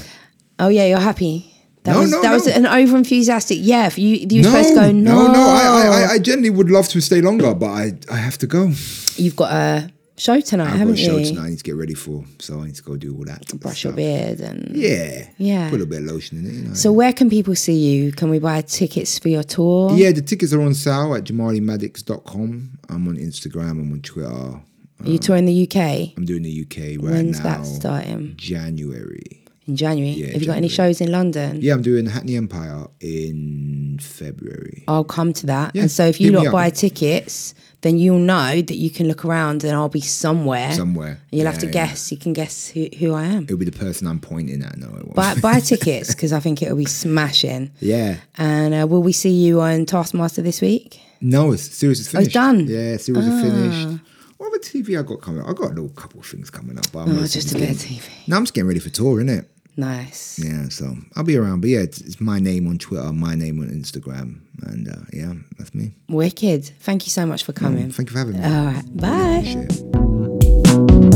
[0.58, 1.54] Oh, yeah, you're happy.
[1.82, 3.58] That No, was no, that was an over enthusiastic.
[3.60, 4.92] Yeah, you you were supposed to go.
[4.92, 5.40] No, no, no.
[5.40, 8.70] I, I, I genuinely would love to stay longer, but I, I have to go.
[9.16, 11.04] You've got a show tonight, haven't you?
[11.04, 11.24] I've got haven't a show you?
[11.34, 11.46] tonight.
[11.46, 13.46] I need to get ready for, so I need to go do all that.
[13.60, 14.74] Brush your beard and.
[14.74, 15.26] Yeah.
[15.36, 15.68] Yeah.
[15.68, 16.52] Put a little bit of lotion in it.
[16.54, 16.74] You know.
[16.74, 18.12] So where can people see you?
[18.12, 19.92] Can we buy tickets for your tour?
[19.94, 22.78] yeah, the tickets are on sale at jamalimaddix.com.
[22.88, 23.70] I'm on Instagram.
[23.72, 24.60] I'm on Twitter.
[25.04, 27.58] Are you touring the UK I'm doing the UK right When's now.
[27.58, 28.34] that starting?
[28.36, 29.42] January.
[29.66, 30.12] in January?
[30.14, 31.58] Yeah, Have you got any shows in London?
[31.60, 34.84] Yeah, I'm doing Hackney Empire in February.
[34.88, 35.74] I'll come to that.
[35.74, 36.52] Yeah, and so if you hit me lot up.
[36.52, 40.72] buy tickets, then you'll know that you can look around and I'll be somewhere.
[40.72, 41.18] Somewhere.
[41.30, 41.86] And you'll have to Yeah, yeah.
[41.88, 42.10] guess.
[42.12, 43.44] You can guess who, who I am.
[43.44, 44.76] It'll be the person I'm pointing at.
[44.78, 45.14] No, it won't.
[45.14, 47.70] Buy, buy tickets because I think it'll be smashing.
[47.80, 48.16] yeah.
[48.38, 51.00] And uh, will we see you on Taskmaster this week?
[51.20, 52.32] No, it's series is finished.
[52.34, 52.66] done?
[52.68, 52.72] Ah.
[52.72, 54.00] Yeah, series is finished.
[54.42, 55.48] What other TV I got coming up?
[55.48, 56.90] I got a little couple of things coming up.
[56.90, 58.02] But I'm Oh, just a bit of TV.
[58.26, 59.46] No, I'm just getting ready for tour, innit?
[59.76, 60.36] Nice.
[60.44, 61.60] Yeah, so I'll be around.
[61.60, 65.34] But yeah, it's, it's my name on Twitter, my name on Instagram, and uh, yeah,
[65.58, 65.94] that's me.
[66.08, 66.64] Wicked.
[66.80, 67.92] Thank you so much for coming.
[67.92, 68.44] Thank you for having me.
[68.44, 68.96] All right.
[68.96, 69.44] Bye.
[69.46, 71.11] Appreciate it.